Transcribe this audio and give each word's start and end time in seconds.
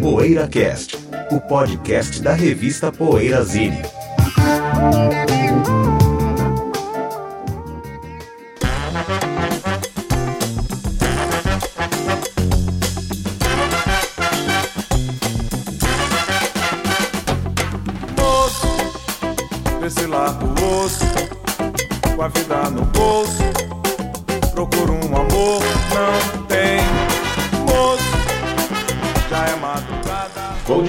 PoeiraCast, 0.00 0.96
o 1.30 1.40
podcast 1.40 2.22
da 2.22 2.32
revista 2.32 2.90
Poeirazine. 2.90 3.82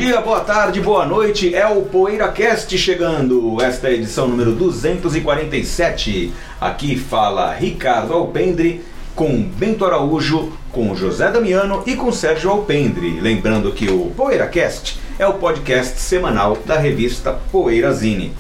Dia, 0.06 0.22
boa 0.22 0.42
tarde, 0.42 0.80
boa 0.80 1.04
noite. 1.04 1.56
É 1.56 1.66
o 1.68 1.82
PoeiraCast 1.82 2.78
chegando. 2.78 3.60
Esta 3.60 3.88
é 3.88 3.90
a 3.90 3.94
edição 3.96 4.28
número 4.28 4.52
247. 4.52 6.32
Aqui 6.62 6.96
fala 6.96 7.52
Ricardo 7.56 8.14
Alpendre 8.14 8.84
com 9.16 9.42
Bento 9.42 9.84
Araújo, 9.84 10.54
com 10.72 10.94
José 10.94 11.32
Damiano 11.32 11.82
e 11.88 11.96
com 11.96 12.12
Sérgio 12.12 12.52
Alpendre. 12.52 13.20
Lembrando 13.20 13.72
que 13.72 13.90
o 13.90 14.12
PoeiraCast 14.16 15.00
é 15.18 15.26
o 15.26 15.34
podcast 15.34 16.00
semanal 16.00 16.56
da 16.68 16.78
revista 16.78 17.34
Poeirazine. 17.52 18.32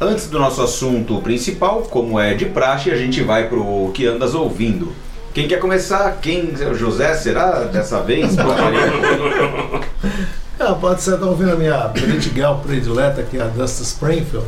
Antes 0.00 0.28
do 0.28 0.38
nosso 0.38 0.62
assunto 0.62 1.20
principal, 1.22 1.82
como 1.90 2.20
é 2.20 2.34
de 2.34 2.44
praxe, 2.44 2.88
a 2.88 2.96
gente 2.96 3.20
vai 3.20 3.48
pro 3.48 3.90
que 3.92 4.06
andas 4.06 4.32
ouvindo. 4.32 4.92
Quem 5.34 5.48
quer 5.48 5.58
começar? 5.58 6.18
Quem? 6.22 6.54
O 6.70 6.74
José, 6.76 7.16
será 7.16 7.64
dessa 7.64 8.00
vez? 8.00 8.36
Ah, 10.60 10.74
pode 10.74 11.00
ser, 11.02 11.16
tá 11.18 11.24
ouvindo 11.26 11.52
a 11.52 11.56
minha 11.56 11.88
Brit 11.88 12.28
Girl 12.34 12.54
predileta, 12.56 13.22
que 13.22 13.38
é 13.38 13.42
a 13.42 13.46
Dusty 13.46 13.82
Springfield. 13.82 14.46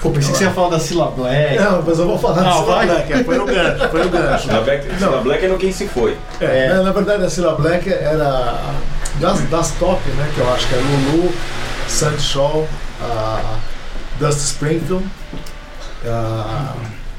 Pô, 0.00 0.10
pensei 0.10 0.32
que 0.32 0.38
você 0.38 0.44
ia 0.44 0.50
falar 0.50 0.70
da 0.70 0.80
Cilla 0.80 1.10
Black. 1.10 1.56
Não, 1.58 1.82
mas 1.82 1.98
eu 1.98 2.06
vou 2.06 2.18
falar 2.18 2.36
Não, 2.36 2.44
da 2.44 2.52
Cilla 2.52 2.64
vai. 2.76 2.86
Black, 2.86 3.12
é, 3.12 3.24
foi 3.24 3.36
no 3.38 3.44
gancho, 3.46 3.88
foi 3.90 4.04
no 4.04 4.08
gancho. 4.10 4.48
Da 4.48 4.60
Black, 4.62 4.86
da 4.88 5.10
Black 5.18 5.44
é 5.44 5.48
no 5.48 5.58
Quem 5.58 5.70
Se 5.72 5.86
Foi. 5.86 6.16
É, 6.40 6.68
na- 6.70 6.82
Na 6.84 6.92
verdade, 6.92 7.24
a 7.24 7.28
Cilla 7.30 7.54
Black 7.54 7.92
era 7.92 8.58
das, 9.20 9.40
das 9.50 9.70
top, 9.72 10.00
né, 10.12 10.30
que 10.34 10.40
eu 10.40 10.50
acho 10.54 10.66
que 10.66 10.74
é 10.74 10.78
Lulu, 10.78 11.30
Sandy 11.86 12.22
Shaw, 12.22 12.66
a 13.02 13.40
Dusty 14.18 14.40
Springfield, 14.44 15.04
a 16.06 16.72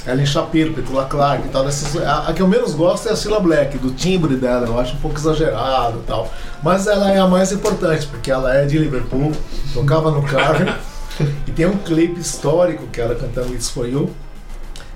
Ellen 0.09 0.25
Shapiro, 0.25 0.73
Petula 0.73 1.05
Clark 1.05 1.45
e 1.47 1.49
tal. 1.49 1.63
Dessas, 1.65 1.95
a, 2.01 2.27
a 2.29 2.33
que 2.33 2.41
eu 2.41 2.47
menos 2.47 2.73
gosto 2.73 3.07
é 3.09 3.11
a 3.11 3.15
Cilla 3.15 3.39
Black, 3.39 3.77
do 3.77 3.91
timbre 3.91 4.35
dela, 4.35 4.65
eu 4.67 4.79
acho 4.79 4.93
um 4.95 4.99
pouco 4.99 5.17
exagerado 5.17 5.99
e 5.99 6.07
tal. 6.07 6.31
Mas 6.63 6.87
ela 6.87 7.11
é 7.11 7.19
a 7.19 7.27
mais 7.27 7.51
importante, 7.51 8.07
porque 8.07 8.31
ela 8.31 8.53
é 8.55 8.65
de 8.65 8.77
Liverpool, 8.77 9.31
tocava 9.73 10.11
no 10.11 10.23
carro, 10.23 10.65
e 11.47 11.51
tem 11.51 11.65
um 11.65 11.77
clipe 11.77 12.19
histórico 12.19 12.87
que 12.87 12.99
ela 12.99 13.15
cantando 13.15 13.53
It's 13.53 13.69
For 13.69 13.87
You, 13.87 14.09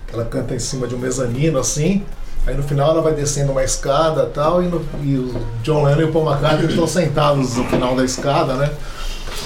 que 0.07 0.13
ela 0.13 0.25
canta 0.25 0.53
em 0.55 0.59
cima 0.59 0.87
de 0.87 0.95
um 0.95 0.99
mezanino 0.99 1.59
assim. 1.59 2.03
Aí 2.45 2.55
no 2.57 2.63
final 2.63 2.91
ela 2.91 3.01
vai 3.01 3.13
descendo 3.13 3.53
uma 3.53 3.63
escada 3.63 4.25
tal, 4.25 4.61
e, 4.61 4.67
no- 4.67 4.85
e 5.01 5.15
o 5.17 5.33
John 5.63 5.83
Lennon 5.85 6.01
e 6.01 6.03
o 6.05 6.11
Paul 6.11 6.29
McCartney 6.29 6.69
estão 6.69 6.85
sentados 6.87 7.55
no 7.55 7.63
final 7.65 7.95
da 7.95 8.03
escada, 8.03 8.55
né? 8.55 8.69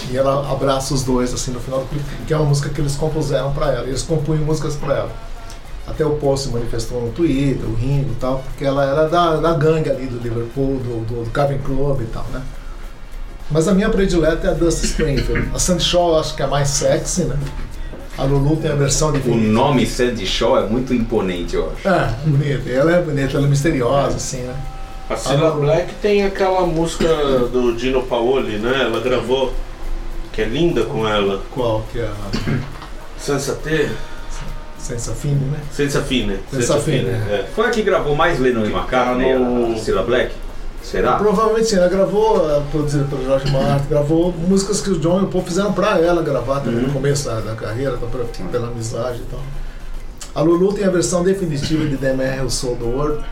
E 0.10 0.18
ela 0.18 0.52
abraça 0.52 0.94
os 0.96 1.04
dois 1.04 1.32
assim 1.34 1.52
no 1.52 1.60
final 1.60 1.82
do 1.82 1.86
clipe, 1.88 2.04
que 2.26 2.34
é 2.34 2.38
uma 2.38 2.46
música 2.48 2.70
que 2.70 2.82
eles 2.82 2.96
compuseram 2.96 3.54
para 3.54 3.72
ela. 3.72 3.86
Eles 3.88 4.02
compunham 4.02 4.44
músicas 4.44 4.76
para 4.76 4.96
ela. 4.96 5.12
Até 5.88 6.06
o 6.06 6.12
Paul 6.12 6.36
se 6.36 6.50
manifestou 6.50 7.02
no 7.02 7.12
Twitter, 7.12 7.66
o 7.66 7.74
Ringo 7.74 8.12
e 8.12 8.16
tal, 8.20 8.40
porque 8.40 8.66
ela 8.66 8.86
era 8.86 9.08
da, 9.08 9.38
da 9.38 9.54
gangue 9.54 9.90
ali 9.90 10.06
do 10.06 10.18
Liverpool, 10.18 10.80
do, 10.80 11.06
do, 11.06 11.24
do 11.24 11.32
Cavern 11.32 11.62
Club 11.64 12.02
e 12.02 12.06
tal, 12.06 12.26
né? 12.34 12.42
Mas 13.50 13.68
a 13.68 13.74
minha 13.74 13.90
predileta 13.90 14.48
é 14.48 14.52
a 14.52 14.54
Dusty 14.54 14.86
Springfield. 14.88 15.50
A 15.56 15.60
Sandy 15.60 15.84
Shaw 15.84 16.10
eu 16.10 16.20
acho 16.20 16.36
que 16.36 16.42
é 16.42 16.46
a 16.46 16.50
mais 16.50 16.68
sexy, 16.68 17.24
né? 17.24 17.38
A 18.18 18.24
Lulu 18.24 18.58
tem 18.58 18.72
a 18.72 18.76
versão 18.76 19.12
de 19.12 19.20
O 19.30 19.36
nome 19.36 19.86
Sandy 19.86 20.26
Shaw 20.26 20.58
é 20.60 20.68
muito 20.68 20.94
imponente, 20.94 21.56
eu 21.56 21.72
acho. 21.72 21.88
É, 21.88 22.14
bonita. 22.26 22.70
Ela 22.70 22.98
é 22.98 23.02
bonita, 23.02 23.38
ela 23.38 23.46
é 23.46 23.50
misteriosa, 23.50 24.18
assim, 24.18 24.42
né? 24.42 24.56
A 25.10 25.16
Cilla 25.16 25.52
Black 25.52 25.94
tem 26.02 26.26
aquela 26.26 26.66
música 26.66 27.08
do 27.52 27.74
Dino 27.74 28.04
Paoli, 28.04 28.58
né? 28.58 28.82
Ela 28.82 29.00
gravou, 29.00 29.54
que 30.34 30.42
é 30.42 30.46
linda 30.46 30.84
com 30.84 31.08
ela. 31.08 31.42
Qual 31.54 31.86
que 31.94 32.00
é 32.00 32.08
a 32.08 32.30
Senza 34.88 35.14
Fine, 35.14 35.36
né? 35.36 35.60
Senza 35.72 36.02
Fine. 36.02 36.40
Senza 36.52 36.78
Fine, 36.80 37.10
é. 37.10 37.46
Foi 37.56 37.66
a 37.68 37.70
que 37.70 37.82
gravou 37.82 38.16
mais 38.16 38.40
Lennon 38.40 38.66
e 38.66 38.72
McCartney, 38.72 39.34
No- 39.38 39.74
a 39.76 39.78
Cilla 39.78 40.04
Black? 40.04 40.34
Será? 40.82 41.14
Provavelmente 41.18 41.68
sim, 41.68 41.76
ela 41.76 41.90
gravou, 41.90 42.50
eh, 42.50 42.62
produzida 42.72 43.04
pelo 43.06 43.26
George 43.26 43.52
Martin, 43.52 43.88
gravou 43.90 44.32
músicas 44.32 44.80
que 44.80 44.90
o 44.92 44.98
John 45.00 45.20
e 45.20 45.24
o 45.24 45.28
Paul 45.28 45.44
fizeram 45.44 45.74
pra 45.74 46.00
ela 46.00 46.22
gravar 46.22 46.62
também 46.62 46.80
Uhum. 46.80 46.88
no 46.88 46.94
começo 46.94 47.26
da, 47.28 47.54
carreira, 47.56 47.98
tá, 47.98 48.06
pra- 48.08 48.24
pela 48.50 48.68
amizade 48.70 49.18
e 49.20 49.26
tal. 49.30 49.42
A 50.34 50.42
Lulu 50.42 50.72
tem 50.72 50.86
a 50.86 50.90
versão 50.90 51.24
definitiva 51.24 51.86
de 51.86 51.98
The 51.98 52.14
Man 52.14 52.44
Who 52.44 52.50
Sold 52.50 52.78
the 52.78 52.86
World, 52.86 53.26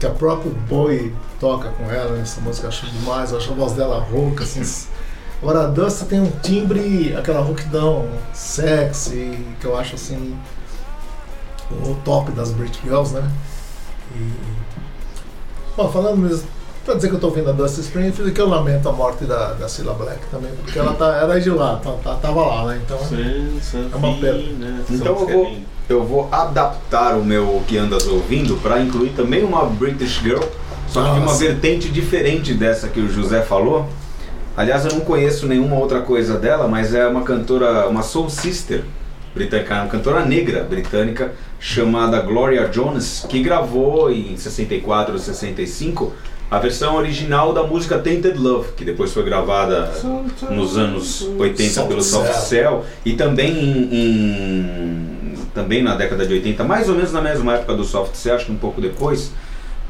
que 0.00 0.06
a 0.06 0.10
própria 0.10 0.50
Bowie 0.68 1.14
toca 1.38 1.68
com 1.68 1.84
ela, 1.90 2.18
essa 2.18 2.40
música 2.40 2.66
eu 2.66 2.70
acho 2.70 2.86
demais, 2.86 3.30
eu 3.30 3.38
acho 3.38 3.52
a 3.52 3.54
voz 3.54 3.72
dela 3.74 4.00
rouca, 4.00 4.42
assim. 4.42 4.62
Agora 5.40 5.64
a 5.64 5.66
Dusty 5.66 6.06
tem 6.06 6.20
um 6.20 6.30
timbre, 6.42 7.14
aquela 7.16 7.40
rouquidão 7.40 8.06
sexy, 8.32 9.38
que 9.60 9.66
eu 9.66 9.76
acho 9.78 9.94
assim 9.94 10.34
o 11.70 11.96
top 12.04 12.30
das 12.32 12.52
Brit 12.52 12.78
Girls, 12.84 13.14
né? 13.14 13.28
E... 14.14 14.30
Bom, 15.76 15.88
falando 15.90 16.16
mesmo, 16.16 16.48
pra 16.84 16.94
dizer 16.94 17.08
que 17.08 17.14
eu 17.14 17.20
tô 17.20 17.26
ouvindo 17.26 17.50
a 17.50 17.52
Dusty 17.52 17.80
Springfield, 17.80 18.32
que 18.32 18.40
eu 18.40 18.48
lamento 18.48 18.88
a 18.88 18.92
morte 18.92 19.24
da, 19.24 19.52
da 19.54 19.68
Cilla 19.68 19.92
Black 19.94 20.20
também, 20.30 20.50
porque 20.62 20.78
ela 20.78 20.94
tá, 20.94 21.16
era 21.16 21.40
de 21.40 21.50
lá, 21.50 21.76
tá, 21.82 21.92
tá- 22.02 22.14
tava 22.14 22.46
lá, 22.46 22.66
né? 22.66 22.80
Então, 22.84 22.98
Senza 22.98 23.88
É 23.92 23.96
uma 23.96 24.16
perda. 24.18 24.38
Fine. 24.38 24.84
Então 24.90 25.18
eu 25.18 25.26
vou, 25.26 25.46
é 25.46 25.56
eu 25.88 26.04
vou 26.04 26.28
adaptar 26.32 27.16
o 27.16 27.24
meu 27.24 27.62
que 27.66 27.76
andas 27.76 28.06
ouvindo 28.06 28.56
para 28.62 28.80
incluir 28.80 29.10
também 29.10 29.44
uma 29.44 29.64
British 29.66 30.20
Girl, 30.22 30.42
só 30.88 31.02
que 31.02 31.10
de 31.10 31.16
uma 31.16 31.26
Nossa. 31.26 31.44
vertente 31.44 31.88
diferente 31.88 32.54
dessa 32.54 32.88
que 32.88 33.00
o 33.00 33.08
José 33.08 33.42
falou. 33.42 33.86
Aliás, 34.56 34.86
eu 34.86 34.92
não 34.92 35.00
conheço 35.00 35.46
nenhuma 35.46 35.76
outra 35.76 36.00
coisa 36.00 36.38
dela, 36.38 36.66
mas 36.66 36.94
é 36.94 37.06
uma 37.06 37.22
cantora, 37.22 37.86
uma 37.88 38.02
soul 38.02 38.30
sister 38.30 38.84
britânica, 39.36 39.74
uma 39.74 39.86
cantora 39.88 40.24
negra 40.24 40.64
britânica 40.64 41.32
chamada 41.60 42.18
Gloria 42.20 42.66
Jones, 42.68 43.24
que 43.28 43.40
gravou 43.42 44.10
em 44.10 44.36
64 44.36 45.12
ou 45.12 45.18
65 45.18 46.12
a 46.50 46.58
versão 46.58 46.94
original 46.96 47.52
da 47.52 47.62
música 47.64 47.98
Tainted 47.98 48.38
Love, 48.38 48.72
que 48.76 48.84
depois 48.84 49.12
foi 49.12 49.24
gravada 49.24 49.92
nos 50.50 50.76
anos 50.78 51.22
80 51.38 51.70
Soft 51.70 51.88
pelo 51.88 52.02
Soft 52.02 52.32
Cell. 52.34 52.42
Cell 52.42 52.84
e 53.04 53.12
também 53.14 53.52
em, 53.52 53.94
em- 53.94 55.34
também 55.54 55.82
na 55.82 55.94
década 55.94 56.26
de 56.26 56.32
80, 56.34 56.64
mais 56.64 56.88
ou 56.88 56.94
menos 56.94 57.12
na 57.12 57.20
mesma 57.20 57.54
época 57.54 57.74
do 57.74 57.84
Soft 57.84 58.14
Cell, 58.14 58.36
acho 58.36 58.46
que 58.46 58.52
um 58.52 58.56
pouco 58.56 58.80
depois, 58.80 59.32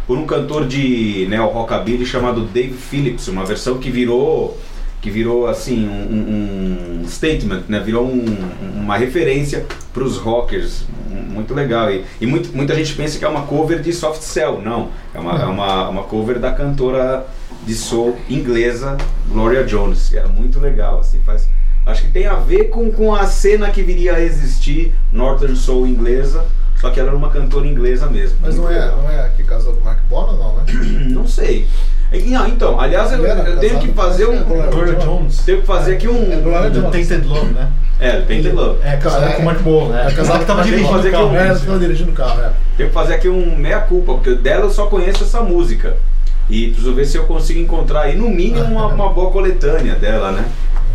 por 0.06 0.16
um 0.16 0.24
cantor 0.24 0.66
de 0.66 1.26
neo 1.28 1.46
rockabilly 1.48 2.06
chamado 2.06 2.42
Dave 2.42 2.72
Phillips, 2.74 3.28
uma 3.28 3.44
versão 3.44 3.78
que 3.78 3.90
virou 3.90 4.56
que 5.06 5.10
virou 5.12 5.46
assim 5.46 5.88
um, 5.88 7.02
um- 7.04 7.08
statement, 7.08 7.62
né? 7.68 7.78
Virou 7.78 8.04
um- 8.04 8.24
uma 8.74 8.96
referência 8.96 9.64
para 9.94 10.02
os 10.02 10.16
rockers, 10.16 10.84
muito 11.08 11.54
legal 11.54 11.88
e, 11.92 12.04
e 12.20 12.26
muito- 12.26 12.52
muita 12.52 12.74
gente 12.74 12.92
pensa 12.94 13.16
que 13.16 13.24
é 13.24 13.28
uma 13.28 13.42
cover 13.42 13.80
de 13.80 13.92
Soft 13.92 14.20
Cell, 14.22 14.60
não, 14.60 14.88
é 15.14 15.20
uma, 15.20 15.40
é 15.40 15.44
uma, 15.44 15.88
uma 15.90 16.02
cover 16.02 16.40
da 16.40 16.50
cantora 16.50 17.24
de 17.64 17.72
soul 17.74 18.16
inglesa 18.28 18.96
Gloria 19.30 19.62
Jones, 19.62 20.08
que 20.08 20.16
era 20.16 20.26
muito 20.26 20.58
legal, 20.58 20.98
assim, 20.98 21.20
faz 21.24 21.48
Acho 21.86 22.02
que 22.02 22.08
tem 22.10 22.26
a 22.26 22.34
ver 22.34 22.64
com, 22.64 22.90
com 22.90 23.14
a 23.14 23.26
cena 23.28 23.70
que 23.70 23.80
viria 23.80 24.14
a 24.16 24.20
existir, 24.20 24.92
Northern 25.12 25.54
Soul 25.54 25.86
inglesa, 25.86 26.44
só 26.80 26.90
que 26.90 26.98
ela 26.98 27.10
era 27.10 27.16
uma 27.16 27.30
cantora 27.30 27.64
inglesa 27.64 28.08
mesmo. 28.08 28.38
mas 28.42 28.56
não 28.56 28.68
é, 28.68 28.74
legal. 28.80 29.02
não 29.02 29.08
é 29.08 29.24
a 29.24 29.28
que 29.28 29.44
casou 29.44 29.72
com 29.74 29.82
o 29.82 29.84
Mark 29.84 30.00
Bono, 30.10 30.36
não, 30.36 30.56
né? 30.56 30.64
Não 31.14 31.28
sei. 31.28 31.68
E, 32.12 32.20
não, 32.30 32.46
então, 32.46 32.80
aliás, 32.80 33.12
eu, 33.12 33.24
eu 33.24 33.58
tenho 33.58 33.74
casado 33.74 33.78
que 33.78 33.92
fazer 33.92 34.24
é 34.24 34.28
um. 34.28 34.44
Gloria 34.44 34.94
Jones. 34.94 35.38
Tenho 35.38 35.60
que 35.60 35.66
fazer 35.66 35.94
aqui 35.94 36.08
um. 36.08 36.32
É 36.32 36.36
Gloria 36.36 36.70
Jones. 36.70 36.90
Tainted 36.92 37.26
Love, 37.26 37.52
né? 37.52 37.68
É, 37.98 38.20
que 38.20 38.52
love. 38.52 38.78
É, 38.86 38.96
casada 38.96 39.32
com 39.32 39.42
o 39.42 39.44
Mark 39.44 39.60
Bono, 39.60 39.88
né? 39.92 40.06
É, 40.06 40.12
casada 40.12 40.38
que 40.40 40.44
tava 40.44 40.62
dirigindo 40.62 40.88
Fazer 40.90 41.10
carro. 41.10 41.26
aqui 41.28 41.36
É, 41.36 41.46
ela 41.46 41.56
estava 41.56 41.78
dirigindo 41.78 42.10
o 42.10 42.14
carro, 42.14 42.42
é. 42.42 42.52
Tenho 42.76 42.88
que 42.90 42.94
fazer 42.94 43.14
aqui 43.14 43.28
um 43.28 43.56
meia-culpa, 43.56 44.12
porque 44.14 44.34
dela 44.34 44.64
eu 44.64 44.70
só 44.70 44.86
conheço 44.86 45.24
essa 45.24 45.40
música. 45.40 45.96
E 46.48 46.68
preciso 46.68 46.94
ver 46.94 47.06
se 47.06 47.16
eu 47.16 47.24
consigo 47.24 47.58
encontrar 47.58 48.02
aí, 48.02 48.16
no 48.16 48.28
mínimo, 48.28 48.64
uma, 48.64 48.86
uma 48.86 49.08
boa 49.08 49.30
coletânea 49.30 49.94
dela, 49.94 50.30
né? 50.30 50.44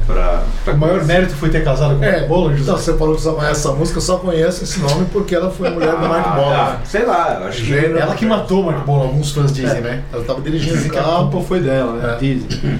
Pra, 0.08 0.44
pra 0.66 0.74
O 0.74 0.78
maior 0.78 1.04
mérito 1.06 1.34
foi 1.36 1.50
ter 1.50 1.64
casado 1.64 1.96
com 1.96 2.02
o 2.02 2.04
É, 2.04 2.26
então 2.26 2.58
José. 2.58 2.72
você 2.72 2.98
falou 2.98 3.16
que 3.16 3.22
só 3.22 3.34
conhece 3.34 3.52
essa 3.60 3.72
música, 3.72 3.98
eu 3.98 4.02
só 4.02 4.18
conheço 4.18 4.64
esse 4.64 4.80
nome 4.80 5.06
porque 5.12 5.36
ela 5.36 5.50
foi 5.52 5.68
a 5.68 5.72
mulher 5.72 5.92
do 5.92 6.08
Mark 6.08 6.36
Bono. 6.36 6.52
Ah, 6.54 6.70
né? 6.74 6.80
sei 6.86 7.06
lá, 7.06 7.38
eu 7.42 7.48
acho 7.48 7.64
que. 7.64 7.74
Ela 7.76 8.16
que 8.16 8.26
matou 8.26 8.62
o 8.62 8.66
Mark 8.66 8.86
Bono, 8.86 9.04
alguns 9.04 9.32
fãs 9.32 9.52
dizem, 9.54 9.82
né? 9.82 10.04
Ela 10.12 10.22
estava 10.22 10.42
dirigindo 10.42 10.74
Dizem 10.76 10.90
o 10.90 10.94
que 10.94 11.00
a 11.00 11.04
carro. 11.04 11.30
culpa 11.32 11.48
foi 11.48 11.60
dela, 11.62 11.94
né? 11.94 12.14
É. 12.14 12.18
Dizem. 12.18 12.80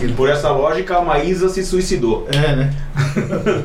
E 0.00 0.08
por 0.12 0.28
essa 0.28 0.50
lógica, 0.50 0.96
a 0.96 1.02
Maísa 1.02 1.48
se 1.48 1.64
suicidou. 1.64 2.26
É, 2.32 2.56
né? 2.56 2.74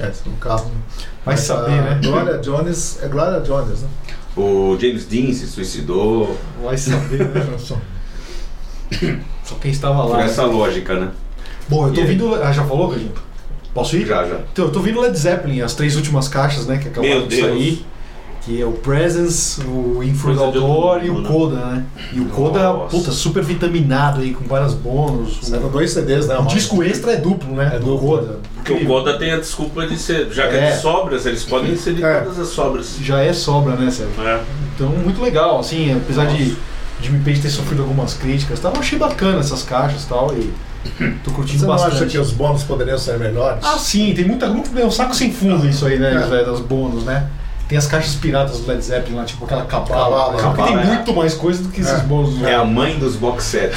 É, 0.00 0.12
no 0.26 0.36
carro. 0.36 0.66
né? 0.66 0.80
Vai 1.24 1.34
Mas 1.34 1.40
saber, 1.40 1.72
a 1.72 1.82
né? 1.82 2.00
Gloria 2.00 2.38
Jones, 2.38 3.00
é 3.02 3.08
Gloria 3.08 3.40
Jones, 3.40 3.82
né? 3.82 3.88
O 4.36 4.78
James 4.80 5.04
Dean 5.06 5.32
se 5.32 5.44
suicidou. 5.48 6.38
Vai 6.62 6.78
saber, 6.78 7.24
né? 7.26 7.44
Só 9.44 9.54
quem 9.60 9.70
estava 9.72 10.02
Por 10.02 10.12
lá. 10.12 10.22
essa 10.22 10.44
lógica, 10.44 10.94
né? 10.94 11.10
Bom, 11.68 11.86
eu 11.86 11.92
tô 11.92 12.00
E 12.00 12.04
aí? 12.04 12.06
ouvindo. 12.20 12.34
Ah, 12.42 12.52
já 12.52 12.64
falou, 12.64 12.88
Gadinho? 12.88 13.12
Posso 13.74 13.96
ir? 13.96 14.06
Já, 14.06 14.24
já. 14.26 14.36
Então, 14.52 14.64
eu 14.66 14.70
tô 14.72 14.78
ouvindo 14.78 15.00
Led 15.00 15.16
Zeppelin, 15.16 15.60
as 15.60 15.74
três 15.74 15.94
últimas 15.96 16.26
caixas, 16.28 16.66
né, 16.66 16.78
que 16.78 16.88
acabaram 16.88 17.14
Meu 17.18 17.26
de 17.26 17.36
Deus. 17.36 17.48
sair. 17.48 17.86
Que 18.42 18.62
é 18.62 18.64
o 18.64 18.72
Presence, 18.72 19.60
o 19.60 20.02
In 20.02 20.14
Through 20.14 20.32
the 20.32 20.38
Coisa 20.38 20.52
de 20.52 20.58
Door 20.58 20.70
outro 20.94 21.06
e 21.06 21.10
o 21.10 21.20
né? 21.20 21.28
Coda, 21.28 21.56
né? 21.56 21.84
E 22.14 22.20
o 22.20 22.24
Coda, 22.26 22.62
Nossa. 22.72 22.96
puta, 22.96 23.10
super 23.12 23.42
vitaminado 23.42 24.22
aí, 24.22 24.32
com 24.32 24.44
vários 24.46 24.72
bônus. 24.72 25.50
Dois 25.70 25.90
CDs, 25.90 26.26
né? 26.28 26.34
O 26.34 26.38
Mano? 26.38 26.48
disco 26.48 26.82
extra 26.82 27.12
é 27.12 27.16
duplo, 27.16 27.54
né? 27.54 27.72
É 27.74 27.78
do. 27.78 27.98
Coda. 27.98 28.38
Porque 28.54 28.72
o 28.72 28.86
Coda 28.86 29.18
tem 29.18 29.32
a 29.32 29.36
desculpa 29.36 29.86
de 29.86 29.98
ser, 29.98 30.30
já 30.32 30.48
que 30.48 30.54
é, 30.56 30.68
É. 30.68 30.70
de 30.70 30.80
sobras, 30.80 31.26
eles 31.26 31.44
podem 31.44 31.72
inserir 31.72 32.02
É. 32.02 32.20
todas 32.20 32.38
as 32.38 32.48
sobras. 32.48 32.96
Já 33.02 33.20
é 33.20 33.34
sobra, 33.34 33.74
né, 33.76 33.90
Sérgio? 33.90 34.22
É. 34.26 34.40
Então, 34.74 34.88
muito 34.88 35.20
legal, 35.20 35.58
assim, 35.60 35.92
apesar 35.94 36.24
de 36.26 36.56
Jimmy 37.02 37.18
Page 37.22 37.40
ter 37.42 37.50
sofrido 37.50 37.82
algumas 37.82 38.14
críticas, 38.14 38.60
tal, 38.60 38.72
eu 38.72 38.80
achei 38.80 38.98
bacana 38.98 39.40
essas 39.40 39.62
caixas 39.62 40.04
e 40.04 40.06
tal, 40.06 40.32
e 40.34 40.50
tô 41.24 41.30
curtindo 41.30 41.60
Você 41.60 41.66
não 41.66 41.74
bastante. 41.74 41.94
acha 41.96 42.06
que 42.06 42.18
os 42.18 42.32
bônus 42.32 42.62
poderiam 42.62 42.98
ser 42.98 43.18
melhores? 43.18 43.64
Ah, 43.64 43.78
sim, 43.78 44.12
tem 44.14 44.24
muita 44.24 44.46
muito 44.48 44.76
é 44.78 44.84
um 44.84 44.90
saco 44.90 45.14
sem 45.14 45.32
fundo 45.32 45.68
isso 45.68 45.86
aí, 45.86 45.98
né, 45.98 46.12
É. 46.12 46.60
Bônus, 46.60 47.04
né? 47.04 47.28
Tem 47.68 47.76
as 47.76 47.86
caixas 47.86 48.14
piratas 48.14 48.60
do 48.60 48.66
Led 48.66 48.82
Zeppelin 48.82 49.16
lá, 49.16 49.24
tipo 49.24 49.44
aquela 49.44 49.66
cabala. 49.66 50.34
Cabala, 50.38 50.56
que 50.56 50.62
tem 50.72 50.80
é. 50.80 50.84
muito 50.86 51.12
mais 51.14 51.34
coisa 51.34 51.62
do 51.62 51.68
que 51.68 51.82
esses 51.82 51.92
É. 51.92 51.98
bônus. 51.98 52.42
É 52.42 52.54
a 52.54 52.64
mãe 52.64 52.98
dos 52.98 53.14
box 53.14 53.44
sets. 53.44 53.76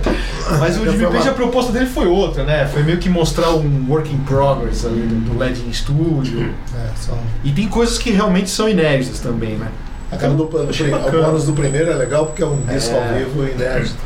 Mas 0.60 0.76
o 0.76 0.84
Já 0.84 0.90
Jimmy 0.90 1.06
Page, 1.06 1.28
a 1.30 1.32
proposta 1.32 1.72
dele 1.72 1.86
foi 1.86 2.06
outra, 2.06 2.44
né? 2.44 2.66
Foi 2.66 2.82
meio 2.82 2.98
que 2.98 3.08
mostrar 3.08 3.50
um 3.54 3.86
work 3.88 4.12
in 4.12 4.18
progress 4.18 4.84
ali 4.84 5.00
do, 5.00 5.14
do 5.32 5.38
LED 5.38 5.62
em 5.62 5.70
estúdio. 5.70 6.52
É, 6.74 6.88
só... 7.00 7.16
E 7.42 7.50
tem 7.52 7.68
coisas 7.68 7.96
que 7.96 8.10
realmente 8.10 8.50
são 8.50 8.68
inéditas 8.68 9.20
também, 9.20 9.56
né? 9.56 9.68
Aquela 10.10 10.34
do, 10.34 10.44
do, 10.44 10.58
o 10.58 11.22
bônus 11.24 11.44
do 11.44 11.54
primeiro 11.54 11.90
é 11.90 11.94
legal 11.94 12.26
porque 12.26 12.42
é 12.42 12.46
um 12.46 12.60
disco 12.66 12.94
É. 12.94 12.98
ao 13.08 13.14
vivo 13.14 13.48
inédito. 13.48 13.96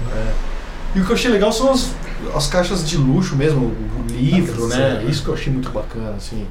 E 0.94 1.00
o 1.00 1.05
que 1.05 1.11
eu 1.11 1.17
achei 1.17 1.31
legal 1.32 1.53
são 1.53 1.73
as, 1.73 1.91
as 2.34 2.46
caixas 2.46 2.88
de 2.88 2.96
luxo 2.96 3.37
mesmo, 3.37 3.61
o, 3.67 3.69
o 3.69 4.06
livro, 4.17 4.64
Ah, 4.64 4.69
né? 4.76 5.00
sim. 5.02 5.11
Isso 5.11 5.23
que 5.23 5.28
eu 5.28 5.34
achei 5.34 5.52
muito 5.52 5.70
bacana, 5.70 6.14
assim. 6.17 6.46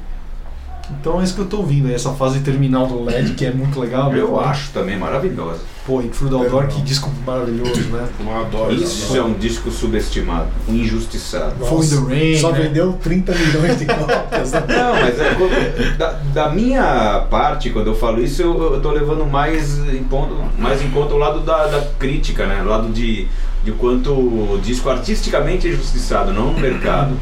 Então 1.00 1.20
é 1.20 1.24
isso 1.24 1.34
que 1.34 1.40
eu 1.40 1.46
tô 1.46 1.56
ouvindo 1.56 1.90
essa 1.92 2.12
fase 2.12 2.38
terminal 2.40 2.86
do 2.86 3.02
LED, 3.02 3.32
que 3.32 3.44
é 3.44 3.50
muito 3.50 3.80
legal. 3.80 4.12
né? 4.12 4.20
Eu 4.20 4.38
acho 4.38 4.70
também 4.70 4.96
maravilhosa. 4.96 5.58
Pô, 5.84 6.00
Intrude 6.00 6.32
É 6.32 6.38
Outdoor, 6.38 6.60
legal. 6.62 6.76
que 6.76 6.82
disco 6.82 7.10
maravilhoso, 7.26 7.80
né? 7.90 8.06
Eu 8.20 8.40
adoro 8.40 8.72
Isso 8.72 9.16
é 9.16 9.20
um 9.22 9.32
disco 9.34 9.68
subestimado, 9.72 10.46
um 10.68 10.74
injustiçado. 10.74 11.56
In 11.64 11.88
the 11.88 12.14
Rain, 12.14 12.38
Só 12.38 12.52
né? 12.52 12.60
vendeu 12.60 12.92
30 13.02 13.32
milhões 13.34 13.78
de 13.80 13.84
cópias. 13.86 14.52
né? 14.52 14.62
Não, 14.68 14.92
mas 14.92 15.18
é, 15.18 15.34
quando- 15.34 15.98
da, 15.98 16.12
da 16.32 16.50
minha 16.50 17.26
parte, 17.30 17.70
quando 17.70 17.88
eu 17.88 17.94
falo 17.96 18.22
isso, 18.22 18.42
eu, 18.42 18.74
eu 18.74 18.80
tô 18.80 18.92
levando 18.92 19.26
mais 19.26 19.80
em, 19.92 20.04
ponto, 20.04 20.36
mais 20.56 20.80
em 20.82 20.90
conta 20.90 21.14
o 21.14 21.18
lado 21.18 21.40
da, 21.40 21.66
da 21.66 21.80
crítica, 21.98 22.46
né? 22.46 22.62
O 22.62 22.68
lado 22.68 22.88
de, 22.92 23.26
de 23.66 23.72
quanto 23.72 24.12
o 24.12 24.60
disco 24.62 24.88
artisticamente 24.88 25.66
é 25.66 25.72
injustiçado, 25.72 26.32
não 26.32 26.52
no 26.52 26.60
mercado. 26.60 27.16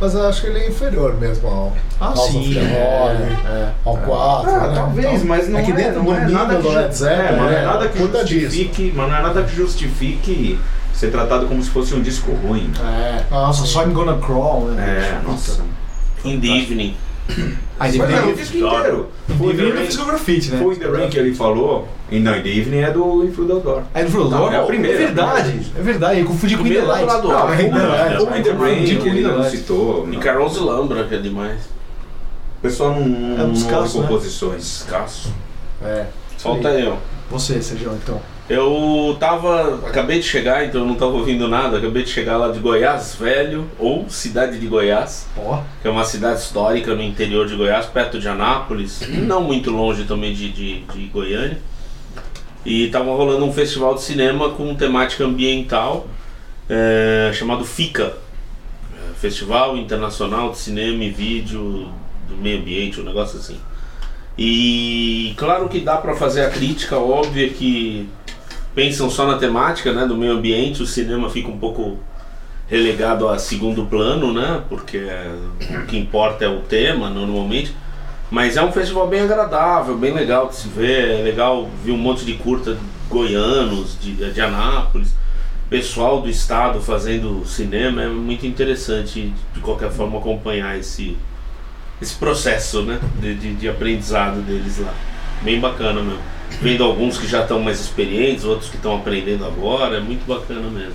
Mas 0.00 0.14
eu 0.14 0.26
acho 0.26 0.40
que 0.40 0.46
ele 0.48 0.58
é 0.58 0.68
inferior 0.68 1.14
mesmo 1.14 1.46
ao 1.46 1.72
Ah, 2.00 2.06
House 2.06 2.32
sim. 2.32 2.40
of 2.40 2.54
the 2.54 2.60
é, 2.60 2.98
Holly, 2.98 3.32
é. 3.46 3.68
ao 3.84 3.96
4. 3.98 4.50
Ah, 4.50 4.66
né? 4.66 4.74
talvez, 4.74 5.14
Então, 5.14 5.26
mas 5.28 5.48
não 5.48 5.58
é, 5.60 5.62
é 5.62 5.64
que 5.64 5.72
dentro 5.72 6.02
não 6.02 6.04
do 6.06 6.12
é 6.14 6.26
nada 6.26 6.56
que, 6.56 6.62
do 6.62 6.68
Led 6.70 6.92
Zeppelin, 6.96 7.22
é, 7.22 7.36
mas 7.36 7.40
não 7.52 7.56
é 7.56 7.64
nada 7.64 7.88
que 7.88 7.98
justifique, 8.00 8.92
mas 8.96 9.08
não 9.08 9.16
é 9.16 9.22
nada 9.22 9.42
que 9.44 9.54
justifique 9.54 10.58
ser 10.92 11.12
tratado 11.12 11.46
como 11.46 11.62
se 11.62 11.70
fosse 11.70 11.94
um 11.94 12.02
disco 12.02 12.32
ruim. 12.32 12.72
É. 12.80 13.22
Nossa, 13.30 13.64
só 13.64 13.84
I'm 13.84 13.92
Gonna 13.92 14.18
Crawl, 14.18 14.70
né? 14.72 15.20
É, 15.22 15.28
nossa. 15.28 15.62
In 16.24 16.40
the 16.40 16.48
Evening. 16.48 16.96
Aí 17.28 17.38
Mas 17.78 17.94
é, 17.94 18.02
o 18.02 18.06
deveria. 18.06 18.34
disco 18.34 18.56
inteiro. 18.58 19.08
Foi 19.38 19.54
ter 19.56 19.74
Rain- 19.74 19.86
fiz 19.86 19.98
o 19.98 20.04
grafite, 20.06 20.50
né? 20.50 20.58
Foi 20.62 20.74
in 20.74 20.78
the 20.78 20.86
Rain 20.88 21.08
que 21.08 21.18
ele 21.18 21.34
falou, 21.34 21.88
e 22.10 22.18
não, 22.20 22.34
Evening 22.34 22.78
é 22.80 22.90
do 22.90 23.24
Influ 23.24 23.46
the 23.46 23.54
Door. 23.60 23.82
Aí 23.94 24.08
no 24.08 24.20
Outdoor, 24.20 24.40
Não, 24.40 24.52
é 24.52 24.56
a 24.56 24.62
primeira. 24.62 24.94
É 24.96 25.06
verdade, 25.06 25.72
é 25.76 25.80
verdade. 25.82 26.20
Eu 26.20 26.26
confundi 26.26 26.56
com 26.56 26.66
In 26.66 26.72
the 26.74 26.82
Light. 26.82 27.06
Não, 27.06 27.52
é. 27.52 27.62
In 28.38 28.42
the 28.42 28.52
Rain, 28.52 28.96
com 28.98 29.06
ele 29.06 29.22
não 29.22 29.42
citou. 29.44 30.06
E 30.08 30.14
não. 30.14 30.20
Carlos 30.20 30.56
Lambra, 30.58 31.04
que 31.04 31.14
é 31.14 31.18
demais. 31.18 31.60
O 32.58 32.62
pessoal 32.62 32.90
não, 32.94 33.08
não, 33.08 33.28
É 33.40 33.42
um 33.42 33.46
não 33.48 33.52
descasso, 33.52 34.00
né? 34.00 34.06
composições. 34.06 34.62
Escasso. 34.62 35.32
É. 35.82 36.06
Falta 36.38 36.68
eu. 36.70 36.98
Você, 37.30 37.60
Sérgio, 37.62 37.92
então. 38.00 38.20
Eu 38.48 39.16
tava. 39.20 39.76
Acabei 39.86 40.18
de 40.18 40.26
chegar, 40.26 40.64
então 40.64 40.82
eu 40.82 40.86
não 40.86 40.94
tava 40.94 41.12
ouvindo 41.12 41.48
nada. 41.48 41.78
Acabei 41.78 42.02
de 42.02 42.10
chegar 42.10 42.36
lá 42.36 42.48
de 42.48 42.58
Goiás 42.58 43.14
Velho, 43.14 43.68
ou 43.78 44.08
cidade 44.08 44.58
de 44.58 44.66
Goiás, 44.66 45.28
Ó. 45.36 45.62
que 45.80 45.88
é 45.88 45.90
uma 45.90 46.04
cidade 46.04 46.40
histórica 46.40 46.94
no 46.94 47.02
interior 47.02 47.46
de 47.46 47.54
Goiás, 47.54 47.86
perto 47.86 48.18
de 48.18 48.28
Anápolis, 48.28 49.00
não 49.08 49.42
muito 49.42 49.70
longe 49.70 50.04
também 50.04 50.34
de, 50.34 50.50
de, 50.50 50.80
de 50.80 51.06
Goiânia. 51.06 51.58
E 52.64 52.88
tava 52.88 53.10
rolando 53.10 53.44
um 53.44 53.52
festival 53.52 53.94
de 53.94 54.02
cinema 54.02 54.50
com 54.50 54.74
temática 54.74 55.24
ambiental 55.24 56.06
é, 56.68 57.30
chamado 57.34 57.64
FICA 57.64 58.14
é, 58.94 59.14
Festival 59.14 59.76
Internacional 59.76 60.50
de 60.50 60.58
Cinema 60.58 61.04
e 61.04 61.10
Vídeo 61.10 61.90
do 62.28 62.36
Meio 62.36 62.60
Ambiente, 62.60 63.00
um 63.00 63.04
negócio 63.04 63.38
assim. 63.38 63.58
E 64.38 65.34
claro 65.36 65.68
que 65.68 65.80
dá 65.80 65.98
para 65.98 66.14
fazer 66.14 66.44
a 66.44 66.50
crítica 66.50 66.96
óbvia 66.96 67.50
que 67.50 68.08
pensam 68.74 69.10
só 69.10 69.26
na 69.26 69.38
temática 69.38 69.92
né, 69.92 70.06
do 70.06 70.16
meio 70.16 70.32
ambiente, 70.32 70.82
o 70.82 70.86
cinema 70.86 71.28
fica 71.30 71.48
um 71.48 71.58
pouco 71.58 71.98
relegado 72.68 73.28
a 73.28 73.38
segundo 73.38 73.84
plano, 73.84 74.32
né? 74.32 74.62
Porque 74.68 74.96
é- 74.96 75.34
o 75.82 75.86
que 75.86 75.98
importa 75.98 76.44
é 76.44 76.48
o 76.48 76.60
tema 76.60 77.10
normalmente. 77.10 77.74
Mas 78.30 78.56
é 78.56 78.62
um 78.62 78.72
festival 78.72 79.06
bem 79.08 79.20
agradável, 79.20 79.94
bem 79.96 80.14
legal 80.14 80.48
de 80.48 80.56
se 80.56 80.68
ver. 80.68 81.20
É 81.20 81.22
legal 81.22 81.68
ver 81.84 81.92
um 81.92 81.98
monte 81.98 82.24
de 82.24 82.32
curta 82.34 82.78
goianos, 83.10 83.98
de, 84.00 84.14
de 84.14 84.40
Anápolis, 84.40 85.14
pessoal 85.68 86.22
do 86.22 86.30
estado 86.30 86.80
fazendo 86.80 87.44
cinema. 87.44 88.02
É 88.02 88.08
muito 88.08 88.46
interessante, 88.46 89.34
de 89.52 89.60
qualquer 89.60 89.90
forma, 89.90 90.18
acompanhar 90.18 90.78
esse, 90.78 91.14
esse 92.00 92.14
processo 92.14 92.82
né, 92.82 92.98
de, 93.20 93.34
de, 93.34 93.54
de 93.54 93.68
aprendizado 93.68 94.40
deles 94.40 94.78
lá. 94.78 94.94
Bem 95.42 95.60
bacana 95.60 96.00
mesmo. 96.00 96.22
Vendo 96.60 96.84
alguns 96.84 97.18
que 97.18 97.26
já 97.26 97.42
estão 97.42 97.58
mais 97.60 97.80
experientes, 97.80 98.44
outros 98.44 98.68
que 98.70 98.76
estão 98.76 98.94
aprendendo 98.96 99.44
agora, 99.44 99.96
é 99.96 100.00
muito 100.00 100.26
bacana 100.26 100.68
mesmo. 100.70 100.94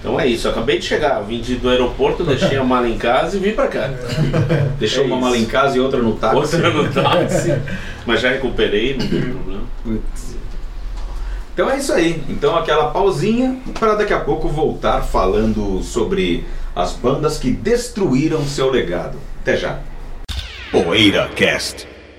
Então 0.00 0.18
é 0.18 0.26
isso, 0.26 0.48
eu 0.48 0.50
acabei 0.50 0.78
de 0.78 0.84
chegar, 0.84 1.20
vim 1.20 1.40
de- 1.40 1.54
do 1.56 1.68
aeroporto, 1.68 2.24
deixei 2.24 2.56
a 2.58 2.64
mala 2.64 2.88
em 2.88 2.98
casa 2.98 3.36
e 3.36 3.40
vim 3.40 3.52
pra 3.52 3.68
cá. 3.68 3.88
Deixou 4.78 5.04
É 5.04 5.06
uma 5.06 5.14
isso. 5.16 5.24
mala 5.24 5.38
em 5.38 5.44
casa 5.44 5.76
e 5.76 5.80
outra 5.80 6.02
no 6.02 6.16
táxi. 6.16 6.36
Outra 6.36 6.70
no 6.70 6.88
táxi, 6.92 7.54
mas 8.04 8.20
já 8.20 8.30
recuperei, 8.30 8.96
não 8.98 9.06
tem 9.06 9.20
problema. 9.22 9.62
Putz. 9.84 10.34
Então 11.54 11.70
é 11.70 11.76
isso 11.78 11.92
aí. 11.92 12.20
Então 12.28 12.56
aquela 12.56 12.88
pausinha 12.90 13.56
para 13.78 13.94
daqui 13.94 14.12
a 14.12 14.18
pouco 14.20 14.48
voltar 14.48 15.02
falando 15.02 15.80
sobre 15.84 16.44
as 16.74 16.92
bandas 16.94 17.38
que 17.38 17.50
destruíram 17.52 18.42
seu 18.44 18.70
legado. 18.70 19.16
Até 19.42 19.56
já. 19.56 19.78
Poeira 20.72 21.28
Cast. 21.36 21.86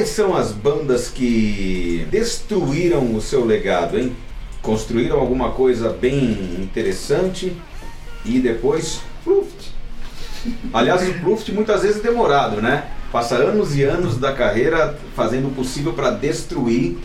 Quais 0.00 0.08
são 0.08 0.34
as 0.34 0.50
bandas 0.50 1.08
que 1.08 2.06
destruíram 2.10 3.14
o 3.14 3.20
seu 3.20 3.44
legado, 3.44 3.98
hein? 3.98 4.16
Construíram 4.62 5.20
alguma 5.20 5.50
coisa 5.50 5.90
bem 5.90 6.58
interessante 6.58 7.54
e 8.24 8.38
depois 8.38 9.02
pluft. 9.22 9.74
Aliás, 10.72 11.06
o 11.06 11.20
pluft 11.20 11.52
muitas 11.52 11.82
vezes 11.82 11.98
é 11.98 12.08
demorado, 12.08 12.62
né? 12.62 12.88
Passa 13.12 13.34
anos 13.36 13.76
e 13.76 13.82
anos 13.82 14.16
da 14.16 14.32
carreira 14.32 14.98
fazendo 15.14 15.48
o 15.48 15.50
possível 15.50 15.92
para 15.92 16.10
destruir 16.10 16.96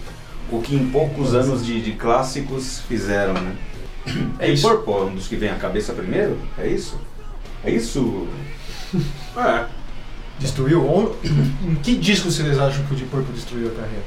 o 0.49 0.61
que 0.61 0.73
em 0.73 0.87
poucos 0.89 1.35
anos 1.35 1.65
de, 1.65 1.81
de 1.81 1.91
clássicos 1.93 2.79
fizeram, 2.87 3.33
né? 3.33 3.55
É 4.39 4.49
e 4.49 4.53
isso. 4.53 4.69
Purple 4.69 4.93
é 4.93 4.97
um 4.97 5.15
dos 5.15 5.27
que 5.27 5.35
vem 5.35 5.49
à 5.49 5.55
cabeça 5.55 5.91
primeiro? 5.91 6.37
É 6.57 6.67
isso? 6.67 6.97
É 7.63 7.71
isso? 7.71 8.25
É. 9.35 9.65
Destruiu? 10.39 10.85
Ou- 10.85 11.17
Em 11.23 11.75
que 11.75 11.95
disco 11.95 12.29
vocês 12.29 12.59
acham 12.59 12.83
que 12.85 12.93
o 12.93 12.95
Deep 12.95 13.09
Purple 13.09 13.33
destruiu 13.33 13.67
a 13.67 13.71
carreira? 13.71 14.03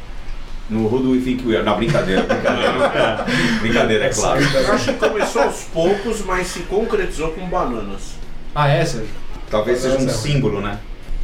No 0.68 0.86
Who 0.86 0.98
Do 0.98 1.10
We 1.12 1.20
Think 1.20 1.46
We 1.46 1.56
Are? 1.56 1.64
Não, 1.64 1.76
brincadeira, 1.76 2.22
brincadeira. 2.22 3.24
brincadeira, 3.60 4.04
é 4.04 4.08
claro. 4.10 4.40
Eu 4.42 4.72
acho 4.72 4.92
que 4.92 4.98
começou 4.98 5.42
aos 5.42 5.62
poucos, 5.72 6.22
mas 6.26 6.46
se 6.48 6.60
concretizou 6.60 7.30
com 7.30 7.48
bananas. 7.48 8.16
Ah, 8.54 8.68
é, 8.68 8.84
Sérgio? 8.84 9.08
Talvez 9.50 9.80
seja 9.80 9.96
um 9.96 10.06
é. 10.06 10.08
símbolo, 10.10 10.60
né? 10.60 10.78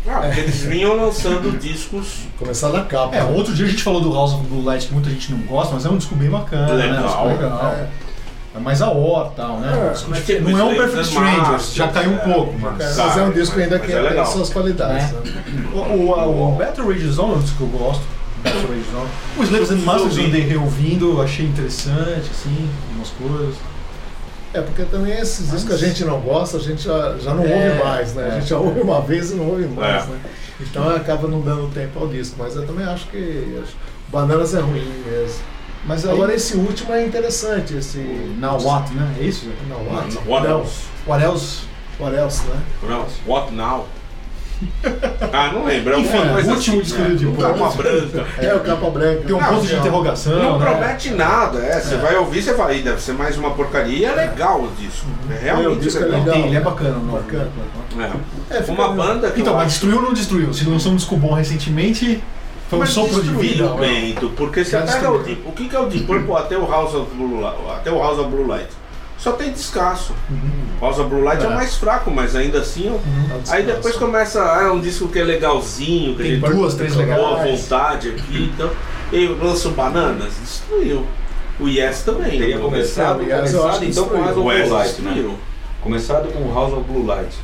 Ah, 0.07 0.21
porque 0.21 0.41
eles 0.41 0.61
vinham 0.61 0.95
lançando 0.97 1.59
discos 1.59 2.25
Começar 2.39 2.69
na 2.69 2.85
capa. 2.85 3.17
É, 3.17 3.25
outro 3.25 3.55
dia 3.55 3.65
a 3.65 3.69
gente 3.69 3.83
falou 3.83 4.03
do 4.03 4.13
House 4.13 4.35
of 4.35 4.47
Blue 4.47 4.63
Light 4.63 4.87
que 4.87 4.93
muita 4.93 5.09
gente 5.09 5.33
não 5.33 5.39
gosta, 5.41 5.75
mas 5.75 5.87
é 5.87 5.89
um 5.89 5.97
disco 5.97 6.15
bem 6.15 6.29
bacana, 6.29 6.75
né? 6.75 7.01
Um 7.01 7.03
disco 7.07 7.25
Legal. 7.25 7.29
legal. 7.29 7.73
É. 7.73 7.89
É 8.55 8.59
mais 8.61 8.81
a 8.81 8.87
e 8.87 9.37
tal, 9.37 9.59
né? 9.59 9.93
É, 10.15 10.21
tem 10.21 10.41
não 10.41 10.57
é 10.59 10.63
um 10.65 10.77
Perfect 10.77 11.09
Strangers, 11.09 11.75
já 11.75 11.89
caiu 11.89 12.11
um 12.13 12.15
é. 12.15 12.19
pouco, 12.19 12.53
É, 12.55 12.59
mas... 12.61 12.97
mas 12.97 13.17
é 13.17 13.23
um 13.23 13.33
disco 13.33 13.59
ainda 13.59 13.79
que 13.81 13.93
é 13.93 14.13
tem 14.13 14.25
suas 14.27 14.49
qualidades. 14.51 15.11
Né? 15.13 15.21
Né? 15.25 15.65
O, 15.75 15.79
o, 15.79 16.49
o 16.53 16.57
Battle 16.57 16.87
Rage 16.87 17.09
Zone 17.11 17.33
é 17.33 17.37
um 17.37 17.41
disco 17.41 17.57
que 17.57 17.63
eu 17.65 17.79
gosto. 17.79 18.03
Battle 18.45 18.69
Rage 18.69 18.85
Zone. 18.93 19.09
O 19.39 19.43
Slaves 19.43 19.71
and 19.73 19.85
Masters 19.85 20.17
eu 20.19 20.25
andei 20.27 20.43
reouvindo, 20.43 21.21
achei 21.21 21.47
interessante, 21.47 22.31
assim, 22.31 22.71
algumas 22.91 23.09
coisas. 23.11 23.57
É, 24.53 24.61
porque 24.61 24.85
também 24.85 25.13
esses 25.19 25.51
discos 25.51 25.65
que 25.65 25.73
a 25.73 25.89
gente 25.89 26.05
não 26.05 26.21
gosta, 26.21 26.59
a 26.59 26.61
gente 26.61 26.85
já, 26.85 27.17
já 27.19 27.35
não 27.35 27.43
É, 27.45 27.71
ouve 27.71 27.85
mais, 27.85 28.15
né? 28.15 28.29
é. 28.29 28.37
A 28.37 28.39
gente 28.39 28.51
já 28.51 28.59
ouve 28.59 28.81
uma 28.81 29.01
vez 29.01 29.33
e 29.33 29.35
não 29.35 29.49
ouve 29.49 29.67
mais, 29.67 30.05
É. 30.05 30.07
né? 30.07 30.21
Então 30.61 30.89
acaba 30.95 31.27
não 31.27 31.41
dando 31.41 31.69
tempo 31.75 31.99
ao 31.99 32.07
disco. 32.07 32.37
Mas 32.39 32.55
eu 32.55 32.65
também 32.65 32.87
acho 32.87 33.07
que 33.09 33.61
acho- 33.61 33.75
Bananas 34.13 34.55
é 34.55 34.61
ruim 34.61 34.87
mesmo. 35.11 35.41
Mas 35.87 36.05
aí, 36.07 36.13
Agora 36.13 36.35
esse 36.35 36.57
último 36.57 36.93
é 36.93 37.05
interessante, 37.05 37.77
esse... 37.77 37.99
Now 38.39 38.59
What, 38.61 38.93
né? 38.95 39.15
É 39.21 39.25
isso? 39.25 39.49
Não, 39.69 39.85
what? 39.95 40.19
What 40.27 40.47
else? 40.47 40.85
What 41.07 41.23
else? 41.25 41.63
what 42.01 42.17
else, 42.17 42.43
né? 42.47 42.61
Não, 42.83 43.07
What 43.27 43.53
Now? 43.53 43.87
Ah, 45.33 45.51
não 45.53 45.65
lembro. 45.65 45.95
É 45.95 45.99
Enfim, 45.99 46.29
coisa 46.33 46.53
o 46.53 46.55
último 46.55 46.81
assim, 46.81 46.83
disco 46.83 47.01
né? 47.03 47.37
Purple. 47.37 47.43
Capa 47.43 47.71
branca. 47.77 48.27
É, 48.39 48.55
o 48.55 48.61
capa 48.61 48.91
branca. 48.91 49.23
Tem 49.27 49.37
um 49.37 49.41
Não, 49.41 49.49
ponto 49.49 49.67
de 49.67 49.75
interrogação. 49.75 50.39
Não 50.39 50.59
né? 50.59 50.67
promete 50.67 51.11
nada, 51.11 51.59
é. 51.59 51.81
Você 51.81 51.97
vai 51.97 52.17
ouvir, 52.17 52.43
você 52.43 52.53
vai, 52.55 52.79
deve 52.81 53.03
ser 53.03 53.13
mais 53.15 53.37
uma 53.37 53.51
porcaria. 53.51 53.99
E 53.99 54.05
é 54.05 54.15
legal 54.15 54.63
o 54.63 54.69
disco. 54.79 55.07
É 55.29 55.49
É, 55.49 55.53
o 55.53 55.57
realmente 55.57 55.81
disco 55.83 55.99
é 56.01 56.05
legal. 56.05 56.21
legal. 56.21 56.35
Tem, 56.35 56.47
ele 56.47 56.57
é 56.57 56.61
bacana. 56.61 56.91
Não, 56.91 57.13
Bacana. 57.15 57.51
É. 58.51 58.57
É, 58.57 58.61
Uma 58.71 58.89
banda 58.89 59.31
que 59.31 59.41
Então, 59.41 59.55
mas 59.55 59.73
destruiu 59.73 59.97
ou 59.97 60.03
não 60.03 60.13
destruiu? 60.13 60.53
Se 60.55 60.65
lançou 60.65 60.93
um 60.93 60.97
disco 60.97 61.17
bom 61.17 61.35
recentemente, 61.35 62.23
foi 62.69 62.79
um 62.79 62.81
Mas 62.81 62.91
sopro 62.91 63.23
de 63.23 63.31
vida. 63.31 63.69
né? 63.75 63.77
Bento, 63.81 64.31
porque 64.37 64.65
você 64.65 64.71
Já 64.73 64.83
pega 64.83 65.11
o. 65.11 65.23
Deep, 65.23 65.43
o 65.47 65.53
que, 65.53 65.69
que 65.69 65.77
é 65.77 65.81
o 65.81 65.87
Deep 65.87 66.05
Purple 66.07 66.35
até 66.37 66.57
o 66.59 66.69
House 66.71 66.95
of 66.95 67.11
Blue 67.15 67.41
Light, 67.41 67.57
até 67.77 67.91
o 67.93 67.99
House 67.99 68.19
of 68.19 68.31
Blue 68.31 68.47
Light. 68.47 68.69
Só 69.19 69.33
tem 69.33 69.53
descasso. 69.53 70.13
House 70.81 70.99
of 70.99 71.09
Blue 71.09 71.23
Light 71.23 71.43
é, 71.43 71.47
o 71.49 71.53
É. 71.53 71.55
mais 71.55 71.77
fraco, 71.77 72.11
mas 72.11 72.35
ainda 72.37 72.59
assim. 72.59 72.91
ó, 72.91 73.53
Aí 73.53 73.63
depois 73.63 73.95
começa, 73.97 74.43
ah, 74.43 74.65
é 74.65 74.71
um 74.71 74.81
disco 74.81 75.09
que 75.09 75.19
é 75.19 75.25
legalzinho, 75.25 76.15
que 76.17 76.23
a 76.23 76.25
Tem 76.25 76.35
gente 76.41 76.51
duas, 76.51 76.75
três 76.75 76.95
boa 76.95 77.07
legais. 77.07 77.61
vontade 77.61 78.09
aqui, 78.11 78.51
então. 78.53 78.71
E 79.13 79.17
aí 79.17 79.29
lança 79.29 79.69
o 79.69 79.71
Bananas, 79.71 80.35
destruiu. 80.43 81.07
O 81.61 81.69
Yes 81.69 82.03
também. 82.03 82.39
Teria 82.39 82.59
começado, 82.59 83.23
eu 83.23 83.37
começado 83.37 83.79
que 83.79 83.87
então 83.87 84.09
com 84.09 84.17
House 84.25 84.37
O 84.37 84.41
of 84.41 84.49
Yes 84.57 84.69
Blue 84.69 84.77
Light, 84.79 85.01
né? 85.03 85.13
destruiu. 85.13 85.39
Começado 85.81 86.33
com 86.33 86.53
House 86.53 86.73
of 86.73 86.83
Blue 86.83 87.07
Light. 87.07 87.35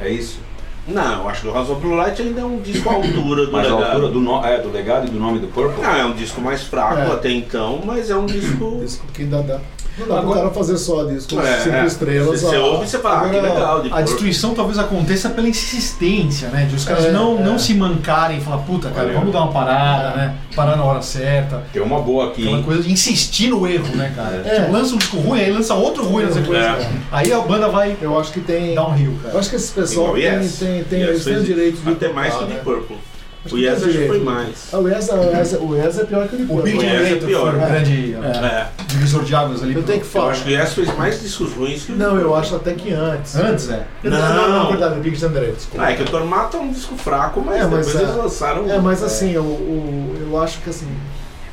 É 0.00 0.08
isso? 0.08 0.40
Não, 0.88 1.22
eu 1.22 1.28
acho 1.28 1.42
que 1.42 1.48
o 1.48 1.52
House 1.54 1.68
of 1.70 1.80
Blue 1.80 1.94
Light 1.94 2.20
ainda 2.20 2.40
é 2.40 2.44
um 2.44 2.60
disco 2.60 2.88
à 2.88 2.94
altura 2.94 3.46
do 3.46 3.52
Mas 3.52 3.66
a 3.66 3.74
legado. 3.74 3.90
altura 3.92 4.08
do, 4.12 4.20
no, 4.20 4.44
é, 4.44 4.58
do 4.60 4.70
legado 4.72 5.06
e 5.06 5.10
do 5.10 5.18
nome 5.20 5.38
do 5.38 5.46
Purple? 5.48 5.82
Não, 5.82 5.94
é 5.94 6.04
um 6.04 6.14
disco 6.14 6.40
mais 6.40 6.62
fraco 6.62 6.98
É. 7.00 7.12
até 7.12 7.30
então, 7.30 7.80
mas 7.84 8.08
é 8.10 8.16
um 8.16 8.26
disco. 8.26 8.78
Disco 8.82 9.06
que 9.12 9.22
ainda 9.22 9.42
dá. 9.42 9.58
Não 9.98 10.06
dá 10.06 10.18
Agora- 10.20 10.26
pro 10.26 10.42
cara 10.42 10.50
fazer 10.54 10.76
só 10.78 11.02
disco 11.02 11.40
É, 11.40 11.58
cinco 11.60 11.74
é. 11.74 11.84
estrelas. 11.86 12.40
Você, 12.40 12.56
ouve 12.56 12.84
e 12.84 12.88
você 12.88 12.98
fala, 13.00 13.26
ah, 13.26 13.28
que 13.30 13.40
legal. 13.40 13.82
de 13.82 13.92
a 13.92 14.00
destruição 14.00 14.54
talvez 14.54 14.78
aconteça 14.78 15.28
pela 15.30 15.48
insistência, 15.48 16.48
né? 16.50 16.66
De 16.66 16.76
os 16.76 16.84
caras 16.84 17.06
É, 17.06 17.10
não, 17.10 17.36
é. 17.40 17.42
não 17.42 17.58
se 17.58 17.74
mancarem 17.74 18.38
e 18.38 18.40
falar, 18.40 18.58
puta, 18.58 18.90
cara, 18.90 19.06
Valeu. 19.06 19.18
vamos 19.18 19.32
dar 19.32 19.42
uma 19.42 19.52
parada, 19.52 20.16
né? 20.16 20.34
Parar 20.54 20.76
na 20.76 20.84
hora 20.84 21.02
certa. 21.02 21.64
Tem 21.72 21.82
uma 21.82 21.98
boa 22.00 22.28
aqui, 22.28 22.42
Aquela 22.42 22.58
hein? 22.58 22.62
coisa 22.64 22.82
de 22.84 22.92
insistir 22.92 23.48
no 23.48 23.66
erro, 23.66 23.96
né, 23.96 24.12
cara? 24.14 24.40
É. 24.44 24.60
Tipo, 24.60 24.72
lança 24.72 24.94
um 24.94 24.98
disco 24.98 25.16
ruim, 25.16 25.40
aí 25.40 25.50
lança 25.52 25.74
outro 25.74 26.04
ruim 26.04 26.24
na 26.26 26.30
sequência. 26.32 26.58
É. 26.68 26.88
Aí 27.10 27.32
a 27.32 27.40
banda 27.40 27.68
vai 27.68 27.96
Eu 28.00 28.16
acho 28.20 28.32
que 28.32 28.40
tem. 28.40 28.76
downhill, 28.76 29.12
Eu 29.12 29.18
cara. 29.30 29.38
acho 29.40 29.50
que 29.50 29.56
esse 29.56 29.72
pessoal 29.72 30.14
tem, 30.14 30.22
Yes. 30.22 30.58
tem, 30.60 30.77
tem, 30.84 31.00
Yes 31.02 31.20
o 31.20 31.24
fez 31.24 31.44
direito 31.44 31.80
de. 31.82 31.90
Até 31.90 32.08
mais 32.12 32.34
que 32.34 32.44
né? 32.44 32.60
Purple. 32.64 32.96
Acho 33.44 33.54
O 33.54 33.58
Yes 33.58 33.80
tem 33.80 33.90
direito. 33.92 34.08
foi 34.08 34.20
mais. 34.20 34.68
Ah, 34.72 34.78
o 34.78 34.88
Yes, 34.88 35.08
o 35.10 35.14
Yes, 35.36 35.52
o 35.60 35.74
Yes 35.76 35.98
é 36.00 36.04
pior 36.04 36.26
que 36.28 36.34
o 36.34 36.38
Deep 36.38 36.52
O. 36.52 36.62
Big 36.62 36.84
Yes 36.84 37.12
é 37.12 37.14
pior. 37.26 37.50
foi 37.52 37.60
um 37.60 37.62
É. 37.62 37.66
grande 37.70 38.14
É. 38.14 38.26
É. 38.46 38.66
divisor 38.88 39.22
de 39.24 39.34
águas 39.34 39.62
ali. 39.62 39.74
Eu 39.74 39.82
tenho 39.84 40.00
que 40.00 40.06
Eu 40.06 40.10
falar. 40.10 40.32
acho 40.32 40.42
que 40.44 40.50
o 40.50 40.52
Yes 40.52 40.74
fez 40.74 40.96
mais 40.98 41.20
discos 41.22 41.52
ruins 41.52 41.84
que 41.84 41.92
o 41.92 41.96
Não, 41.96 42.18
eu 42.18 42.34
acho 42.34 42.56
até 42.56 42.74
que 42.74 42.92
antes. 42.92 43.36
Antes, 43.36 43.70
é. 43.70 43.86
Não, 44.02 44.10
não, 44.10 44.18
não, 44.48 44.58
Não. 44.64 44.68
verdade, 44.70 44.98
o 44.98 45.02
Big 45.02 45.14
Generator. 45.16 45.54
desculpa. 45.54 45.84
Ah, 45.86 45.92
é 45.92 45.94
que 45.94 46.02
o 46.02 46.06
Tormata 46.06 46.56
é 46.56 46.60
um 46.60 46.72
disco 46.72 46.96
fraco, 46.96 47.40
mas, 47.46 47.60
É, 47.62 47.66
mas 47.66 47.86
depois 47.86 47.94
é- 47.94 48.02
eles 48.04 48.16
lançaram. 48.16 48.70
É, 48.70 48.78
mas 48.80 49.02
assim, 49.04 49.36
o- 49.36 50.16
eu 50.20 50.42
acho 50.42 50.58
que 50.60 50.68
assim, 50.70 50.88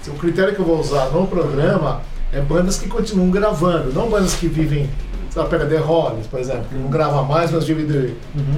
o 0.07 0.13
critério 0.13 0.53
que 0.55 0.59
eu 0.59 0.65
vou 0.65 0.79
usar 0.79 1.05
no 1.11 1.27
programa 1.27 2.01
é 2.33 2.41
bandas 2.41 2.77
que 2.79 2.87
continuam 2.89 3.29
gravando, 3.29 3.93
não 3.93 4.09
bandas 4.09 4.33
que 4.33 4.47
vivem, 4.47 4.89
sabe, 5.35 5.49
pega 5.49 5.65
The 5.67 5.77
Hollies, 5.77 6.25
por 6.27 6.39
exemplo, 6.39 6.63
que 6.69 6.75
não 6.75 6.89
grava 6.89 7.21
mais, 7.23 7.51
mas 7.51 7.63
vive 7.65 7.83
de 7.83 8.15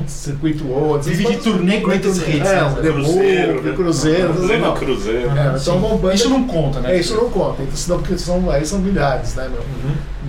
circuito 0.07 0.69
outro. 0.71 1.09
Vive 1.09 1.25
de 1.25 1.37
turnê 1.37 1.79
Greatest 1.81 2.21
Hits, 2.21 2.47
É, 2.47 2.55
né? 2.55 2.63
o 2.63 2.75
The 2.81 2.91
Cruzeiro, 2.91 3.53
Move, 3.55 3.67
né? 3.69 3.75
Cruzeiro, 3.75 4.33
tudo 4.33 4.73
Cruzeiro. 4.79 5.29
É, 5.37 5.57
então 5.59 5.79
vão 5.79 5.97
bandas- 5.97 6.19
Isso 6.19 6.29
não 6.29 6.43
conta, 6.47 6.79
né? 6.79 6.95
É, 6.95 6.99
isso 6.99 7.15
não 7.15 7.29
conta, 7.29 7.63
então, 7.63 7.75
senão, 7.75 7.97
porque 7.99 8.17
são, 8.17 8.49
aí 8.49 8.65
são 8.65 8.79
milhares, 8.79 9.35
né, 9.35 9.49
meu? 9.51 9.61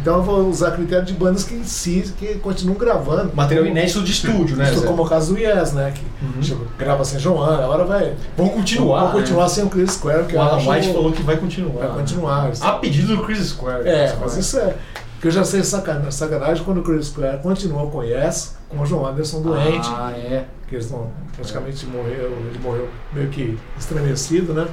Então 0.01 0.19
eu 0.19 0.23
vou 0.23 0.49
usar 0.49 0.71
critério 0.71 1.05
de 1.05 1.13
bandas 1.13 1.43
que 1.45 1.55
insistem, 1.55 2.15
que 2.17 2.39
continuam 2.39 2.79
gravando. 2.79 3.33
Material 3.35 3.65
Como- 3.67 3.77
inédito 3.77 4.01
de 4.03 4.13
estúdio, 4.13 4.57
né? 4.57 4.71
Isso, 4.73 4.85
como 4.85 5.03
o 5.03 5.09
caso 5.09 5.35
do 5.35 5.39
Yes, 5.41 5.73
né? 5.73 5.93
Que 5.95 6.41
tipo, 6.41 6.65
grava 6.79 7.05
sem 7.05 7.19
Joana, 7.19 7.65
agora 7.65 7.85
vai. 7.85 8.15
Vão 8.37 8.49
continuar. 8.49 9.03
Vão 9.05 9.13
continuar 9.21 9.49
sem 9.49 9.65
o 9.65 9.69
Chris 9.69 9.93
Square, 9.93 10.25
que 10.27 10.35
né? 10.35 10.39
O 10.39 10.43
Alan 10.43 10.71
White 10.71 10.93
falou 10.93 11.13
que 11.13 11.23
vai 11.23 11.37
continuar. 11.37 11.89
Vai 11.89 11.97
continuar. 11.99 12.51
A 12.61 12.73
pedido 12.73 13.17
do 13.17 13.23
Chris 13.25 13.49
Square. 13.49 13.87
É, 13.89 14.07
Chris 14.07 14.19
mas 14.21 14.31
Square. 14.33 14.41
isso 14.41 14.59
é. 14.61 14.75
Porque 15.19 15.27
eu 15.27 15.33
já 15.33 15.45
sei 15.45 15.65
sacanagem, 15.65 16.13
sacanagem 16.13 16.63
quando 16.63 16.79
o 16.79 16.83
Chris 16.85 17.07
Square 17.07 17.39
continua 17.43 17.91
com 17.91 17.99
o 17.99 18.05
Yes, 18.05 18.57
com 18.69 18.79
o 18.79 18.87
João 18.87 19.05
Anderson 19.05 19.43
doente, 19.43 19.89
Ah, 19.93 20.13
é. 20.17 20.45
que 20.69 20.77
eles 20.77 20.89
não, 20.93 21.11
praticamente 21.35 21.85
morreu, 21.87 22.39
ele 22.49 22.59
morreu 22.63 22.89
meio 23.13 23.29
que 23.29 23.59
estremecido, 23.77 24.55
né? 24.55 24.69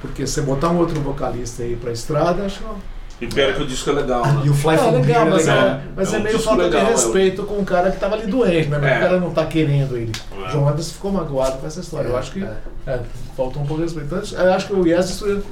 Porque 0.00 0.26
você 0.26 0.40
botar 0.40 0.70
um 0.70 0.78
outro 0.78 0.98
vocalista 1.02 1.62
aí 1.62 1.76
pra 1.76 1.92
estrada, 1.92 2.46
acho 2.46 2.62
E 3.20 3.26
pior 3.26 3.52
que 3.54 3.62
o 3.62 3.66
disco 3.66 3.90
é 3.90 3.92
legal, 3.92 4.24
E 4.24 4.28
né? 4.46 4.50
o 4.50 4.54
Fly 4.54 4.74
é, 4.74 4.90
legal, 4.90 5.26
é 5.26 5.30
mas, 5.30 5.46
legal. 5.46 5.66
é, 5.66 5.80
mas 5.94 6.12
É 6.12 6.16
é, 6.16 6.18
um 6.18 6.22
meio 6.22 6.38
falta 6.38 6.62
legal, 6.62 6.80
de 6.80 6.86
é. 6.86 6.90
respeito 6.90 7.42
com 7.44 7.58
o 7.58 7.64
cara 7.66 7.90
que 7.90 8.00
tava 8.00 8.14
ali 8.14 8.26
doente, 8.26 8.68
né? 8.70 8.76
É. 8.76 8.96
o 8.96 9.00
cara 9.00 9.20
não 9.20 9.30
tá 9.32 9.44
querendo 9.44 9.98
ele. 9.98 10.12
É. 10.46 10.50
João 10.50 10.66
Anderson 10.66 10.92
ficou 10.94 11.12
magoado 11.12 11.58
com 11.58 11.66
essa 11.66 11.80
história. 11.80 12.08
Eu 12.08 12.16
acho 12.16 12.32
que 12.32 12.42
é, 12.86 13.00
faltou 13.36 13.62
um 13.62 13.66
pouco 13.66 13.82
de 13.82 13.92
respeito. 13.92 14.06
Então, 14.14 14.42
eu 14.46 14.52
acho 14.54 14.66
que 14.66 14.72
o 14.72 14.86
Yes 14.86 15.08
destruiu 15.08 15.42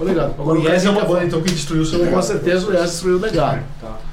o 0.00 0.04
legado. 0.04 0.34
O 0.38 0.56
Yes 0.56 0.84
é 0.84 0.90
uma 0.90 1.04
banda 1.04 1.24
então 1.24 1.40
que 1.40 1.50
destruiu 1.52 1.82
o 1.82 1.86
seu 1.86 1.98
Com 1.98 2.04
legado. 2.06 2.22
certeza 2.22 2.66
o 2.66 2.72
Yes 2.72 2.90
destruiu 2.90 3.16
o 3.16 3.20
legado. 3.20 3.62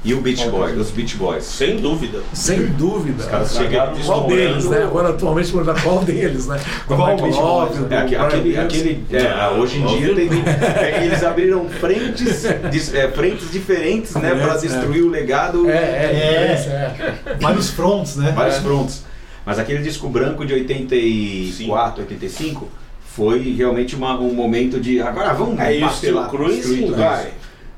E 0.04 0.14
o 0.14 0.22
Beach 0.22 0.48
Boys, 0.50 0.78
os 0.78 0.92
Beach 0.92 1.16
Boys. 1.18 1.44
Sem 1.44 1.78
dúvida. 1.78 2.20
Sem 2.34 2.68
dúvida. 2.68 3.24
Os 3.24 3.30
caras 3.30 3.54
chegaram 3.56 3.94
Qual 4.06 4.28
deles, 4.28 4.66
né? 4.66 4.84
Agora 4.84 5.10
atualmente 5.10 5.52
dar 5.64 5.82
qual 5.82 6.00
deles, 6.04 6.46
né? 6.48 6.60
Qual 6.86 7.00
Michael 7.00 7.18
Beach 7.18 7.38
Boys, 7.42 7.78
do 7.88 7.94
É, 7.94 7.98
aquele, 8.20 8.58
aquele, 8.58 9.06
é, 9.12 9.50
hoje 9.58 9.80
em 9.80 9.86
dia 9.88 10.14
tem, 10.16 10.30
é 10.30 11.06
eles 11.06 11.24
abriram 11.24 11.68
frentes, 11.70 12.44
dis- 12.72 12.94
é, 12.94 13.08
frentes 13.10 13.52
diferentes, 13.52 14.14
né, 14.16 14.36
para 14.36 14.54
É, 14.54 14.58
destruir 14.60 15.04
o 15.04 15.10
legado, 15.10 15.68
É, 15.70 15.74
é, 15.74 15.78
É. 15.78 17.12
é. 17.28 17.32
é. 17.32 17.34
Vários 17.40 17.70
fronts, 17.72 18.16
né? 18.16 18.32
vários 18.36 18.58
É. 18.58 18.62
fronts. 18.62 19.04
Mas 19.46 19.60
aquele 19.60 19.84
disco 19.84 20.08
branco 20.10 20.46
de 20.46 20.54
84, 20.54 22.02
85 22.04 22.68
foi 23.16 23.40
realmente 23.54 23.96
uma- 23.96 24.20
um 24.20 24.34
momento 24.34 24.80
de 24.80 25.02
agora 25.02 25.34
vamos 25.34 25.60
Aí 25.60 25.84
o 25.84 25.90
Steel 25.90 26.16
tudo 26.28 26.96
vai. 26.96 27.32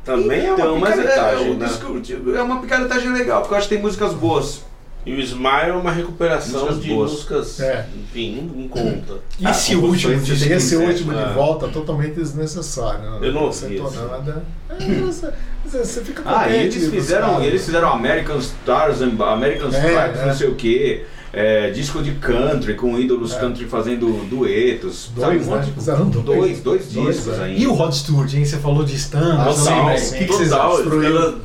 Também 0.03 0.39
é 0.47 0.51
Então, 0.53 0.71
uma 0.75 0.79
mas 0.89 0.97
é, 0.99 1.01
picaretagem, 1.01 1.51
o 1.51 1.53
né? 1.55 1.65
disco 1.67 2.31
é 2.35 2.41
uma 2.41 2.61
picaretagem 2.61 3.11
legal, 3.11 3.41
porque 3.41 3.53
eu 3.53 3.57
acho 3.57 3.67
que 3.67 3.75
tem 3.75 3.83
músicas 3.83 4.13
boas. 4.13 4.65
E 5.05 5.13
o 5.13 5.19
Smile 5.21 5.69
é 5.69 5.73
uma 5.73 5.91
recuperação 5.91 6.61
Músicas 6.61 6.81
de 6.83 6.89
boas. 6.89 7.11
músicas, 7.11 7.59
É. 7.61 7.85
enfim, 7.95 8.35
não, 8.35 8.61
não 8.61 8.67
conta. 8.67 9.13
E 9.39 9.45
Ah, 9.45 9.51
esse 9.51 9.75
último 9.75 10.15
de-? 10.19 10.33
Esse 10.33 10.47
quiser, 10.75 10.87
último 10.87 11.13
de 11.13 11.33
volta 11.33 11.67
totalmente 11.69 12.15
desnecessário. 12.15 12.99
né? 13.11 13.17
Eu 13.21 13.31
não 13.33 13.41
Não 13.41 13.47
ouvi 13.47 13.79
nada. 13.79 14.43
É, 14.69 14.75
você, 15.05 15.31
você 15.65 16.01
fica 16.01 16.23
Ah, 16.25 16.49
e 16.49 16.63
eles 16.63 16.89
fizeram, 16.89 17.41
eles 17.43 17.65
fizeram 17.65 17.89
American 17.93 18.37
Stars, 18.39 19.01
and- 19.01 19.21
American 19.21 19.67
É, 19.69 19.77
Stripes, 19.77 20.21
é. 20.21 20.25
não 20.25 20.33
sei 20.33 20.47
o 20.49 20.55
que, 21.33 21.71
disco 21.71 22.01
de 22.01 22.11
country, 22.13 22.73
com 22.75 22.97
ídolos 22.97 23.33
É. 23.33 23.39
country 23.39 23.65
fazendo 23.65 24.07
duetos. 24.29 25.11
Dois, 25.13 25.45
sabe, 25.45 25.65
né? 25.67 25.73
Fizeram 25.75 26.09
dois. 26.09 26.25
dois, 26.25 26.61
dois 26.61 26.93
Dois, 26.93 27.15
discos 27.17 27.39
é. 27.39 27.43
ainda. 27.43 27.59
E 27.61 27.67
o 27.67 27.73
Rod 27.73 27.93
Stewart, 27.93 28.33
hein? 28.33 28.45
Você 28.45 28.57
falou 28.57 28.83
de 28.83 28.95
stand, 28.95 29.37
Ah, 29.39 29.45
né? 29.45 29.95
O 29.95 30.13
que, 30.13 30.25
que 30.25 30.33
vocês 30.33 30.51
acham? 30.53 30.77
destruiu? 30.77 31.35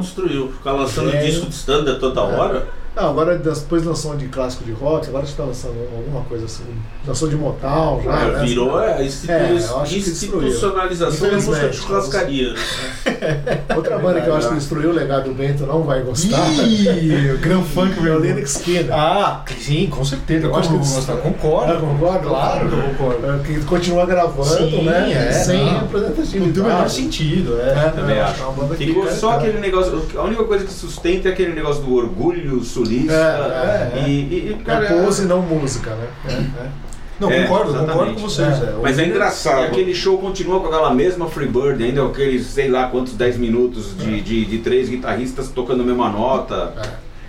destruiu. 0.00 0.52
Ficar 0.52 0.72
lançando 0.72 1.10
disco 1.18 1.46
de 1.46 1.54
standard 1.54 2.00
toda 2.00 2.22
hora. 2.22 2.68
Ah, 2.96 3.08
agora 3.08 3.38
depois 3.38 3.84
lançou 3.84 4.12
um 4.12 4.16
de 4.16 4.26
clássico 4.26 4.64
de 4.64 4.72
rock, 4.72 5.08
agora 5.08 5.24
está 5.24 5.44
lançando 5.44 5.74
alguma 5.96 6.22
coisa 6.24 6.44
assim. 6.46 6.64
Lançou 7.06 7.28
de 7.28 7.36
Motown 7.36 8.02
já. 8.02 8.10
Ah, 8.12 8.24
né? 8.32 8.44
virou 8.44 8.76
a 8.76 9.00
institu- 9.02 9.30
É, 9.32 9.50
eu 9.52 9.54
destruiu. 9.56 10.48
institucionalização 10.48 11.30
da 11.30 11.36
música 11.36 11.68
de 11.68 11.76
churrascaria. 11.76 12.52
né? 12.52 13.62
Outra 13.76 13.96
banda 13.98 14.20
que 14.20 14.28
eu 14.28 14.34
acho 14.34 14.48
que 14.48 14.54
destruiu 14.56 14.90
o 14.90 14.92
legado 14.92 15.24
do 15.30 15.34
Bento 15.34 15.64
não 15.66 15.82
vai 15.84 16.02
gostar. 16.02 16.46
Ih, 16.52 17.30
o 17.32 17.38
Grand 17.38 17.62
Funk 17.62 18.06
É 18.06 18.10
o 18.12 18.18
Linux 18.18 18.56
Skinner. 18.56 18.92
Ah, 18.92 19.44
sim, 19.58 19.86
com 19.88 20.04
certeza. 20.04 20.46
Eu 20.46 20.50
Como 20.50 20.60
acho 20.60 20.68
que 20.70 20.74
não 20.76 20.94
gostar? 20.94 21.16
Concordo. 21.18 21.72
Ah, 21.72 21.76
concorda? 21.80 22.18
Claro 22.28 22.68
que 22.68 22.74
eu 22.74 22.82
concordo. 22.82 23.26
É, 23.26 23.38
Que 23.44 23.64
continua 23.64 24.04
gravando, 24.04 24.44
Sim, 24.44 24.82
né? 24.82 25.12
é, 25.12 25.32
sem 25.32 25.64
não. 25.64 25.80
representatividade. 25.80 26.46
Não 26.46 26.52
tem 26.52 26.62
o 26.62 26.66
menor 26.66 26.88
sentido, 26.90 27.60
é. 27.60 27.70
É, 27.86 27.90
Também 27.90 28.16
eu 28.16 28.24
acho. 28.24 28.42
é 28.72 28.76
Ficou 28.76 29.10
só 29.12 29.30
aquele 29.38 29.60
negócio. 29.60 30.02
A 30.16 30.22
única 30.24 30.44
coisa 30.44 30.64
que 30.64 30.72
sustenta 30.72 31.28
é 31.28 31.32
aquele 31.32 31.52
negócio 31.54 31.82
do 31.82 31.94
orgulho 31.94 32.62
sulista. 32.84 33.12
É, 33.12 33.98
é, 33.98 34.08
e, 34.08 34.10
e, 34.10 34.50
e, 34.58 34.64
cara, 34.64 34.86
É 34.86 35.02
pose 35.02 35.24
não 35.26 35.42
música, 35.42 35.90
né? 35.90 36.70
Não, 37.18 37.30
É, 37.30 37.42
concordo, 37.42 37.72
concordo 37.72 37.90
exatamente. 37.92 38.14
com 38.22 38.28
vocês. 38.28 38.48
É. 38.62 38.66
é. 38.66 38.74
Mas 38.82 38.98
é 38.98 39.06
engraçado. 39.06 39.62
E 39.62 39.66
aquele 39.66 39.94
show 39.94 40.16
continua 40.18 40.58
com 40.60 40.66
aquela 40.68 40.94
mesma 40.94 41.26
Freebird, 41.28 41.82
ainda 41.84 42.04
aqueles, 42.04 42.46
sei 42.46 42.68
lá 42.68 42.86
quantos 42.88 43.12
10 43.12 43.36
minutos 43.36 43.94
de, 43.96 44.20
de, 44.22 44.44
de 44.46 44.58
três 44.58 44.88
guitarristas 44.88 45.48
tocando 45.48 45.82
a 45.82 45.86
mesma 45.86 46.08
nota. 46.08 46.72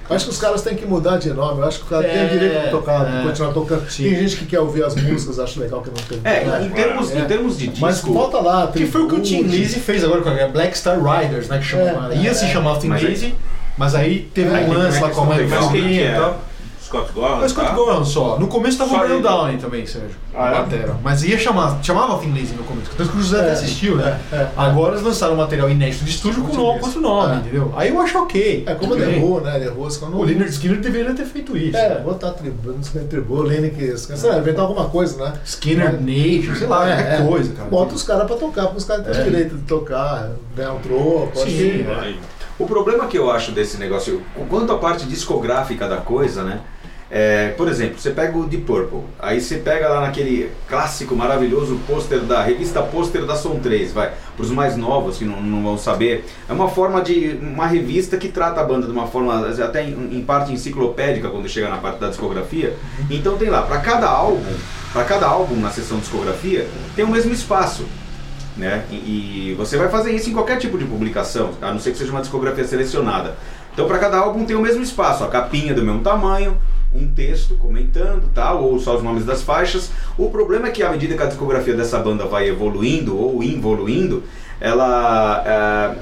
Eu 0.09 0.15
acho 0.15 0.25
que 0.25 0.31
os 0.31 0.37
caras 0.39 0.61
têm 0.61 0.75
que 0.75 0.85
mudar 0.85 1.17
de 1.17 1.31
nome. 1.31 1.59
Eu 1.61 1.67
acho 1.67 1.79
que 1.79 1.85
o 1.85 1.87
cara 1.87 2.03
tem 2.03 2.17
É, 2.21 2.25
o 2.25 2.29
direito 2.29 2.63
de 2.65 2.69
tocar, 2.69 3.05
de 3.05 3.17
é. 3.17 3.23
continuar 3.23 3.53
tocando. 3.53 3.89
Sim. 3.89 4.03
Tem 4.03 4.15
gente 4.15 4.35
que 4.37 4.45
quer 4.45 4.59
ouvir 4.59 4.83
as 4.83 4.95
músicas, 4.95 5.39
acho 5.39 5.59
legal 5.59 5.81
que 5.81 5.87
não 5.89 5.95
tem. 6.07 6.19
É, 6.23 6.63
em 6.65 6.69
termos, 6.69 7.11
É. 7.11 7.19
em 7.19 7.25
termos 7.25 7.57
de 7.57 7.67
disco. 7.67 7.81
Mas 7.85 8.01
volta 8.01 8.39
lá, 8.39 8.67
Que 8.67 8.85
foi 8.85 9.03
o 9.03 9.07
que 9.07 9.15
o 9.15 9.21
Tim. 9.21 9.41
Lizzy 9.43 9.79
fez 9.79 10.03
agora 10.03 10.21
com 10.21 10.29
a 10.29 10.47
Black 10.47 10.77
Star 10.77 10.97
Riders, 11.01 11.47
né? 11.49 11.59
Que 11.59 11.65
chamava, 11.65 12.13
É, 12.13 12.17
ia 12.17 12.31
é, 12.31 12.33
se 12.33 12.45
é. 12.45 12.47
chamar 12.49 12.77
Tim 12.79 12.89
Lizzy, 12.93 13.35
mas 13.81 13.95
aí 13.95 14.29
teve 14.31 14.49
É, 14.55 14.61
um 14.61 14.73
lance 14.73 14.97
é 14.99 15.01
lá 15.01 15.09
que 15.09 15.15
com 15.15 15.21
a 15.23 15.35
quem 15.35 15.45
que 15.47 15.51
Falcone 15.55 15.93
e 15.93 16.03
é? 16.03 16.13
tal. 16.13 16.39
Scott 16.83 17.13
Gorham? 17.13 17.39
Mas 17.39 17.51
Scott 17.51 17.67
tá? 17.69 17.73
Gorham 17.73 18.03
só. 18.03 18.37
No 18.37 18.47
começo 18.47 18.77
tava 18.77 18.93
o 18.95 18.99
Brian 18.99 19.13
ele. 19.13 19.23
Downey 19.23 19.57
também, 19.57 19.85
Sérgio. 19.85 20.09
Ah, 20.35 20.47
é? 20.49 20.51
Batera. 20.55 20.97
Mas 21.01 21.23
ia 21.23 21.37
chamar, 21.39 21.79
chamava 21.81 22.21
Lizzy 22.33 22.53
no 22.53 22.63
começo. 22.65 22.91
Tanto 22.97 23.11
que 23.11 23.17
o 23.17 23.21
José 23.21 23.39
até 23.39 23.49
É, 23.49 23.51
assistiu, 23.53 23.95
né? 23.95 24.19
é, 24.29 24.35
é. 24.35 24.47
Agora 24.57 24.91
eles 24.91 25.01
lançaram 25.03 25.33
um 25.35 25.37
material 25.37 25.69
inédito 25.69 26.03
de 26.03 26.09
estúdio 26.11 26.43
com 26.43 26.49
com 26.53 26.61
outro 26.85 26.99
nome, 26.99 27.33
É. 27.35 27.37
entendeu? 27.37 27.73
Aí 27.77 27.89
eu 27.89 28.01
acho 28.01 28.17
ok. 28.19 28.63
É 28.67 28.75
como. 28.75 28.93
Who, 28.93 29.39
né? 29.39 29.57
The 29.59 29.69
Who, 29.69 29.87
quando 29.99 30.17
O 30.19 30.23
Leonard 30.23 30.51
Skinner 30.51 30.81
deveria 30.81 31.13
ter 31.13 31.25
feito 31.25 31.55
isso. 31.55 31.77
É, 31.77 31.89
né? 31.89 31.95
botar 32.03 32.35
não 32.65 32.83
sei 32.83 33.03
tribo, 33.03 33.41
Linux, 33.43 34.01
sei 34.13 34.29
lá, 34.29 34.37
inventar 34.39 34.65
alguma 34.65 34.89
coisa, 34.89 35.23
né? 35.23 35.33
Skinner 35.45 35.93
Nation, 36.01 36.55
sei 36.55 36.67
lá, 36.67 36.89
É, 36.89 36.95
qualquer 36.95 37.21
é. 37.21 37.25
coisa, 37.25 37.53
cara. 37.53 37.69
Bota 37.69 37.95
os 37.95 38.03
caras 38.03 38.27
pra 38.27 38.35
tocar, 38.35 38.63
porque 38.63 38.77
os 38.79 38.83
caras 38.85 39.05
têm 39.05 39.15
É. 39.15 39.21
o 39.21 39.23
direito 39.23 39.55
de 39.55 39.63
tocar, 39.63 40.31
ganhar 40.57 40.73
um 40.73 40.79
troco. 40.79 41.31
Sim, 41.35 41.45
que- 41.45 41.85
é. 41.89 42.15
O 42.61 42.67
problema 42.67 43.07
que 43.07 43.17
eu 43.17 43.31
acho 43.31 43.51
desse 43.51 43.77
negócio, 43.77 44.21
quanto 44.47 44.71
à 44.71 44.77
parte 44.77 45.07
discográfica 45.07 45.87
da 45.87 45.97
coisa, 45.97 46.43
né? 46.43 46.61
É, 47.09 47.49
por 47.57 47.67
exemplo, 47.67 47.99
você 47.99 48.11
pega 48.11 48.37
o 48.37 48.45
Deep 48.45 48.65
Purple, 48.65 49.01
aí 49.17 49.41
você 49.41 49.57
pega 49.57 49.89
lá 49.89 50.01
naquele 50.01 50.51
clássico 50.67 51.15
maravilhoso 51.15 51.79
pôster 51.87 52.19
da 52.19 52.43
revista 52.43 52.83
Pôster 52.83 53.25
da 53.25 53.35
Som 53.35 53.57
3, 53.59 53.91
vai, 53.91 54.13
para 54.37 54.43
os 54.43 54.51
mais 54.51 54.77
novos 54.77 55.17
que 55.17 55.25
não, 55.25 55.41
não 55.41 55.63
vão 55.63 55.77
saber, 55.77 56.23
é 56.47 56.53
uma 56.53 56.69
forma 56.69 57.01
de 57.01 57.35
uma 57.41 57.65
revista 57.65 58.15
que 58.15 58.29
trata 58.29 58.61
a 58.61 58.63
banda 58.63 58.85
de 58.85 58.93
uma 58.93 59.07
forma 59.07 59.49
até 59.49 59.83
em, 59.83 60.15
em 60.15 60.21
parte 60.21 60.53
enciclopédica 60.53 61.29
quando 61.29 61.49
chega 61.49 61.67
na 61.67 61.77
parte 61.77 61.99
da 61.99 62.09
discografia. 62.09 62.77
Então 63.09 63.37
tem 63.37 63.49
lá, 63.49 63.63
para 63.63 63.79
cada 63.79 64.07
álbum, 64.07 64.53
para 64.93 65.03
cada 65.03 65.25
álbum 65.25 65.55
na 65.55 65.71
seção 65.71 65.97
discografia, 65.97 66.67
tem 66.95 67.03
o 67.03 67.09
mesmo 67.09 67.33
espaço 67.33 67.85
né? 68.57 68.85
E, 68.91 68.95
e 69.51 69.55
você 69.57 69.77
vai 69.77 69.89
fazer 69.89 70.11
isso 70.11 70.29
em 70.29 70.33
qualquer 70.33 70.57
tipo 70.57 70.77
de 70.77 70.85
publicação, 70.85 71.51
a 71.61 71.71
não 71.71 71.79
ser 71.79 71.91
que 71.91 71.97
seja 71.97 72.11
uma 72.11 72.21
discografia 72.21 72.63
selecionada. 72.65 73.35
Então, 73.73 73.87
para 73.87 73.99
cada 73.99 74.17
álbum 74.17 74.45
tem 74.45 74.55
o 74.55 74.61
mesmo 74.61 74.83
espaço, 74.83 75.23
a 75.23 75.27
capinha 75.27 75.73
do 75.73 75.83
mesmo 75.83 76.01
tamanho, 76.01 76.57
um 76.93 77.07
texto 77.07 77.55
comentando, 77.55 78.29
tal, 78.33 78.63
ou 78.63 78.79
só 78.79 78.97
os 78.97 79.03
nomes 79.03 79.25
das 79.25 79.41
faixas. 79.41 79.89
O 80.17 80.29
problema 80.29 80.67
é 80.67 80.71
que 80.71 80.83
à 80.83 80.89
medida 80.89 81.15
que 81.15 81.23
a 81.23 81.27
discografia 81.27 81.73
dessa 81.73 81.97
banda 81.99 82.25
vai 82.25 82.49
evoluindo 82.49 83.17
ou 83.17 83.41
involuindo, 83.41 84.23
ela 84.59 85.43
é, 85.45 85.95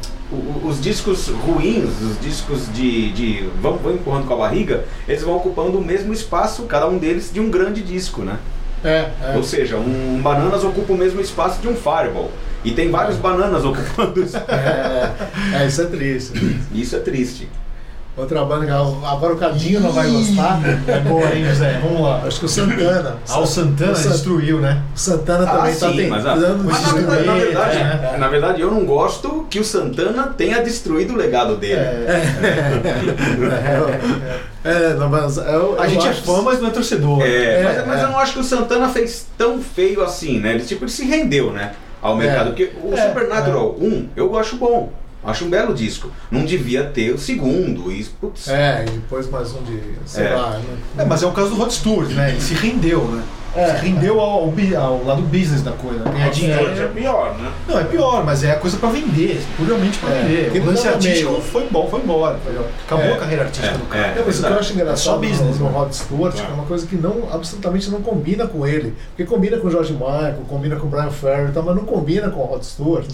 os 0.63 0.81
discos 0.81 1.27
ruins, 1.27 1.89
os 2.01 2.19
discos 2.19 2.71
de, 2.73 3.11
de 3.11 3.49
vão, 3.61 3.77
vão 3.77 3.93
empurrando 3.93 4.25
com 4.27 4.33
a 4.33 4.37
barriga, 4.37 4.85
eles 5.07 5.23
vão 5.23 5.35
ocupando 5.35 5.77
o 5.77 5.83
mesmo 5.83 6.13
espaço, 6.13 6.63
cada 6.63 6.87
um 6.87 6.97
deles 6.97 7.31
de 7.31 7.39
um 7.39 7.49
grande 7.49 7.81
disco, 7.81 8.21
né? 8.21 8.37
É, 8.83 9.09
é. 9.21 9.33
Ou 9.35 9.43
seja, 9.43 9.77
um 9.77 10.21
bananas 10.21 10.63
ocupa 10.63 10.93
o 10.93 10.97
mesmo 10.97 11.19
espaço 11.19 11.61
de 11.61 11.67
um 11.67 11.75
fireball. 11.75 12.31
E 12.63 12.71
tem 12.71 12.89
vários 12.89 13.17
bananas 13.17 13.63
ocupando 13.63 14.21
isso. 14.21 14.37
É, 14.49 15.63
é, 15.63 15.67
isso 15.67 15.81
é 15.81 15.85
triste. 15.85 16.59
Isso 16.73 16.95
é 16.95 16.99
triste. 16.99 17.49
Outra 18.19 18.43
banda 18.43 18.65
que 18.65 18.71
agora 18.71 19.33
o 19.33 19.37
Cadinho 19.37 19.79
não 19.79 19.91
vai 19.93 20.09
gostar. 20.09 20.59
É 20.87 20.99
boa, 20.99 21.33
hein, 21.33 21.45
José? 21.45 21.79
Vamos 21.81 22.01
lá. 22.01 22.21
Acho 22.27 22.39
que 22.39 22.45
o 22.45 22.49
Santana. 22.49 23.15
Ah, 23.29 23.39
o 23.39 23.45
Santana 23.47 23.91
O 23.93 23.95
San- 23.95 24.09
destruiu, 24.09 24.59
né? 24.59 24.81
O 24.93 24.99
Santana 24.99 25.45
também 25.47 25.73
tá 25.75 25.89
sim, 25.91 26.07
mas, 26.09 26.25
ah, 26.25 26.33
tentando 26.33 26.63
mas 26.65 26.73
na, 26.73 26.79
destruir. 26.79 27.05
verdade, 27.07 27.25
na, 27.27 27.33
verdade, 27.35 27.77
é, 27.77 28.17
na 28.17 28.27
verdade, 28.27 28.61
eu 28.61 28.69
não 28.71 28.83
gosto 28.85 29.45
que 29.49 29.57
o 29.59 29.63
Santana 29.63 30.33
tenha 30.37 30.61
destruído 30.61 31.13
o 31.13 31.17
legado 31.17 31.55
dele. 31.55 31.79
É, 34.63 34.93
não, 34.95 35.07
mas 35.09 35.37
eu, 35.37 35.79
A 35.79 35.85
eu 35.85 35.89
gente 35.89 36.05
é 36.05 36.09
acho- 36.09 36.23
fã, 36.23 36.41
mas 36.41 36.59
não 36.59 36.67
é 36.67 36.71
torcedor. 36.71 37.21
É, 37.21 37.25
É, 37.61 37.63
mas, 37.63 37.87
mas 37.87 37.99
é. 37.99 38.03
eu 38.03 38.09
não 38.09 38.19
acho 38.19 38.33
que 38.33 38.39
o 38.39 38.43
Santana 38.43 38.89
fez 38.89 39.25
tão 39.37 39.61
feio 39.61 40.03
assim, 40.03 40.39
né? 40.39 40.51
Ele, 40.55 40.63
tipo, 40.63 40.83
ele 40.83 40.91
se 40.91 41.05
rendeu, 41.05 41.51
né? 41.51 41.71
Ao 42.01 42.15
mercado. 42.15 42.47
Porque 42.47 42.71
o 42.83 42.93
É, 42.93 43.07
Supernatural 43.07 43.75
1 43.79 44.09
eu 44.15 44.37
acho 44.37 44.57
bom. 44.57 44.91
Acho 45.23 45.45
um 45.45 45.49
belo 45.49 45.73
disco. 45.73 46.09
Não 46.31 46.45
devia 46.45 46.83
ter 46.85 47.11
o 47.13 47.17
segundo. 47.19 47.91
E, 47.91 48.03
putz, 48.05 48.47
É, 48.47 48.85
e 48.87 48.91
depois 48.91 49.29
mais 49.29 49.53
um 49.53 49.61
de, 49.63 49.79
sei 50.05 50.27
É. 50.27 50.33
lá. 50.35 50.59
É, 50.97 51.03
mas 51.05 51.21
é 51.21 51.27
o 51.27 51.31
caso 51.31 51.49
do 51.49 51.55
Rod 51.55 51.71
Stewart, 51.71 52.09
né? 52.11 52.29
Ele 52.31 52.41
se 52.41 52.53
rendeu, 52.53 53.03
né? 53.05 53.23
É, 53.55 53.65
se 53.77 53.85
rendeu 53.87 54.19
ao, 54.19 54.43
ao 54.43 54.53
ao 54.77 55.03
lado 55.03 55.21
business 55.23 55.61
da 55.63 55.71
coisa. 55.71 55.99
né? 56.05 56.11
Ganhar 56.11 56.25
Rod 56.27 56.33
dinheiro. 56.35 56.81
É 56.83 56.87
pior, 56.87 57.35
né? 57.37 57.51
Não, 57.67 57.79
é 57.79 57.83
pior, 57.83 58.23
mas 58.23 58.43
é 58.43 58.51
a 58.51 58.55
coisa 58.57 58.77
pra 58.77 58.89
vender, 58.91 59.41
puramente 59.57 59.97
pra 59.97 60.09
É, 60.11 60.21
vender. 60.49 60.61
O 60.61 60.65
lance 60.67 60.87
é 60.87 60.91
artístico 60.93 61.31
meio- 61.31 61.43
foi 61.43 61.67
bom, 61.69 61.87
foi 61.89 61.99
embora. 61.99 62.39
Acabou 62.85 63.05
É. 63.05 63.13
a 63.13 63.17
carreira 63.17 63.43
artística 63.43 63.75
É, 63.75 63.77
do 63.77 63.85
cara. 63.87 64.07
é. 64.15 64.19
É, 64.19 64.23
mas 64.25 64.39
o 64.39 64.43
que 64.43 64.49
eu 64.53 64.59
acho 64.59 64.73
engraçado 64.73 64.93
É 64.93 64.95
só 64.97 65.17
business, 65.17 65.59
no, 65.59 65.65
no 65.65 65.71
né? 65.71 65.77
Rod 65.79 65.91
Stewart 65.91 66.39
É. 66.39 66.43
é 66.43 66.47
uma 66.53 66.65
coisa 66.65 66.85
que 66.87 66.95
não, 66.95 67.27
absolutamente 67.33 67.89
não 67.89 68.01
combina 68.01 68.47
com 68.47 68.65
ele. 68.65 68.93
Porque 69.09 69.25
combina 69.25 69.57
com 69.57 69.67
o 69.67 69.71
George 69.71 69.91
Michael, 69.93 70.35
combina 70.47 70.75
com 70.77 70.85
o 70.87 70.89
Brian 70.89 71.09
Ferry, 71.11 71.51
mas 71.53 71.75
não 71.75 71.83
combina 71.85 72.29
com 72.29 72.39
o 72.39 72.45
Rod 72.45 72.63
Stewart. 72.63 73.05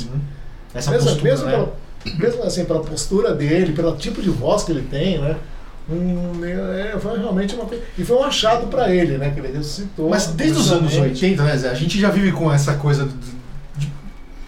Essa 0.74 0.92
mesmo, 0.92 1.08
postura, 1.08 1.32
mesmo, 1.32 1.46
né? 1.46 1.52
pela, 1.54 1.74
mesmo 2.18 2.44
assim, 2.44 2.66
pela 2.66 2.82
postura 2.82 3.34
dele, 3.34 3.74
pelo 3.74 3.96
tipo 3.96 4.22
de 4.22 4.30
voz 4.30 4.64
que 4.64 4.72
ele 4.72 4.84
tem, 4.84 5.20
né? 5.20 5.36
É, 5.88 6.98
foi 7.00 7.18
realmente 7.20 7.54
uma 7.56 7.66
coisa. 7.66 7.84
E 7.98 8.04
foi 8.04 8.18
um 8.18 8.24
achado 8.24 8.68
pra 8.68 8.90
ele, 8.94 9.18
né? 9.18 9.32
Que 9.32 9.40
ele 9.40 9.56
ressuscitou. 9.56 10.10
Mas 10.10 10.28
desde 10.28 10.58
os 10.60 10.72
anos 10.72 10.92
justamente. 10.92 11.24
80, 11.26 11.44
né, 11.44 11.58
Zé? 11.58 11.70
A 11.70 11.74
gente 11.76 12.00
já 12.00 12.10
vive 12.10 12.32
com 12.32 12.52
essa 12.52 12.74
coisa 12.74 13.08
de, 13.78 13.88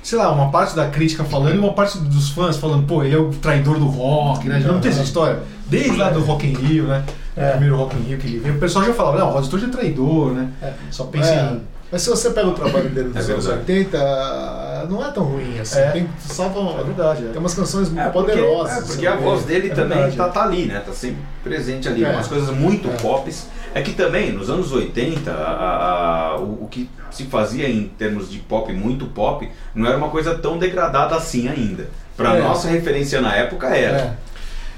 sei 0.01 0.17
lá, 0.17 0.31
uma 0.31 0.49
parte 0.49 0.75
da 0.75 0.87
crítica 0.89 1.23
falando 1.23 1.55
e 1.55 1.59
uma 1.59 1.73
parte 1.73 1.97
dos 1.99 2.29
fãs 2.29 2.57
falando, 2.57 2.87
pô, 2.87 3.03
ele 3.03 3.13
é 3.13 3.19
o 3.19 3.29
traidor 3.29 3.77
do 3.77 3.85
rock, 3.85 4.47
né? 4.47 4.59
Já 4.59 4.71
não 4.71 4.79
tem 4.79 4.89
essa 4.91 5.03
história. 5.03 5.39
Desde 5.67 5.95
lá 5.97 6.09
do 6.09 6.21
Rock 6.21 6.47
in 6.47 6.53
Rio, 6.53 6.85
né? 6.87 7.03
É. 7.35 7.49
O 7.49 7.51
primeiro 7.51 7.75
Rock 7.77 7.95
in 7.97 8.01
Rio 8.03 8.17
que 8.17 8.25
ele 8.25 8.39
veio, 8.39 8.55
o 8.55 8.59
pessoal 8.59 8.85
já 8.85 8.93
falava, 8.93 9.19
não, 9.19 9.29
o 9.29 9.33
Rod 9.33 9.45
Stewart 9.45 9.65
é 9.65 9.67
traidor, 9.67 10.31
né? 10.31 10.49
É. 10.61 10.73
Só 10.89 11.03
pensa 11.03 11.29
É. 11.29 11.51
em... 11.53 11.61
Mas 11.91 12.01
se 12.01 12.09
você 12.09 12.31
pega 12.31 12.47
o 12.47 12.53
trabalho 12.53 12.89
dele 12.89 13.09
dos 13.09 13.29
É 13.29 13.31
anos 13.31 13.45
verdade. 13.45 13.71
80, 13.71 14.87
não 14.89 15.05
é 15.05 15.09
tão 15.11 15.23
ruim 15.23 15.57
assim. 15.59 15.79
É. 15.79 15.91
Tem, 15.91 16.09
salvam, 16.19 16.77
É 16.79 16.83
verdade, 16.83 17.25
é. 17.25 17.29
tem 17.29 17.37
umas 17.39 17.53
canções 17.53 17.87
muito 17.89 18.01
É, 18.01 18.09
porque, 18.09 18.31
poderosas. 18.31 18.71
é, 18.77 18.81
porque 18.81 19.07
assim, 19.07 19.07
a 19.07 19.15
voz 19.15 19.43
dele 19.45 19.69
É 19.71 19.73
também 19.73 19.97
verdade. 19.97 20.17
tá, 20.17 20.27
tá 20.29 20.43
ali, 20.43 20.65
né? 20.65 20.81
Tá 20.85 20.91
sempre 20.91 21.21
presente 21.43 21.87
ali. 21.87 22.03
É. 22.03 22.09
Umas 22.11 22.27
coisas 22.27 22.49
muito 22.55 22.89
É. 22.89 22.91
pops. 22.97 23.47
É 23.73 23.81
que 23.81 23.93
também, 23.93 24.31
nos 24.33 24.49
anos 24.49 24.71
80, 24.73 25.31
a- 25.31 26.33
a- 26.33 26.39
o, 26.39 26.63
o 26.63 26.67
que 26.69 26.89
se 27.11 27.23
fazia 27.25 27.69
em 27.69 27.87
termos 27.87 28.29
de 28.29 28.39
pop, 28.39 28.71
muito 28.73 29.05
pop, 29.05 29.49
não 29.73 29.87
era 29.87 29.97
uma 29.97 30.09
coisa 30.09 30.35
tão 30.37 30.57
degradada 30.57 31.15
assim 31.15 31.47
ainda. 31.47 31.87
Pra 32.17 32.35
É. 32.35 32.41
nossa 32.41 32.67
referência 32.67 33.21
na 33.21 33.33
época 33.35 33.67
era. 33.67 34.17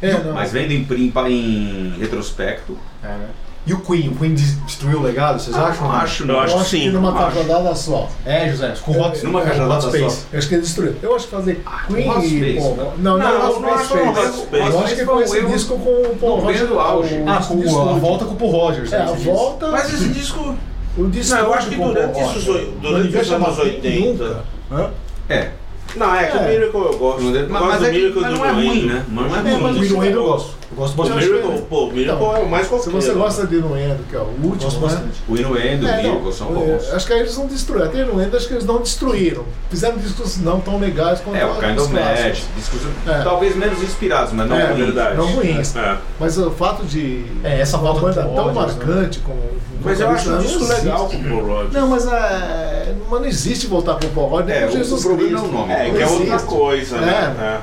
É. 0.02 0.10
É, 0.12 0.18
não, 0.24 0.34
Mas 0.34 0.52
vendo 0.52 0.72
em, 0.72 0.84
prim- 0.86 1.12
em 1.28 1.96
retrospecto, 2.00 2.78
É, 3.04 3.08
né? 3.08 3.28
E 3.70 3.74
o 3.74 3.80
Queen? 3.82 4.10
O 4.10 4.16
Queen 4.16 4.34
des- 4.34 4.58
destruiu 4.66 4.98
o 5.00 5.04
legado, 5.04 5.40
vocês 5.40 5.56
acham? 5.56 5.88
não 5.88 5.96
acho, 5.96 6.24
Eu 6.24 6.28
não. 6.28 6.40
acho 6.40 6.54
eu 6.54 6.56
que 6.56 6.62
acho 6.62 6.70
que 6.72 6.78
sim, 6.82 6.90
numa 6.90 7.10
acho. 7.12 7.36
cajadada 7.38 7.76
só. 7.76 8.10
É, 8.26 8.50
José, 8.50 8.74
com 8.82 8.92
o 8.94 9.00
Hot, 9.00 9.24
Numa 9.24 9.42
com 9.42 9.46
o 9.46 9.50
cajadada 9.52 9.82
Space. 9.82 10.00
só. 10.16 10.22
Eu 10.34 10.40
acho 10.40 10.48
que 10.48 10.54
ele 10.56 10.62
destruiu. 10.64 10.96
Eu 11.04 11.16
acho 11.16 11.26
que 11.28 11.32
fazer 11.36 11.64
Queen 11.88 12.10
Hot 12.10 12.26
e 12.26 12.30
Space, 12.40 12.60
Paul. 12.60 12.76
não. 12.78 12.86
Não, 12.86 12.94
não, 12.98 13.18
Não, 13.18 13.40
não, 13.54 13.60
não 13.62 13.70
Hot 13.76 13.84
Space. 13.86 14.08
Hot 14.08 14.38
Space. 14.38 14.68
Eu 14.72 14.80
acho 14.84 14.96
que 14.96 15.06
com 15.06 15.22
esse 15.22 15.38
Eu 15.38 15.48
disco 15.50 15.78
com 15.78 15.90
o 15.92 16.18
Paul 16.20 16.38
não 16.38 16.48
vejo 16.48 16.66
Roger. 16.66 16.80
auge. 16.80 17.16
o 17.16 17.30
Ah, 17.30 17.38
disco 17.38 17.62
com 17.62 17.90
a 17.90 17.94
volta 17.94 18.26
com 18.26 18.34
o 18.34 18.38
Paul 18.38 18.52
Rogers. 18.52 18.92
É, 18.92 18.98
né, 18.98 19.04
a 19.04 19.14
volta. 19.14 19.68
Mas 19.70 19.94
esse 19.94 20.10
disco. 20.10 20.56
O 20.98 21.08
disco 21.08 21.36
Não, 21.36 21.44
eu 21.46 21.54
acho 21.54 21.70
que 21.70 21.76
durante 21.76 22.20
Não 22.20 23.22
os 23.22 23.32
anos 23.32 23.56
Queen 23.60 23.70
80. 23.76 24.24
nunca. 24.24 24.44
Hã? 24.72 24.90
É. 25.30 25.50
Não, 25.96 26.16
é 26.16 26.26
que 26.26 26.38
É. 26.38 26.42
o 26.42 26.44
Miracle 26.48 26.82
eu 26.82 26.98
gosto. 26.98 27.22
Eu 27.24 27.32
Mas, 27.32 27.62
gosto 27.62 27.66
mas 27.68 27.80
do 27.80 27.86
é 27.86 27.90
que- 27.92 27.98
Miracle 27.98 28.22
mas 28.22 28.32
do 28.34 28.38
não 28.40 28.46
é 28.46 28.52
ruim, 28.52 28.86
né? 28.86 29.06
Mas 29.10 29.26
não 29.32 29.36
é 29.36 29.40
É, 29.40 29.58
mas 29.58 29.78
ruim. 29.78 29.92
O 29.92 29.98
Wayne 29.98 30.16
eu 30.16 30.24
gosto. 30.24 30.59
Eu 30.72 30.78
gosto 30.78 30.94
O 30.94 30.98
bastante. 30.98 31.26
Miracle, 31.28 31.62
pô, 31.68 31.86
o 31.86 31.92
Miracle 31.92 32.24
Então, 32.24 32.38
é 32.38 32.40
o 32.42 32.50
mais 32.50 32.64
Se 32.66 32.70
qualquer. 32.70 32.90
você 32.92 33.08
né? 33.10 33.14
gosta 33.16 33.48
de 33.48 33.56
Inuendo, 33.56 34.04
que 34.08 34.16
é 34.16 34.20
o 34.20 34.24
último, 34.24 34.56
Gosto 34.56 34.76
né? 34.80 34.82
bastante. 34.88 35.22
O 35.28 35.36
Inuendo, 35.36 35.86
o 35.86 35.90
É, 35.90 36.04
não, 36.04 36.10
Miracle 36.12 36.34
são 36.34 36.48
é, 36.50 36.54
bons. 36.54 36.94
acho 36.94 37.08
que 37.08 37.14
aí 37.14 37.20
eles 37.22 37.38
não 37.38 37.48
destruíram. 37.48 37.86
Até 37.88 38.00
Inuendo, 38.02 38.38
acho 38.38 38.48
que 38.48 38.54
eles 38.54 38.66
não 38.66 38.78
destruíram. 38.78 39.46
Fizeram 39.70 39.98
discos 39.98 40.38
não 40.38 40.60
tão 40.60 40.78
legais 40.80 41.20
quanto 41.22 41.38
É, 41.38 41.46
o 41.46 41.56
Kind 41.56 41.78
of. 41.80 41.92
Magic, 41.94 42.46
discos 42.56 42.82
É. 43.08 43.22
talvez 43.24 43.56
menos 43.56 43.82
inspirados, 43.82 44.32
mas 44.32 44.48
não 44.48 44.56
É, 44.60 44.66
ruins. 44.68 44.78
verdade. 44.86 45.18
Não 45.18 45.26
ruins. 45.28 45.76
É. 45.76 45.98
Mas 46.20 46.38
o 46.38 46.52
fato 46.52 46.86
de 46.86 47.26
É, 47.44 47.60
essa 47.62 47.78
uma 47.78 47.92
volta 47.94 48.22
banda 48.22 48.24
com 48.30 48.36
tão 48.36 48.54
Rodgers, 48.54 48.76
né? 48.78 48.86
marcante 48.86 49.20
com 49.20 49.36
Mas 49.84 50.00
eu 50.00 50.10
acho 50.10 50.30
um 50.30 50.32
não 50.34 50.40
disco 50.40 50.64
existe. 50.64 50.82
legal 50.86 51.08
com 51.08 51.16
o 51.18 51.24
Paul 51.24 51.46
Rodgers. 51.48 51.74
Não, 51.74 51.88
mas, 51.88 52.06
é, 52.06 52.96
mas 53.10 53.20
não 53.22 53.28
existe 53.28 53.66
voltar 53.68 53.96
com 53.96 54.06
o 54.06 54.10
Paul 54.12 54.28
Rodgers 54.30 54.62
É, 54.62 54.68
o- 54.68 54.72
Jesus 54.72 55.02
o 55.04 55.08
problema 55.08 55.30
Cristo. 55.40 55.46
é 55.46 55.50
o 55.50 55.52
nome. 55.62 55.74
É, 55.74 55.90
que 55.90 56.02
é 56.04 56.08
outra 56.08 56.40
coisa, 56.40 56.98
né? 57.02 57.62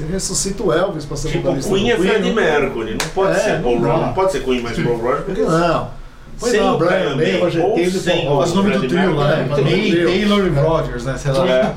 É. 0.00 0.04
É. 0.04 0.06
Você 0.06 0.12
ressuscita 0.12 0.62
o 0.62 0.72
Elvis 0.72 1.04
pra 1.04 1.16
ser 1.16 1.28
Tipo, 1.28 1.42
vocalista 1.44 1.70
Queen 1.74 1.90
é 1.90 1.96
Freddie 1.96 2.28
não- 2.28 2.34
Mercury, 2.34 2.90
não 2.92 3.08
pode 3.14 3.32
É, 3.32 3.40
ser 3.40 3.62
Paul. 3.62 3.78
Rodgers, 3.78 4.00
não 4.00 4.12
pode 4.12 4.32
ser 4.32 4.42
Queen 4.44 4.60
mais 4.62 4.76
Paul 4.78 4.96
Rodgers, 4.96 5.16
Por 5.16 5.24
porque 5.24 5.40
que 5.42 5.48
não? 5.50 5.98
Pois 6.40 6.52
Sem 6.52 6.60
não, 6.60 6.74
o 6.74 6.78
Brian 6.78 7.16
May, 7.16 7.32
May, 7.32 7.40
Roger 7.40 7.64
ou 7.64 7.74
Taylor 7.74 7.88
e 7.88 7.98
sem 7.98 8.24
Paul 8.26 8.36
o- 8.36 8.38
Faz 8.40 8.52
o 8.52 8.54
nome 8.54 8.70
do 8.78 8.86
trio 8.88 9.14
lá, 9.16 9.26
né? 9.28 9.46
May. 9.50 9.60
Taylor 10.04 10.46
e 10.46 10.50
Rogers, 10.50 11.04
né? 11.04 11.16
Sei 11.18 11.32
lá. 11.32 11.48
É. 11.48 11.72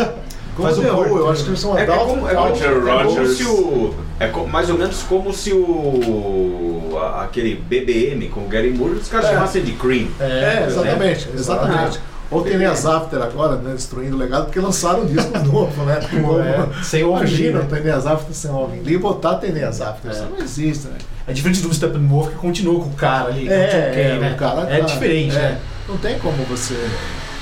Faz 0.61 0.77
o 0.77 0.81
Paul, 0.83 1.05
eu 1.17 1.29
acho 1.31 1.43
que 1.43 1.49
eles 1.49 1.59
são 1.59 1.75
É, 1.75 1.81
é 1.81 1.83
adultos. 1.85 2.07
como, 2.07 2.29
é 2.29 2.33
como- 2.35 2.49
Roger 2.49 3.23
é 3.23 3.27
se 3.27 3.43
o. 3.45 3.93
É 4.19 4.27
co- 4.27 4.45
mais 4.45 4.69
ou 4.69 4.77
menos 4.77 5.01
como 5.03 5.33
se 5.33 5.51
o. 5.51 6.95
a- 7.01 7.23
aquele 7.23 7.55
BBM 7.55 8.27
com 8.29 8.41
o 8.41 8.47
Gary 8.47 8.69
Moore 8.71 8.95
os 8.95 9.07
caras 9.07 9.29
É. 9.29 9.33
chamassem 9.33 9.63
de 9.63 9.71
Cream. 9.71 10.07
É, 10.19 10.65
exatamente, 10.67 11.27
né? 11.27 11.33
exatamente. 11.35 11.99
Ou 12.31 12.41
tem 12.41 12.63
as 12.65 12.85
After 12.85 13.21
agora, 13.21 13.57
né, 13.57 13.73
destruindo 13.73 14.15
o 14.15 14.19
legado, 14.19 14.45
porque 14.45 14.59
lançaram 14.59 15.01
um 15.01 15.05
disco 15.05 15.37
novo, 15.45 15.83
né? 15.83 15.99
É, 15.99 16.83
sem 16.83 17.03
o 17.03 17.09
Imagina, 17.17 17.59
né? 17.59 17.81
tem 17.81 17.91
as 17.91 18.05
After 18.07 18.33
sem 18.33 18.49
o 18.49 18.55
Alvin 18.55 18.79
Lee, 18.81 18.97
botar 18.97 19.35
tem 19.35 19.51
as 19.63 19.81
After, 19.81 20.09
É. 20.09 20.13
isso 20.13 20.25
não 20.29 20.37
existe, 20.43 20.87
né? 20.87 20.93
É 21.27 21.33
diferente 21.33 21.61
do 21.61 21.73
Steppenwolf 21.73 22.29
que 22.29 22.35
continua 22.35 22.79
com 22.83 22.89
o 22.89 22.93
cara 22.93 23.27
ali. 23.29 23.41
com 23.45 23.51
o 23.51 23.53
É, 23.53 23.91
Kay, 23.93 24.03
é, 24.03 24.17
né? 24.19 24.31
o 24.33 24.37
cara 24.37 24.61
é 24.73 24.79
tá- 24.79 24.85
diferente, 24.85 25.35
é. 25.35 25.39
né? 25.39 25.59
Não 25.87 25.97
tem 25.97 26.17
como 26.19 26.41
você 26.45 26.75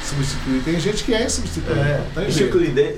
substituir. 0.03 0.61
Tem 0.63 0.79
gente 0.79 1.03
que 1.03 1.13
é 1.13 1.23
insubstituível. 1.23 1.83
É. 1.83 2.01
E 2.27 2.31
se 2.31 2.39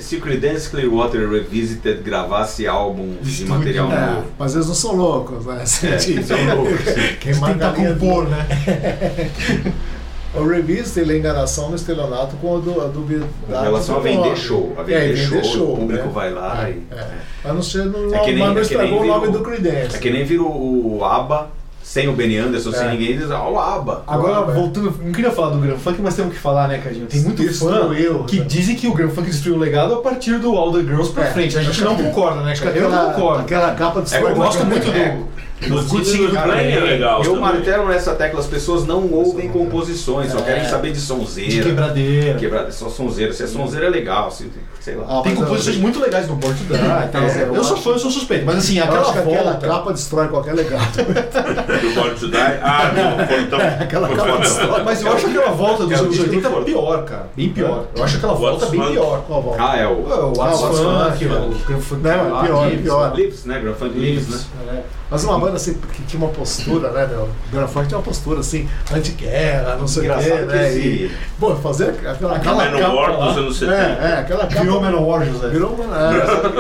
se 0.02 0.16
o 0.16 0.22
Creedence 0.22 0.70
Clearwater 0.70 1.30
Revisited 1.30 2.02
gravasse 2.04 2.66
álbum 2.66 3.16
de 3.22 3.30
Estúdio, 3.30 3.54
material 3.56 3.92
É, 3.92 4.06
novo. 4.12 4.28
mas 4.40 4.56
eles 4.56 4.68
não 4.68 4.74
são 4.76 4.96
loucos, 4.96 5.46
né? 5.46 5.62
É, 5.62 5.66
são 5.68 6.38
loucos. 6.56 6.80
Queimar 7.20 7.52
Tentar 7.52 7.72
galinha 7.72 7.94
compor, 7.96 8.30
né? 8.30 8.48
O 10.34 10.48
Revista 10.48 11.02
ele 11.02 11.14
é 11.14 11.18
enganação 11.18 11.70
no 11.70 11.76
estelionato 11.76 12.36
com 12.38 12.56
a, 12.56 12.60
du 12.60 12.82
a 12.82 12.86
duvidade. 12.88 13.30
Com 13.46 13.52
relação 13.62 13.96
a 13.96 13.98
do 14.00 14.04
vender 14.04 14.36
show. 14.38 14.74
A 14.78 14.82
É, 14.90 15.12
vender, 15.12 15.44
show, 15.44 15.74
o 15.74 15.78
público 15.78 16.06
né? 16.06 16.12
vai 16.14 16.32
lá 16.32 16.70
e. 16.70 16.82
É. 16.96 17.08
Mas 17.44 17.54
não, 17.54 17.62
chega 17.62 17.86
no, 17.86 18.16
É 18.16 18.20
que 18.20 18.32
nem- 18.32 18.40
mas 18.40 18.54
não 18.54 18.62
é 18.62 18.66
que 18.66 18.76
nem 18.78 18.86
estragou 18.86 19.02
o 19.02 19.06
nome 19.08 19.28
virou- 19.28 19.40
do 19.40 19.44
Creedence. 19.44 19.96
É 19.96 20.00
que 20.00 20.10
nem 20.10 20.24
vira 20.24 20.44
o, 20.44 21.04
ABBA 21.04 21.48
sem 21.84 22.08
o 22.08 22.14
Benny 22.14 22.38
Anderson, 22.38 22.72
sem 22.72 22.88
É. 22.88 22.92
ninguém, 22.92 23.18
diz, 23.18 23.30
ó, 23.30 23.52
o 23.52 23.60
ABBA. 23.60 24.04
Agora, 24.08 24.36
Claro, 24.36 24.52
é. 24.52 24.54
voltando, 24.54 24.96
não 25.04 25.12
queria 25.12 25.32
falar 25.32 25.50
do 25.50 25.58
Grand 25.60 25.78
Funk, 25.78 26.02
mas 26.02 26.16
temos 26.16 26.34
que 26.34 26.40
falar, 26.40 26.70
né, 26.70 26.78
Cadinho? 26.78 27.08
Tem 27.08 27.20
muito 27.22 27.42
fã 27.44 27.48
Destruiu, 27.50 28.24
que 28.24 28.40
né? 28.40 28.46
dizem 28.48 28.76
que 28.78 28.88
o 28.88 28.94
Grand 28.94 29.10
Funk 29.10 29.30
destruiu 29.30 29.58
o 29.58 29.60
legado 29.60 29.96
a 29.96 30.02
partir 30.02 30.38
do 30.40 30.56
All 30.56 30.72
the 30.72 30.80
Girls 30.80 31.12
pra 31.12 31.26
É, 31.26 31.32
frente. 31.34 31.58
A 31.58 31.62
gente 31.62 31.72
acho 31.72 31.84
não 31.84 31.96
concorda, 31.98 32.42
né? 32.42 32.54
Acho 32.54 32.62
que 32.62 32.68
Eu 32.78 32.90
não 32.90 33.12
concordo. 33.12 33.42
aquela 33.42 33.74
capa 33.76 34.02
de 34.02 34.16
É, 34.16 34.22
Eu 34.22 34.34
gosto 34.36 34.64
muito 34.66 34.88
É. 34.92 35.10
do, 35.18 35.28
É 35.62 36.80
legal. 36.80 37.20
Eu 37.20 37.34
também. 37.36 37.40
martelo 37.42 37.88
nessa 37.88 38.16
tecla, 38.16 38.40
as 38.40 38.48
pessoas 38.48 38.86
não 38.86 39.12
ouvem 39.12 39.50
composições, 39.50 40.32
só 40.32 40.40
É. 40.40 40.42
querem 40.42 40.66
saber 40.66 40.88
de 40.90 40.96
de 40.96 41.02
sonzeira. 41.02 41.64
quebradeira. 41.64 42.40
Quebrada, 42.40 42.72
só 42.72 42.90
sonzeira. 42.90 43.32
Se 43.34 43.44
é 43.44 43.48
sonzeira 43.48 43.86
é 43.88 43.90
legal, 43.90 44.32
se, 44.32 44.50
sei 44.82 44.96
lá. 44.96 45.06
Ah, 45.08 45.22
Tem 45.22 45.36
composições 45.36 45.76
eu- 45.78 45.82
muito 45.82 46.00
legais 46.02 46.28
no 46.28 46.36
Born 46.36 46.56
to 46.58 46.64
Die. 46.66 46.74
e 46.76 47.08
tal. 47.12 47.22
É, 47.22 47.44
eu 47.44 47.56
eu 47.56 47.64
sou 47.64 47.78
fã, 47.78 47.92
eu 47.92 48.00
sou 48.00 48.12
suspeito, 48.12 48.46
mas 48.46 48.58
assim, 48.58 48.80
aquela 48.80 49.04
que 49.14 49.20
aquela 49.20 49.44
volta. 49.54 49.68
capa 49.68 49.94
destrói 49.94 50.28
qualquer 50.28 50.54
legado. 50.56 50.98
Do 50.98 51.94
Born 51.96 52.16
to 52.16 52.28
Die. 52.30 52.38
Ah, 52.62 52.92
não, 53.18 53.28
foi 53.28 53.46
tão. 53.46 53.60
Aquela 53.82 54.08
foi 54.08 54.16
capa 54.18 54.38
destrói. 54.38 54.84
Mas 54.84 55.02
eu 55.02 55.14
acho 55.14 55.28
aquela 55.28 55.52
volta 55.52 55.84
dos 55.84 55.92
É 55.94 55.96
o 55.96 56.00
anos 56.00 56.12
disco 56.16 56.30
80 56.30 56.50
do 56.50 56.62
pior, 56.66 57.06
cara. 57.06 57.30
Bem 57.36 57.50
pior. 57.50 57.86
Eu 57.96 58.04
acho 58.04 58.18
aquela 58.18 58.34
volta 58.34 58.66
What's 58.66 58.70
bem 58.80 58.92
pior. 58.92 59.22
Qual 59.28 59.42
volta? 59.42 59.64
Ah, 59.64 59.78
é 59.78 59.88
o. 59.88 59.92
O 59.92 60.34
What's 60.38 60.40
Ah, 60.40 60.66
What's 60.66 60.80
Funk, 60.80 61.26
Funk, 61.28 61.74
o 61.74 61.82
Funk 61.82 62.02
Não, 62.04 62.44
pior, 62.44 62.72
pior. 62.72 63.16
Lives, 63.16 63.46
né? 63.46 63.62
Né? 63.62 64.40
É. 64.74 64.82
Mas 65.10 65.26
uma 65.26 65.38
banda 65.38 65.58
assim, 65.58 65.74
que 65.94 66.04
tinha 66.04 66.24
uma 66.24 66.32
postura, 66.32 66.90
né, 66.92 67.06
meu? 67.06 67.24
O 67.24 67.30
Grafite 67.52 67.88
tinha 67.88 67.98
uma 67.98 68.04
postura 68.04 68.40
assim, 68.40 68.68
anti-guerra, 68.94 69.76
não 69.78 69.86
sei 69.88 70.10
o 70.10 70.18
quê, 70.18 70.30
né? 70.46 70.74
E, 70.78 71.12
pô, 71.38 71.54
fazer 71.58 71.90
aquela, 71.90 72.38
aquela 72.38 72.64
capa 72.72 73.12
dos 73.12 73.20
lá. 73.20 73.42
anos 73.42 73.60
70. 73.60 73.76
É, 73.76 73.82
é, 74.10 74.14
aquela 74.20 74.48
capa. 74.48 74.62
Virou 74.80 74.82
Manowar, 74.82 75.26
José. 75.26 75.48
Virou 75.50 75.70
uma. 75.74 75.96
É, 75.98 76.14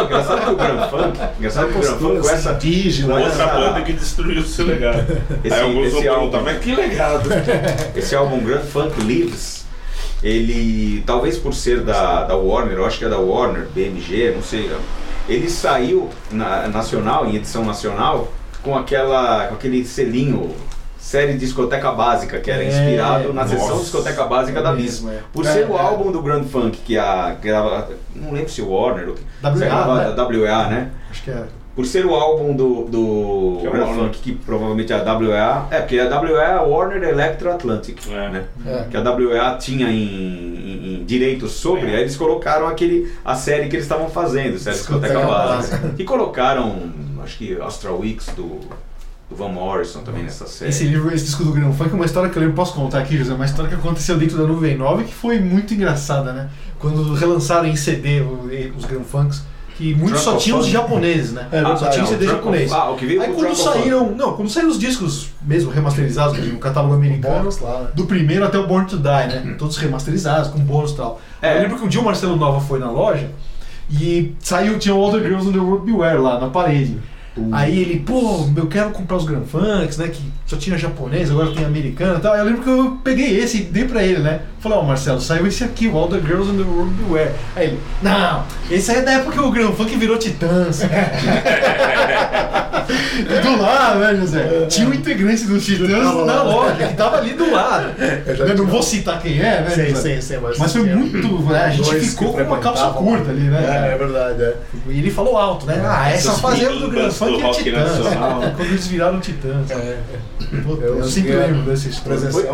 Engraçado, 0.03 0.41
que 0.41 0.49
o 0.51 0.55
Grand 0.55 0.89
Funk, 0.89 1.19
engraçado 1.39 1.67
que 1.71 1.77
o 1.77 1.81
Grand 1.81 1.97
Funk 1.97 2.21
com 2.21 2.29
essa 2.29 2.53
com 2.53 3.07
né? 3.15 3.25
Outra 3.25 3.47
banda 3.47 3.81
que 3.81 3.93
destruiu 3.93 4.41
o 4.41 4.45
seu 4.45 4.65
legado. 4.65 5.17
Esse- 5.43 5.53
Aí 5.55 5.61
alguns 5.61 5.87
esse 5.93 6.07
álbum- 6.07 6.41
mas 6.43 6.57
que 6.59 6.75
legado? 6.75 7.29
Esse 7.95 8.15
álbum 8.15 8.39
Grand 8.43 8.61
Funk 8.61 8.99
Lives, 9.01 9.65
ele, 10.23 11.03
talvez 11.05 11.37
por 11.37 11.53
ser 11.53 11.81
da, 11.81 12.23
da 12.25 12.35
Warner, 12.35 12.77
eu 12.77 12.85
acho 12.85 12.99
que 12.99 13.05
é 13.05 13.09
da 13.09 13.17
Warner, 13.17 13.67
BMG, 13.73 14.31
não 14.35 14.43
sei, 14.43 14.69
ele 15.27 15.49
saiu 15.49 16.09
na 16.31 16.67
nacional, 16.67 17.25
em 17.25 17.35
edição 17.35 17.63
nacional, 17.65 18.31
com 18.61 18.77
aquela, 18.77 19.47
com 19.47 19.55
aquele 19.55 19.83
selinho 19.85 20.51
série 21.01 21.33
discoteca 21.33 21.91
básica, 21.91 22.39
que 22.39 22.51
era 22.51 22.63
É, 22.63 22.67
inspirado 22.67 23.33
na 23.33 23.41
nossa. 23.41 23.57
sessão 23.57 23.79
discoteca 23.79 24.23
básica 24.25 24.61
da 24.61 24.71
Mesmo, 24.71 25.09
Bis. 25.09 25.17
é. 25.17 25.21
Por 25.33 25.45
É, 25.45 25.51
ser 25.51 25.67
o 25.69 25.75
é. 25.75 25.79
álbum 25.79 26.11
do 26.11 26.21
Grand 26.21 26.43
Funk, 26.43 26.77
que 26.85 26.95
a, 26.97 27.35
que 27.41 27.49
era, 27.49 27.87
não 28.15 28.31
lembro 28.31 28.49
se 28.49 28.61
o 28.61 28.69
Warner, 28.71 29.09
ou 29.09 29.15
que- 29.15 29.23
WA, 29.43 29.55
né? 29.55 29.69
a 29.69 30.23
WA, 30.23 30.67
né? 30.69 30.91
Acho 31.09 31.23
que 31.23 31.31
é. 31.31 31.43
Por 31.75 31.85
ser 31.85 32.05
o 32.05 32.13
álbum 32.13 32.53
do, 32.53 32.83
do 32.83 33.57
Que 33.61 33.65
é 33.65 33.69
o 33.69 33.71
Grand 33.73 33.85
Warner. 33.85 34.03
Funk, 34.05 34.19
que 34.19 34.33
provavelmente 34.33 34.91
é 34.91 34.95
a 34.97 35.03
WA, 35.03 35.67
é, 35.71 35.79
porque 35.79 35.97
a 35.99 36.05
WA 36.07 36.43
é 36.43 36.53
a 36.53 36.61
Warner 36.61 37.01
Electra 37.01 37.53
Atlantic, 37.55 37.97
É. 38.11 38.29
né? 38.29 38.43
É. 38.67 38.83
que 38.91 38.97
a 38.97 39.01
WA 39.01 39.55
tinha 39.57 39.89
em, 39.89 39.95
em- 39.95 40.95
em 41.01 41.03
direitos 41.05 41.53
sobre, 41.53 41.87
aí 41.95 42.01
eles 42.01 42.15
colocaram 42.15 42.67
aquele, 42.67 43.11
a 43.25 43.35
série 43.35 43.69
que 43.69 43.75
eles 43.77 43.85
estavam 43.85 44.09
fazendo, 44.09 44.59
série 44.59 44.75
Discoteca 44.75 45.13
Discoteca 45.13 45.33
Básica. 45.33 45.77
Básica. 45.77 45.95
E 45.97 46.03
colocaram, 46.03 46.75
acho 47.23 47.37
que 47.37 47.59
Astral 47.61 47.97
Weeks 47.99 48.27
do, 48.35 48.59
do 49.31 49.35
Van 49.37 49.47
Morrison 49.49 50.01
também 50.01 50.23
nessa 50.23 50.45
série. 50.45 50.69
Esse 50.69 50.83
livro, 50.83 51.13
esse 51.13 51.23
disco 51.25 51.43
do 51.43 51.51
Grand 51.53 51.71
Funk 51.71 51.89
é 51.91 51.93
uma 51.95 52.05
história 52.05 52.29
que 52.29 52.37
eu 52.37 52.41
lembro, 52.41 52.55
posso 52.55 52.73
contar 52.73 52.99
aqui, 52.99 53.17
José? 53.17 53.33
Uma 53.33 53.45
história 53.45 53.69
que 53.69 53.75
aconteceu 53.75 54.17
dentro 54.17 54.37
da 54.37 54.43
Nuvem 54.43 54.77
9 54.77 55.05
que 55.05 55.13
foi 55.13 55.39
muito 55.39 55.73
engraçada, 55.73 56.33
né? 56.33 56.49
Quando 56.77 57.13
relançaram 57.13 57.65
em 57.65 57.75
CD 57.75 58.19
o- 58.21 58.49
os 58.77 58.83
Grand 58.85 59.03
Funks, 59.03 59.43
que 59.77 59.95
muitos 59.95 60.19
só 60.21 60.35
tinham 60.35 60.59
os 60.59 60.67
japoneses, 60.67 61.31
né? 61.31 61.47
É 61.51 61.61
só 61.61 61.69
verdade, 61.69 61.93
tinham 61.93 62.07
CD 62.07 62.25
japonês. 62.27 62.71
Ah, 62.73 62.89
o 62.91 62.95
que 62.97 63.05
veio 63.05 63.21
Aí 63.21 63.31
o 63.31 63.33
quando 63.35 63.55
saíram, 63.55 64.11
não, 64.15 64.33
quando 64.33 64.49
saíram 64.49 64.69
os 64.69 64.77
discos 64.77 65.29
mesmo 65.41 65.71
remasterizados, 65.71 66.37
no 66.51 66.59
catálogo 66.59 66.93
americano, 66.93 67.37
Bônus 67.37 67.59
lá, 67.59 67.79
né? 67.83 67.87
do 67.95 68.05
primeiro 68.05 68.43
até 68.45 68.57
o 68.59 68.67
Born 68.67 68.85
to 68.85 68.97
Die, 68.97 69.03
né? 69.05 69.55
Todos 69.57 69.77
remasterizados, 69.77 70.49
com 70.49 70.59
bônus 70.59 70.91
e 70.91 70.95
tal. 70.97 71.21
É. 71.41 71.57
Eu 71.57 71.61
lembro 71.61 71.77
que 71.79 71.85
um 71.85 71.87
dia 71.87 72.01
o 72.01 72.03
Marcelo 72.03 72.35
Nova 72.35 72.59
foi 72.59 72.79
na 72.79 72.91
loja 72.91 73.29
e 73.89 74.33
saiu, 74.39 74.77
tinha 74.77 74.93
All 74.93 75.11
the 75.11 75.19
Girls 75.19 75.47
in 75.47 75.53
the 75.53 75.59
World 75.59 75.85
Beware 75.89 76.17
lá 76.19 76.39
na 76.39 76.49
parede. 76.49 76.97
Aí 77.51 77.79
ele, 77.79 77.99
pô, 77.99 78.47
eu 78.55 78.67
quero 78.67 78.91
comprar 78.91 79.17
os 79.17 79.25
Grand 79.25 79.43
Funks, 79.43 79.97
né? 79.97 80.07
Que 80.09 80.21
só 80.45 80.57
tinha 80.57 80.77
japonês, 80.77 81.31
agora 81.31 81.51
tem 81.51 81.65
americano 81.65 82.17
e 82.17 82.21
tal. 82.21 82.33
Aí 82.33 82.39
eu 82.39 82.45
lembro 82.45 82.63
que 82.63 82.69
eu 82.69 82.99
peguei 83.03 83.39
esse 83.39 83.57
e 83.57 83.63
dei 83.63 83.85
pra 83.85 84.03
ele, 84.03 84.19
né? 84.19 84.41
Falei, 84.59 84.77
ó, 84.77 84.83
Marcelo, 84.83 85.19
saiu 85.19 85.47
esse 85.47 85.63
aqui, 85.63 85.87
o 85.87 85.97
All 85.97 86.07
the 86.07 86.19
Girls 86.19 86.51
in 86.51 86.57
the 86.57 86.63
World 86.63 86.93
Beware. 86.93 87.31
Aí 87.55 87.67
ele, 87.67 87.79
não, 88.01 88.43
esse 88.69 88.91
aí 88.91 88.97
é 88.97 89.01
da 89.01 89.11
época 89.13 89.31
que 89.33 89.39
o 89.39 89.51
Grand 89.51 89.71
Funk 89.71 89.95
virou 89.95 90.17
Titãs. 90.17 90.81
E 92.91 93.41
do 93.41 93.61
lado, 93.61 93.99
né, 93.99 94.15
José? 94.15 94.65
Tinha 94.67 94.87
um 94.87 94.93
integrante 94.93 95.45
dos 95.45 95.65
Titãs 95.65 95.89
na 95.89 96.43
loja, 96.43 96.87
que 96.87 96.93
tava 96.95 97.17
ali 97.17 97.33
do 97.33 97.51
lado. 97.51 97.91
Eu 98.25 98.35
já 98.35 98.45
Eu 98.45 98.57
não 98.57 98.67
vou 98.67 98.83
citar 98.83 99.21
quem 99.21 99.39
é, 99.39 99.61
né? 99.61 99.69
Sim, 99.69 99.95
sim, 99.95 100.21
sim, 100.21 100.37
mas, 100.41 100.57
Mas 100.57 100.71
foi 100.71 100.83
muito. 100.83 101.41
né, 101.43 101.65
a 101.65 101.69
gente 101.69 101.99
ficou 102.01 102.33
com 102.33 102.41
uma 102.41 102.59
calça 102.59 102.89
curta 102.89 103.29
ali, 103.29 103.41
né? 103.41 103.89
É, 103.89 103.93
é 103.93 103.97
verdade, 103.97 104.43
é. 104.43 104.55
E 104.87 104.99
ele 104.99 105.11
falou 105.11 105.37
alto, 105.37 105.65
né? 105.65 105.81
Ah, 105.85 106.09
essa 106.09 106.33
fazenda 106.33 106.75
do 106.75 106.89
Grand 106.89 107.11
Funk 107.11 107.41
é 107.43 107.49
Titãs. 107.51 107.91
Quando 108.55 108.69
eles 108.69 108.87
viraram 108.87 109.19
Titãs. 109.19 109.71
É, 109.71 109.97
Eu 110.51 110.97
eu 110.97 111.03
sempre 111.03 111.33
lembro 111.33 111.61
dessa 111.63 111.87
história. 111.87 112.19
presenciar 112.19 112.53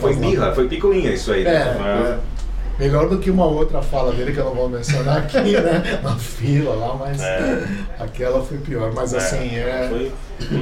foi 0.00 0.16
birra, 0.16 0.52
foi 0.52 0.68
picuinha 0.68 1.12
isso 1.12 1.32
aí. 1.32 1.42
É, 1.42 1.44
né? 1.44 2.16
é. 2.26 2.39
Melhor 2.80 3.08
do 3.08 3.18
que 3.18 3.30
uma 3.30 3.44
outra 3.44 3.82
fala 3.82 4.10
dele 4.12 4.32
que 4.32 4.38
eu 4.38 4.46
não 4.46 4.54
vou 4.54 4.68
mencionar 4.68 5.18
aqui, 5.18 5.38
né? 5.60 6.00
Na 6.02 6.16
fila 6.16 6.74
lá, 6.74 6.94
mas 6.96 7.20
É. 7.20 7.62
aquela 7.98 8.42
foi 8.42 8.58
pior. 8.58 8.92
Mas 8.94 9.12
assim, 9.14 9.54
é. 9.56 10.10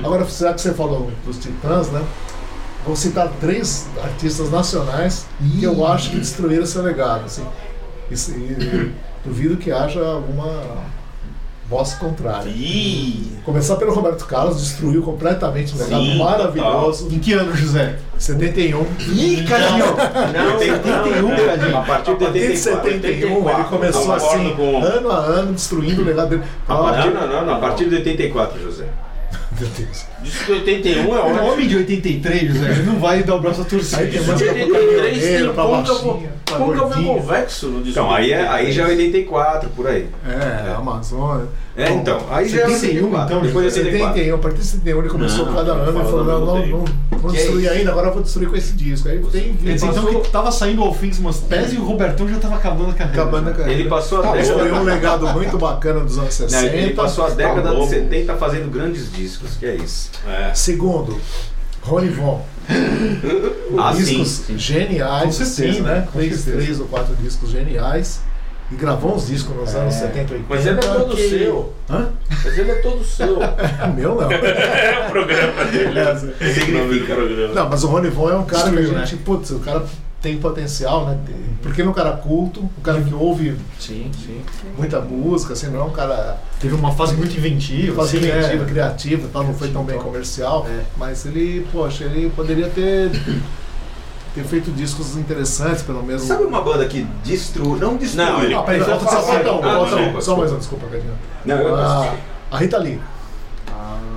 Agora, 0.05 0.25
já 0.27 0.53
que 0.53 0.61
você 0.61 0.75
falou 0.75 1.11
dos 1.25 1.39
Titãs, 1.39 1.89
né? 1.91 2.05
Vou 2.85 2.97
citar 2.97 3.29
três 3.41 3.87
artistas 4.03 4.51
nacionais 4.51 5.27
que 5.41 5.63
eu 5.65 5.87
acho 5.87 6.11
que 6.11 6.17
destruíram 6.19 6.67
seu 6.67 6.83
legado. 6.83 7.25
Assim. 7.27 7.47
E, 8.11 8.15
e 8.15 8.93
duvido 9.25 9.57
que 9.57 9.71
haja 9.71 10.05
alguma 10.05 10.63
voz 11.69 11.95
contrária. 11.95 12.49
Ih, 12.51 13.37
Começar 13.45 13.77
pelo 13.77 13.93
Roberto 13.95 14.27
Carlos, 14.27 14.61
destruiu 14.61 15.03
completamente 15.03 15.75
o 15.75 15.79
legado 15.79 16.03
Sim, 16.05 16.19
maravilhoso. 16.19 17.09
Em 17.11 17.19
que 17.19 17.33
ano, 17.33 17.55
José? 17.57 17.97
71. 18.19 18.87
Ih, 19.15 19.45
Cadinho! 19.49 19.87
Não, 19.87 20.51
não, 20.53 20.59
tem- 20.59 20.71
não, 20.71 21.35
tem- 21.37 21.47
Cadinho. 21.47 21.77
a 21.79 21.83
partir 21.83 22.17
de 22.17 22.25
A 22.25 22.29
partir 22.29 22.39
de 22.39 22.47
84. 22.49 22.63
71, 22.63 23.51
ele 23.51 23.65
começou 23.65 24.13
assim, 24.13 24.55
com- 24.55 24.83
ano 24.85 25.11
a 25.11 25.17
ano, 25.17 25.53
destruindo 25.53 26.03
o 26.03 26.05
legado 26.05 26.29
dele. 26.31 26.43
A 26.69 26.77
partir, 26.77 27.11
não, 27.11 27.27
não, 27.27 27.47
não, 27.47 27.55
a 27.55 27.59
partir 27.59 27.89
de 27.89 27.95
84, 27.97 28.63
José. 28.63 28.85
Meu 29.59 29.69
Deus. 29.71 30.05
Disco 30.23 30.45
de 30.45 30.53
81 30.53 31.01
é 31.17 31.23
Um 31.23 31.33
ótimo. 31.33 31.53
homem 31.53 31.67
de 31.69 31.77
83, 31.77 32.55
José, 32.55 32.71
ele 32.71 32.83
não 32.83 32.99
vai 33.01 33.23
dar 33.23 33.35
o 33.37 33.41
braço 33.41 33.63
a 33.63 33.65
torcer. 33.65 33.99
Aí 33.99 34.07
tem 34.11 34.23
pro 34.23 34.33
83 34.35 35.23
tem 35.23 35.53
pra 35.53 35.65
como 36.57 36.73
que 36.73 36.79
eu 36.79 36.81
vou- 36.81 36.89
baixinha, 36.89 36.97
pra 36.97 36.99
como 36.99 36.99
que 36.99 36.99
eu 36.99 37.05
vou 37.05 37.15
gordinho. 37.15 37.21
convexo 37.23 37.67
no 37.69 37.79
disco 37.83 37.91
Então, 37.91 38.11
aí, 38.15 38.33
é, 38.33 38.49
aí 38.49 38.73
já 38.73 38.83
é 38.83 38.87
83? 38.87 39.15
84, 39.29 39.69
por 39.71 39.87
aí. 39.87 40.09
É, 40.27 40.75
Amazônia. 40.75 41.47
É, 41.77 41.91
então, 41.91 42.19
aí 42.31 42.49
já 42.49 42.63
é 42.63 42.69
71, 42.71 43.05
84, 43.05 43.27
então, 43.37 43.43
depois 43.47 43.73
de 43.75 43.81
84. 43.81 44.15
71, 44.17 44.35
a 44.35 44.39
partir 44.39 44.59
de 44.59 44.65
71 44.67 44.99
ele 44.99 45.09
começou 45.09 45.47
Não, 45.47 45.55
cada 45.55 45.71
eu 45.71 45.75
ano 45.77 45.91
e 45.91 45.93
falo 45.95 46.05
falou, 46.09 46.25
não, 46.25 46.41
não, 46.41 46.67
não 46.67 47.19
vou 47.21 47.31
é 47.31 47.35
destruir 47.35 47.69
ainda, 47.71 47.91
agora 47.93 48.09
eu 48.09 48.15
vou 48.15 48.23
destruir 48.23 48.49
com 48.49 48.57
esse 48.57 48.73
disco. 48.73 49.09
Aí 49.09 49.19
tem 49.31 49.55
Quer 49.55 49.73
dizer, 49.75 49.87
então 49.87 50.03
passou- 50.05 50.21
que 50.21 50.31
tava 50.31 50.51
saindo 50.51 50.83
ao 50.83 50.93
fim 50.93 51.09
de 51.11 51.21
umas 51.21 51.37
pés 51.39 51.73
e 51.73 51.77
o 51.77 51.85
Robertão 51.85 52.29
já 52.29 52.37
tava 52.39 52.57
acabando 52.57 52.91
a 52.91 52.95
carreira. 52.95 53.23
acabando 53.23 53.51
a 53.51 53.53
carreira. 53.53 53.81
Ele 53.81 53.89
passou 53.89 54.19
a 54.19 54.23
Tá, 54.23 54.33
década. 54.33 54.59
Foi 54.59 54.73
um 54.73 54.83
legado 54.83 55.27
muito 55.29 55.57
bacana 55.59 56.01
dos 56.01 56.19
anos 56.19 56.39
Não, 56.41 56.49
60. 56.49 56.75
ele 56.77 56.95
passou 56.95 57.27
a 57.27 57.31
década 57.31 57.63
Tá 57.63 57.69
de 57.71 57.77
louco. 57.77 57.91
70 57.93 58.35
fazendo 58.37 58.71
grandes 58.73 59.13
discos, 59.13 59.51
que 59.57 59.67
é 59.67 59.77
isso. 59.77 60.11
É. 60.29 60.53
Segundo, 60.55 61.17
Rony 61.83 62.09
Von. 62.09 62.43
Ah, 63.79 63.93
discos 63.93 64.29
sim. 64.29 64.59
geniais, 64.59 65.25
Com 65.25 65.45
certeza, 65.45 65.73
sim, 65.79 65.83
né? 65.83 65.95
né? 65.97 66.09
Com 66.13 66.19
Três, 66.19 66.35
certeza. 66.37 66.57
três 66.65 66.81
ou 66.81 66.87
quatro 66.87 67.15
discos 67.17 67.51
geniais. 67.51 68.21
E 68.71 68.75
gravou 68.75 69.15
uns 69.15 69.27
discos 69.29 69.57
nos 69.57 69.75
anos 69.75 69.95
70 69.95 70.19
e 70.19 70.21
80. 70.37 70.45
Mas 70.49 70.67
ele 70.67 70.79
é 70.79 70.83
todo 70.83 71.17
que- 71.17 71.29
seu. 71.31 71.73
Hã? 71.89 72.09
Mas 72.45 72.59
ele 72.59 72.71
é 72.71 72.75
todo 72.77 73.03
seu. 73.05 73.39
Meu 73.97 74.15
não. 74.15 74.29
é 74.33 75.07
o 75.07 75.11
programa 75.11 75.65
dele. 75.67 76.53
Significa. 76.53 77.15
programa. 77.15 77.55
Não, 77.55 77.69
mas 77.71 77.85
o 77.85 77.87
Rony 77.89 78.11
Von 78.11 78.31
é 78.31 78.35
um 78.37 78.45
cara 78.45 78.65
que 78.65 78.69
a 78.69 78.81
Destruiu, 78.81 79.07
gente, 79.07 79.17
putz, 79.23 79.51
o 79.53 79.61
cara 79.61 79.85
tem 80.21 80.37
potencial, 80.39 81.07
né? 81.07 81.19
Porque 81.63 81.81
ele 81.81 81.89
é 81.89 81.91
um 81.91 81.95
cara 81.95 82.13
culto, 82.13 82.61
um 82.61 82.83
cara 82.83 83.01
que 83.01 83.15
ouve 83.15 83.57
Sim, 83.79 84.11
sim. 84.13 84.41
muita 84.77 85.01
música, 85.01 85.53
assim, 85.53 85.69
não 85.69 85.81
é 85.81 85.85
um 85.85 85.91
cara 85.91 86.39
Teve 86.61 86.75
uma 86.75 86.93
fase 86.93 87.15
muito 87.15 87.37
inventiva. 87.37 87.95
faz 87.97 88.09
assim, 88.09 88.19
inventiva, 88.19 88.65
é. 88.65 88.67
criativa, 88.67 89.27
e 89.27 89.31
tal, 89.31 89.45
não 89.45 89.55
foi 89.55 89.69
tão 89.69 89.85
bem 89.85 89.99
comercial, 89.99 90.67
É. 90.69 90.83
mas 90.97 91.25
ele, 91.25 91.67
poxa, 91.73 92.05
ele 92.05 92.31
poderia 92.35 92.69
ter 92.69 93.11
ter 94.35 94.45
feito 94.45 94.71
discos 94.71 95.17
interessantes, 95.17 95.83
pelo 95.83 96.03
menos. 96.03 96.23
Sabe 96.23 96.45
uma 96.45 96.61
banda 96.61 96.85
que 96.87 97.03
destruiu. 97.25 97.77
Não 97.77 97.97
destruiu. 97.97 98.31
Não, 98.33 98.43
ele- 98.45 98.55
Ah, 98.55 98.63
peraí, 98.63 98.81
falta 98.85 99.07
falta 99.07 99.53
um, 99.53 99.65
Ah, 99.65 99.83
um. 99.83 100.21
só 100.21 100.37
mais 100.37 100.51
desculpa. 100.51 100.55
um, 100.55 100.59
desculpa, 100.59 100.87
Cadinho. 100.87 101.15
Não, 101.45 101.57
eu 101.57 101.75
Ah, 101.77 102.15
a 102.51 102.59
Rita 102.59 102.79
Lee. 102.79 103.01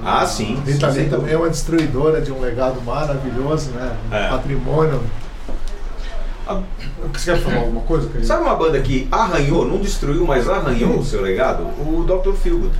Ah, 0.03 0.25
sim. 0.25 0.57
A 0.65 0.69
Rita 0.69 0.91
sim, 0.91 0.99
Lee 0.99 1.09
também 1.09 1.33
é 1.33 1.37
uma 1.37 1.49
destruidora 1.49 2.21
de 2.21 2.31
um 2.31 2.39
legado 2.41 2.81
maravilhoso, 2.81 3.69
né? 3.71 3.95
Um 4.11 4.15
É. 4.15 4.29
patrimônio. 4.29 5.01
Ah, 6.47 6.61
Você 7.13 7.31
quer 7.33 7.39
falar 7.41 7.57
alguma 7.57 7.81
coisa, 7.81 8.07
querido? 8.07 8.25
Sabe 8.25 8.43
uma 8.43 8.55
banda 8.55 8.79
que 8.81 9.07
arranhou, 9.11 9.67
não 9.67 9.77
destruiu, 9.77 10.25
mas 10.25 10.49
arranhou 10.49 10.97
o 10.99 11.05
seu 11.05 11.21
legado? 11.21 11.63
O 11.79 12.03
Dr. 12.03 12.33
Feelgood. 12.33 12.73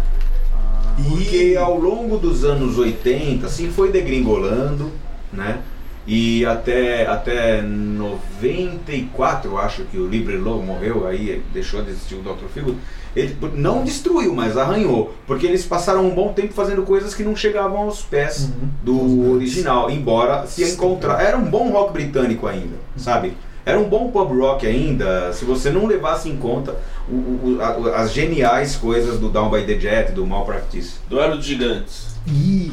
Porque 1.08 1.56
ao 1.60 1.78
longo 1.80 2.17
dos 2.17 2.43
anos 2.43 2.78
80, 2.78 3.45
assim, 3.45 3.69
foi 3.71 3.91
degringolando, 3.91 4.91
né? 5.32 5.60
E 6.06 6.45
até, 6.45 7.06
até 7.08 7.62
94, 7.62 9.52
eu 9.52 9.58
acho 9.60 9.84
que 9.84 9.97
o 9.97 10.08
Libre 10.08 10.36
Low 10.38 10.62
morreu, 10.62 11.08
aí 11.08 11.41
deixou 11.54 11.82
de 11.84 11.91
existir 11.91 12.15
o 12.15 12.21
Dr. 12.21 12.45
Feelgood. 12.54 12.78
Ele 13.15 13.36
não 13.56 13.84
destruiu, 13.84 14.34
mas 14.34 14.58
arranhou. 14.58 15.13
Porque 15.28 15.45
eles 15.45 15.65
passaram 15.65 16.06
um 16.06 16.10
bom 16.15 16.34
tempo 16.34 16.54
fazendo 16.54 16.82
coisas 16.84 17.13
que 17.13 17.24
não 17.24 17.36
chegavam 17.36 17.78
aos 17.82 18.02
pés 18.02 18.45
Uhum. 18.50 18.69
do 18.84 19.32
original. 19.34 19.89
Embora 19.91 20.47
se 20.47 20.63
encontrar. 20.63 21.21
Era 21.21 21.38
um 21.38 21.45
bom 21.50 21.69
rock 21.71 21.93
britânico 21.93 22.47
ainda, 22.47 22.76
sabe? 22.95 23.34
Era 23.65 23.80
um 23.80 23.88
bom 23.88 24.10
pop 24.12 24.34
rock 24.36 24.65
ainda, 24.65 25.32
se 25.34 25.45
você 25.45 25.69
não 25.69 25.86
levasse 25.86 26.28
em 26.28 26.36
conta 26.38 26.76
o- 27.08 27.13
o- 27.13 27.58
a- 27.62 28.02
as 28.02 28.12
geniais 28.12 28.76
coisas 28.76 29.19
do 29.19 29.30
Down 29.30 29.50
by 29.52 29.63
the 29.63 29.80
Jet, 29.80 30.12
do 30.13 30.26
Malpractice. 30.26 30.95
Duelo 31.10 31.38
de 31.38 31.47
gigantes. 31.47 32.15
Ih, 32.28 32.71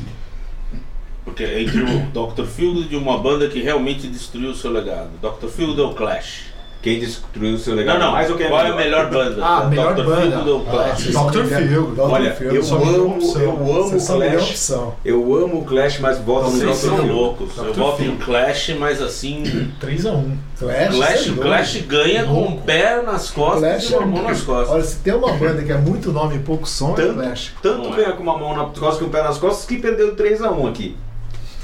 Porque 1.24 1.44
é 1.44 1.62
entre 1.62 1.82
o 1.82 2.00
Dr. 2.10 2.44
Field 2.46 2.88
e 2.90 2.96
uma 2.96 3.18
banda 3.18 3.48
que 3.48 3.60
realmente 3.60 4.06
destruiu 4.08 4.50
o 4.50 4.54
seu 4.54 4.70
legado. 4.72 5.10
Dr. 5.20 5.48
Field 5.48 5.78
ou 5.78 5.94
Clash? 5.94 6.46
Quem 6.80 7.00
destruiu 7.00 7.54
o 7.54 7.58
seu 7.58 7.74
legado 7.74 7.98
Não, 7.98 8.06
não. 8.06 8.12
mais 8.12 8.30
ou 8.30 8.36
quem 8.36 8.46
é 8.46 8.48
Qual 8.48 8.64
é 8.64 8.68
a 8.70 8.76
melhor? 8.76 9.10
banda? 9.10 9.44
Ah, 9.44 9.64
melhor 9.64 9.94
Dr. 9.96 10.04
banda. 10.04 10.38
Ou 10.50 10.64
Ah, 10.68 10.70
Clash? 10.70 11.06
Dr. 11.08 11.44
Phil. 11.44 11.94
Olha, 11.98 12.32
Phil, 12.32 12.54
eu 12.54 12.62
amo, 12.62 13.16
opção. 13.16 13.42
eu 13.42 13.50
amo 13.50 13.82
Vocês 13.90 14.06
Clash. 14.06 14.72
Eu 15.04 15.34
amo 15.36 15.58
o 15.58 15.64
Clash, 15.64 15.98
mas 15.98 16.18
voto 16.18 16.44
no 16.44 16.50
Vocês 16.52 16.80
Dr. 16.80 16.86
são 16.86 17.06
loucos. 17.06 17.56
Eu 17.58 17.64
Dr. 17.72 17.78
voto 17.80 17.96
Phil. 17.96 18.12
em 18.12 18.16
Clash, 18.16 18.76
mas 18.78 19.02
assim. 19.02 19.42
3x1. 19.80 20.36
Clash, 20.58 20.94
Clash, 20.94 21.20
sem 21.24 21.34
Clash 21.34 21.76
ganha 21.88 22.24
com 22.26 22.42
o 22.44 22.60
pé 22.60 23.02
nas 23.02 23.28
costas 23.30 23.60
Clash 23.60 23.90
e 23.90 23.94
uma 23.94 24.02
é 24.02 24.06
mão 24.06 24.22
nas 24.22 24.40
costas. 24.42 24.70
Olha, 24.70 24.84
se 24.84 24.96
tem 24.98 25.14
uma 25.14 25.32
banda 25.32 25.62
que 25.64 25.72
é 25.72 25.78
muito 25.78 26.12
nome 26.12 26.36
e 26.36 26.38
pouco 26.38 26.68
som, 26.68 26.90
é 26.90 26.92
o 26.92 26.94
Tanto, 26.94 27.14
Clash. 27.14 27.52
tanto 27.60 27.88
é. 27.88 27.96
ganha 27.96 28.12
com 28.12 28.22
uma 28.22 28.38
mão 28.38 28.56
nas 28.56 28.78
costas 28.78 29.00
e 29.00 29.04
um 29.04 29.08
pé 29.08 29.22
nas 29.24 29.38
costas 29.38 29.66
que 29.66 29.78
perdeu 29.78 30.14
3x1 30.14 30.68
aqui. 30.68 30.96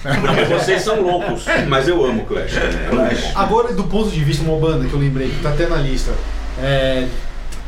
Porque 0.04 0.44
vocês 0.54 0.82
são 0.82 1.00
loucos. 1.00 1.44
Mas 1.68 1.88
eu 1.88 2.04
amo 2.04 2.22
o 2.22 2.26
Clash. 2.26 2.52
né? 2.52 2.86
Clash. 2.90 3.32
Agora, 3.34 3.72
do 3.72 3.84
ponto 3.84 4.10
de 4.10 4.22
vista, 4.22 4.44
uma 4.44 4.58
banda 4.58 4.86
que 4.86 4.92
eu 4.92 5.00
lembrei, 5.00 5.30
que 5.30 5.42
tá 5.42 5.50
até 5.50 5.66
na 5.66 5.76
lista. 5.76 6.12
É, 6.60 7.06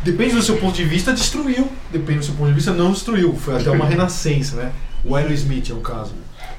depende 0.05 0.35
do 0.35 0.43
seu 0.43 0.57
ponto 0.59 0.75
de 0.75 0.85
vista, 0.85 1.13
destruiu. 1.13 1.69
Depende 1.91 2.21
do 2.21 2.25
seu 2.27 2.35
ponto 2.35 2.49
de 2.49 2.55
vista, 2.55 2.73
não 2.73 2.93
destruiu. 2.93 3.35
Foi 3.35 3.57
até 3.57 3.71
uma 3.71 3.87
renascença, 3.87 4.57
né? 4.57 4.73
O 5.05 5.15
Aerosmith 5.17 5.71
é 5.71 5.73
o 5.73 5.81
caso. 5.81 6.13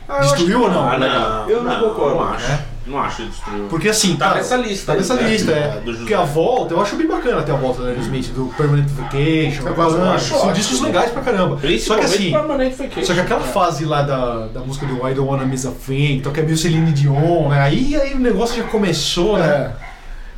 Ah, 0.10 0.20
Destruiu 0.20 0.62
ou 0.62 0.72
não? 0.72 0.88
Ah, 0.90 0.98
não. 0.98 1.50
Eu 1.50 1.64
não 1.64 1.80
concordo. 1.80 2.16
Não 2.16 2.24
acho. 2.34 2.50
É? 2.52 2.60
Não 2.88 3.00
acho 3.00 3.18
que 3.18 3.26
destruiu. 3.30 3.66
Porque 3.70 3.90
assim, 3.90 4.16
Tá 4.16 4.28
cara, 4.28 4.38
nessa 4.38 4.56
lista 4.56 4.86
Tá 4.86 4.92
aí, 4.94 4.98
nessa 5.00 5.14
né? 5.16 5.30
lista, 5.30 5.52
é. 5.52 5.82
Porque 5.84 6.14
a 6.14 6.22
volta, 6.24 6.74
eu 6.74 6.82
acho 6.82 6.96
bem 6.96 7.06
bacana 7.08 7.40
até 7.42 7.52
a 7.52 7.56
volta 7.56 7.82
do 7.82 7.88
Aerosmith, 7.90 8.28
do 8.34 8.46
Permanent 8.56 8.88
Vacation. 8.90 9.68
Eu 9.68 9.76
São 9.92 10.12
acho 10.14 10.36
ótimo. 10.36 10.54
discos 10.54 10.82
legais 10.82 11.12
pra 11.12 11.22
caramba. 11.22 11.56
Só 11.56 11.62
que 11.62 11.68
Principalmente 11.68 12.06
assim, 12.06 12.32
Permanent 12.32 12.74
Vacation. 12.76 13.04
só 13.04 13.14
que 13.14 13.20
aquela 13.20 13.42
fase 13.42 13.84
lá 13.86 14.02
da, 14.04 14.48
da 14.48 14.60
música 14.62 14.86
do 14.86 14.96
I 15.08 15.14
Don't 15.14 15.22
Wanna 15.30 15.46
Miss 15.46 15.66
a 15.66 15.72
Thing, 15.72 16.22
toca 16.24 16.42
meio 16.42 16.56
Celine 16.58 16.92
Dion, 16.94 17.50
né? 17.50 17.60
Aí, 17.62 17.96
aí 18.00 18.14
o 18.14 18.20
negócio 18.20 18.56
já 18.56 18.64
começou, 18.70 19.38
né? 19.38 19.74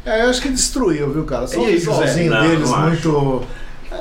É. 0.05 0.12
É, 0.12 0.25
eu 0.25 0.29
acho 0.29 0.41
que 0.41 0.49
destruiu, 0.49 1.12
viu, 1.12 1.25
cara? 1.25 1.45
Só 1.45 1.59
o 1.59 1.65
visualzinho 1.65 2.31
Não, 2.31 2.41
deles 2.41 2.69
não 2.71 2.81
muito. 2.81 3.43
É, 3.91 3.95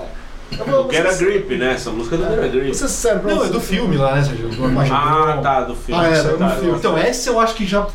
eu 0.58 0.64
vou- 0.64 0.86
O 0.86 0.90
Get 0.90 1.04
a 1.04 1.10
vou- 1.10 1.18
Grip, 1.18 1.56
né? 1.56 1.72
Essa 1.74 1.90
música 1.90 2.16
do 2.16 2.22
Get 2.24 2.38
a 2.44 2.48
Grip. 2.48 2.64
Vou 2.66 2.74
ser 2.74 2.88
sincero 2.88 3.20
pra 3.20 3.34
Não, 3.34 3.42
é 3.42 3.46
você. 3.46 3.52
do 3.52 3.60
filme 3.60 3.96
lá, 3.96 4.14
né, 4.14 4.22
Sérgio? 4.22 4.48
Ah, 4.90 5.40
tá, 5.42 5.60
do 5.64 5.74
filme. 5.74 6.00
Ah, 6.02 6.08
é, 6.08 6.14
Você 6.22 6.28
do 6.28 6.38
tá- 6.38 6.50
filme. 6.50 6.78
Então, 6.78 6.96
essa 6.96 7.28
eu 7.28 7.38
acho 7.40 7.54
que 7.54 7.66
já 7.66 7.86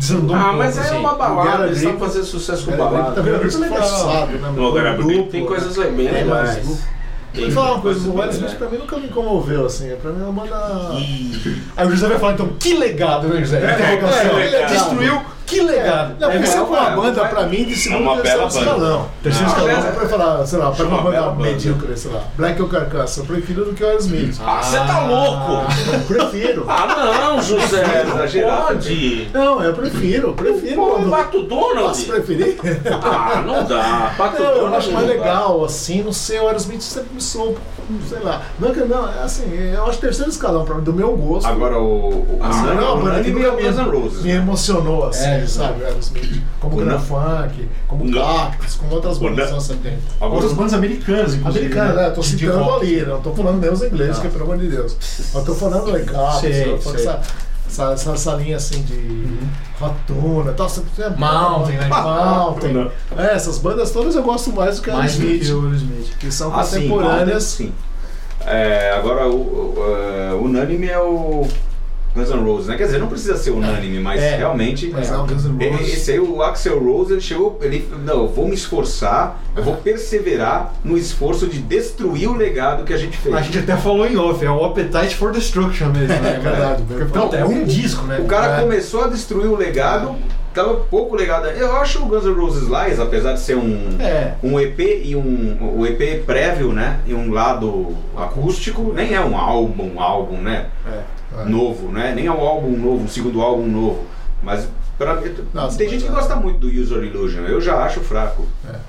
desandou 0.00 0.34
um 0.34 0.38
Ah, 0.38 0.42
pouco, 0.44 0.58
mas 0.58 0.78
é 0.78 0.80
assim. 0.80 0.96
uma 0.98 1.14
balada, 1.14 1.66
eles 1.66 1.78
estão 1.82 1.98
fazendo 1.98 2.24
sucesso 2.24 2.64
com 2.64 2.72
É, 2.72 2.76
tá 2.76 2.84
balada. 2.84 3.22
vendo 3.22 3.40
Muito 3.42 3.68
forçado, 3.68 4.32
né? 4.32 4.52
No 4.56 4.72
Get 4.72 4.86
a 4.86 4.92
Grip 4.94 5.02
Duplo, 5.08 5.30
tem 5.30 5.46
coisas 5.46 5.76
bem 5.76 6.08
É, 6.08 6.12
legais. 6.12 6.66
mas- 6.66 7.00
Tem 7.32 7.44
Vou 7.44 7.52
falar 7.62 7.74
uma 7.74 7.82
coisa, 7.82 8.10
o 8.10 8.18
Will 8.18 8.30
Smith 8.30 8.56
pra 8.56 8.68
mim 8.68 8.78
nunca 8.78 8.96
me 8.96 9.06
comoveu, 9.06 9.64
assim. 9.66 9.88
Pra 10.02 10.10
mim 10.10 10.20
é 10.20 10.26
uma 10.26 10.42
banda. 10.42 10.56
Aí 11.76 11.86
o 11.86 11.90
José 11.92 12.08
vai 12.08 12.18
falar, 12.18 12.32
então, 12.32 12.48
que 12.58 12.74
legado, 12.76 13.28
né, 13.28 13.38
José? 13.38 13.58
Interrogação. 13.72 14.30
que 14.30 14.36
legado. 14.36 14.68
Destruiu, 14.72 15.22
que 15.50 15.60
legado. 15.62 16.16
Não, 16.20 16.30
porque 16.30 16.44
É, 16.44 16.46
se 16.46 16.56
é 16.56 16.60
uma 16.60 16.90
banda 16.90 17.20
uma- 17.22 17.28
pra 17.28 17.46
mim 17.46 17.64
de 17.64 17.72
é 17.72 17.76
segundo 17.76 18.02
uma 18.02 18.10
ou 18.12 18.16
terceiro 18.20 18.48
bela 18.48 18.60
escalão. 18.60 19.08
Terceiro 19.22 19.46
Ah, 19.46 19.50
escalão. 19.52 19.82
Você 19.82 19.88
pode 19.98 20.08
falar, 20.10 20.46
sei 20.46 20.58
lá, 20.58 20.70
para 20.70 20.84
É 20.84 20.88
uma 20.88 21.02
banda 21.02 21.30
medíocre, 21.34 21.96
sei 21.96 22.10
lá, 22.12 22.22
Black 22.36 22.62
ou 22.62 22.68
Carcass, 22.68 23.16
eu 23.18 23.24
prefiro 23.24 23.64
do 23.64 23.72
que 23.74 23.82
o 23.84 23.86
Aerosmith. 23.86 24.36
Ah, 24.44 24.62
você 24.62 24.76
tá 24.78 25.06
louco? 25.06 25.66
Prefiro. 26.08 26.64
Ah, 26.68 26.86
não, 27.20 27.42
José, 27.42 28.04
não 28.04 28.14
Exagerado 28.16 28.66
pode. 28.66 29.28
Não, 29.32 29.62
eu 29.62 29.72
prefiro, 29.74 30.28
eu 30.28 30.32
prefiro. 30.34 30.74
Pô, 30.76 30.98
Pato 31.10 31.42
Donald. 31.42 31.88
Posso 31.88 32.06
preferir? 32.06 32.56
Ah, 33.02 33.42
não 33.44 33.64
dá. 33.64 34.12
Pato 34.16 34.42
Não, 34.42 34.48
eu 34.50 34.54
Donald 34.60 34.76
acho 34.76 34.86
não 34.88 34.94
mais 34.94 35.06
legal, 35.08 35.64
assim, 35.64 36.02
não 36.02 36.12
sei, 36.12 36.38
o 36.40 36.46
Aerosmith 36.46 36.80
sempre 36.82 37.14
me 37.14 37.20
soou, 37.20 37.56
sei 38.08 38.18
lá. 38.20 38.42
Não, 38.58 38.72
que- 38.72 38.80
não, 38.80 39.08
é 39.08 39.22
assim, 39.22 39.44
eu 39.74 39.86
acho 39.86 39.98
terceiro 39.98 40.30
escalão 40.30 40.64
pra 40.64 40.74
mim, 40.76 40.82
do 40.82 40.92
meu 40.92 41.16
gosto. 41.16 41.46
Agora 41.46 41.78
o. 41.78 42.26
Ah, 42.40 42.48
não, 42.48 43.08
é 43.08 43.20
assim, 43.20 43.30
É, 43.40 43.72
sabe, 43.72 43.88
o 43.88 43.92
Aerosmith. 43.92 44.40
Como 44.40 45.39
O 45.39 45.39
o 46.76 46.80
Grand 46.80 46.92
Nan- 46.92 46.98
Funk, 47.00 47.68
como 47.88 48.04
O 48.04 48.08
Nan- 48.08 48.20
Cactus, 48.22 48.74
como 48.76 48.94
outras 48.94 49.16
O 49.16 49.20
bandas 49.20 49.44
dos 49.44 49.52
anos 49.52 49.64
70. 49.64 49.98
Outras 50.20 50.52
bandas 50.52 50.74
americanas, 50.74 51.34
inclusive. 51.34 51.64
Americana, 51.66 51.92
né? 51.94 52.08
Eu 52.08 52.14
tô 52.14 52.22
citando 52.22 52.70
ali, 52.74 53.06
não 53.06 53.20
tô 53.20 53.32
falando 53.34 53.60
nem 53.60 53.70
os 53.70 53.82
ingleses, 53.82 54.16
Tá. 54.16 54.22
que 54.22 54.28
pelo 54.28 54.44
amor 54.44 54.58
de 54.58 54.68
Deus. 54.68 54.96
Eu 55.34 55.44
tô 55.44 55.54
falando 55.54 55.90
falando 55.96 56.40
sei. 56.40 56.74
essa, 56.74 57.20
essa, 57.68 57.92
essa, 57.92 58.12
essa 58.12 58.34
linha 58.34 58.56
assim 58.56 58.82
de 58.82 59.26
ratuna, 59.78 60.52
tal, 60.52 60.68
você- 60.68 60.82
você- 60.94 61.08
Mountain, 61.10 61.76
né? 61.78 61.88
Mountain. 61.88 62.90
É, 63.16 63.34
essas 63.34 63.58
bandas 63.58 63.90
todas 63.92 64.14
eu 64.16 64.22
gosto 64.22 64.52
mais 64.52 64.76
do 64.76 64.82
que 64.82 64.90
a 64.90 64.96
Mais 64.96 65.14
do 65.16 65.20
que 65.26 65.34
Smith, 65.36 65.50
o 65.56 65.64
Aerosmith. 65.66 66.16
que 66.18 66.30
são 66.32 66.54
Ah, 66.54 66.62
sim, 66.64 66.88
contemporâneas. 66.88 67.44
sim. 67.44 67.72
É, 68.44 68.92
agora, 68.96 69.28
o, 69.28 69.34
o, 69.36 69.74
é, 69.86 70.34
unânime 70.34 70.88
é 70.88 70.98
o 70.98 71.46
Guns 72.14 72.28
N' 72.30 72.42
Roses, 72.44 72.66
né? 72.66 72.76
Quer 72.76 72.84
dizer, 72.86 72.98
não 72.98 73.06
precisa 73.06 73.36
ser 73.36 73.50
unânime, 73.50 74.00
mas 74.00 74.20
É. 74.20 74.36
realmente. 74.36 74.88
Mas 74.92 75.10
é 75.10 75.16
o 75.16 75.24
Guns 75.26 75.44
N' 75.44 75.62
E- 75.62 75.68
Roses. 75.68 75.92
Esse 75.94 76.10
aí, 76.12 76.20
o 76.20 76.42
Axel 76.42 76.78
Rose, 76.82 77.12
ele 77.12 77.20
chegou. 77.20 77.58
Ele, 77.62 77.88
não, 78.04 78.22
eu 78.22 78.28
vou 78.28 78.48
me 78.48 78.54
esforçar, 78.54 79.40
eu 79.56 79.62
vou 79.62 79.76
perseverar 79.76 80.74
no 80.84 80.96
esforço 80.98 81.46
de 81.46 81.58
destruir 81.60 82.28
o 82.28 82.34
legado 82.34 82.84
que 82.84 82.92
a 82.92 82.96
gente 82.96 83.16
fez. 83.16 83.34
A 83.34 83.40
gente 83.42 83.58
até 83.60 83.76
falou 83.76 84.06
em 84.06 84.16
off, 84.16 84.44
é 84.44 84.50
o 84.50 84.64
Appetite 84.64 85.14
for 85.14 85.30
Destruction 85.32 85.86
mesmo, 85.90 86.08
né? 86.20 86.36
É 86.40 86.40
verdade, 86.40 86.82
Porque, 86.86 87.04
puta, 87.04 87.36
é 87.36 87.44
um 87.44 87.64
disco, 87.64 88.04
né? 88.06 88.18
O 88.20 88.24
cara 88.26 88.56
É. 88.58 88.60
começou 88.62 89.04
a 89.04 89.08
destruir 89.08 89.46
o 89.46 89.56
legado 89.56 90.16
tava 90.52 90.74
pouco 90.74 91.14
legado. 91.14 91.46
Eu 91.46 91.76
acho 91.76 92.02
o 92.02 92.06
Guns 92.06 92.24
N' 92.24 92.32
Roses 92.34 92.64
Lies, 92.68 92.98
apesar 92.98 93.34
de 93.34 93.40
ser 93.40 93.54
um, 93.56 93.96
É. 94.00 94.34
um 94.42 94.58
EP 94.58 94.80
e 95.04 95.14
um 95.14 95.56
o 95.78 95.86
EP 95.86 96.24
prévio, 96.26 96.72
né? 96.72 96.98
E 97.06 97.14
um 97.14 97.30
lado 97.32 97.94
acústico, 98.16 98.92
nem 98.92 99.14
é 99.14 99.20
um 99.20 99.36
álbum, 99.38 99.92
um 99.94 100.00
álbum, 100.00 100.36
né? 100.38 100.66
É. 100.86 101.19
Novo, 101.46 101.88
né? 101.88 102.12
Nem 102.14 102.26
é 102.26 102.32
um 102.32 102.40
álbum 102.40 102.76
novo, 102.76 103.04
um 103.04 103.08
segundo 103.08 103.40
álbum 103.40 103.66
novo. 103.66 104.06
Mas 104.42 104.68
pra, 105.00 105.18
Nossa, 105.54 105.78
tem 105.78 105.88
gente 105.88 106.04
que 106.04 106.10
é. 106.10 106.12
gosta 106.12 106.36
muito 106.36 106.58
do 106.58 106.68
User 106.68 107.02
Illusion. 107.02 107.44
Eu 107.46 107.58
já 107.58 107.76
acho 107.84 108.00
fraco. 108.00 108.46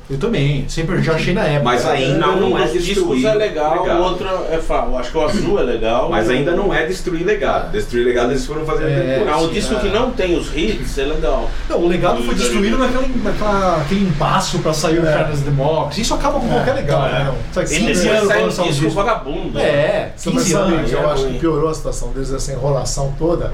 Eu 0.10 0.18
também, 0.18 0.66
sempre 0.68 1.02
já 1.02 1.14
achei 1.14 1.34
na 1.34 1.44
época. 1.46 1.64
Mas 1.64 1.86
ainda 1.86 2.28
não 2.28 2.58
é 2.58 2.64
dos 2.64 2.74
discos 2.84 2.88
destruir 3.18 3.26
é 3.28 3.34
legal, 3.34 3.82
legado. 3.84 4.00
o 4.00 4.04
outro 4.04 4.28
é 4.52 4.58
fraco. 4.58 4.98
Acho 4.98 5.10
que 5.12 5.18
o 5.18 5.22
azul 5.26 5.60
é 5.60 5.64
legal. 5.64 6.10
Mas 6.10 6.30
ainda 6.30 6.52
não 6.52 6.74
é 6.74 6.86
destruir 6.86 7.26
legado. 7.26 7.72
Destruir 7.72 8.06
legado 8.06 8.32
eles 8.32 8.46
foram 8.46 8.66
fazer 8.66 8.84
É, 8.90 9.20
depois. 9.20 9.30
Ah, 9.32 9.38
o 9.40 9.48
Sim, 9.48 9.54
disco 9.54 9.74
é. 9.76 9.80
que 9.80 9.90
não 9.90 10.12
tem 10.12 10.38
os 10.38 10.54
hits 10.54 10.98
é 10.98 11.06
legal. 11.06 11.50
Não, 11.70 11.78
o 11.80 11.88
legado 11.88 12.22
foi 12.24 12.36
destruído 12.36 12.78
naquela, 12.78 13.08
naquela, 13.24 13.78
aquele 13.82 14.04
impasso 14.04 14.60
pra 14.60 14.74
sair 14.74 15.00
o 15.00 15.08
É. 15.08 15.14
Charles 15.14 15.40
Democracy. 15.40 16.02
Isso 16.02 16.14
acaba 16.14 16.40
com 16.42 16.48
qualquer 16.50 16.74
legal, 16.76 17.08
É. 17.08 17.12
né? 17.12 17.34
Sabe, 17.54 17.74
Ele 17.74 17.86
15 17.88 18.02
devia 18.02 18.12
anos 18.20 18.24
um 18.36 18.42
lançar 18.46 18.62
um 18.64 18.68
disco 18.68 18.82
disco. 18.84 18.96
vagabundo. 19.02 19.60
É, 19.60 20.12
Você 20.16 20.30
15 20.32 20.52
sabe, 20.52 20.74
anos. 20.76 20.92
eu 20.92 21.00
é 21.00 21.06
acho 21.06 21.24
ruim. 21.24 21.34
que 21.34 21.40
piorou 21.40 21.70
a 21.70 21.74
situação 21.74 22.10
deles, 22.12 22.34
essa 22.34 22.52
enrolação 22.52 23.14
toda, 23.18 23.54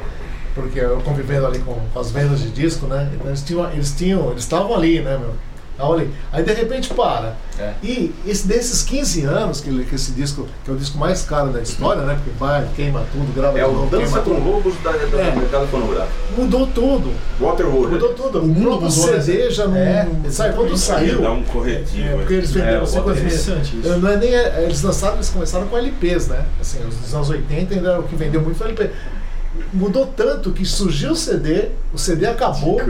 porque 0.61 0.79
eu 0.79 0.99
convivendo 1.05 1.45
ali 1.45 1.59
com, 1.59 1.75
com 1.93 1.99
as 1.99 2.11
vendas 2.11 2.39
de 2.41 2.49
disco, 2.49 2.87
né? 2.87 3.09
Então 3.13 3.27
eles 3.27 3.41
tinham, 3.43 3.71
eles 3.71 3.91
tinham, 3.95 4.31
eles 4.31 4.43
estavam 4.43 4.75
ali, 4.75 4.99
né, 5.01 5.17
meu? 5.17 5.33
Ali. 5.79 6.09
Aí 6.33 6.43
de 6.43 6.51
repente 6.53 6.91
para. 6.91 7.35
É. 7.59 7.73
E 7.83 8.11
esse, 8.25 8.47
desses 8.47 8.81
15 8.81 9.25
anos, 9.25 9.61
que, 9.61 9.69
ele- 9.69 9.85
que 9.85 9.93
esse 9.93 10.11
disco, 10.11 10.47
que 10.65 10.71
é 10.71 10.73
o 10.73 10.75
disco 10.75 10.97
mais 10.97 11.21
caro 11.21 11.49
da 11.49 11.61
história, 11.61 12.01
né? 12.01 12.15
Porque 12.15 12.31
vai, 12.39 12.67
queima 12.75 13.05
tudo, 13.11 13.31
grava 13.35 13.59
É 13.59 13.63
de 13.63 13.69
o 13.69 13.73
novo, 13.73 13.85
Dança 13.91 14.05
queima 14.05 14.21
com 14.21 14.41
tudo. 14.41 14.49
Lobos 14.49 14.73
da, 14.83 14.91
da, 14.91 14.97
É. 14.97 15.31
do 15.31 15.39
mercado 15.39 15.67
fonográfico. 15.67 16.13
Mudou 16.35 16.65
tudo. 16.65 17.13
Waterworld. 17.39 17.93
Mudou 17.93 18.13
tudo. 18.15 18.39
O 18.41 18.47
mundo 18.47 18.81
mudou, 18.81 18.87
né? 18.87 18.89
CD 19.21 19.51
já 19.51 19.67
não. 19.67 19.77
É, 19.77 20.07
sabe, 20.29 20.55
quando 20.55 20.71
exatamente. 20.73 21.09
saiu. 21.11 21.21
Dá 21.21 21.31
um 21.31 21.43
corretivo. 21.43 22.07
É, 22.07 22.15
porque 22.15 22.33
eles 22.33 22.49
É, 22.49 22.59
venderam 22.59 22.83
o 22.83 22.87
50 22.87 23.09
mil. 23.13 23.19
interessante 23.19 23.77
isso. 23.79 23.97
Não 23.99 24.09
é 24.09 24.17
nem, 24.17 24.33
é, 24.33 24.63
eles 24.63 24.81
lançaram, 24.81 25.13
eles 25.17 25.29
começaram 25.29 25.67
com 25.67 25.77
LPs, 25.77 26.27
né? 26.27 26.43
Assim, 26.59 26.79
os 26.87 27.13
anos 27.13 27.29
80 27.29 27.75
ainda 27.75 27.89
era 27.91 27.99
o 27.99 28.03
que 28.03 28.15
vendeu 28.15 28.41
muito 28.41 28.57
foi 28.57 28.65
LP. 28.69 28.89
Mudou 29.73 30.05
tanto 30.07 30.51
que 30.51 30.65
surgiu 30.65 31.11
o 31.11 31.15
CD, 31.15 31.69
o 31.93 31.97
CD 31.97 32.25
acabou 32.27 32.81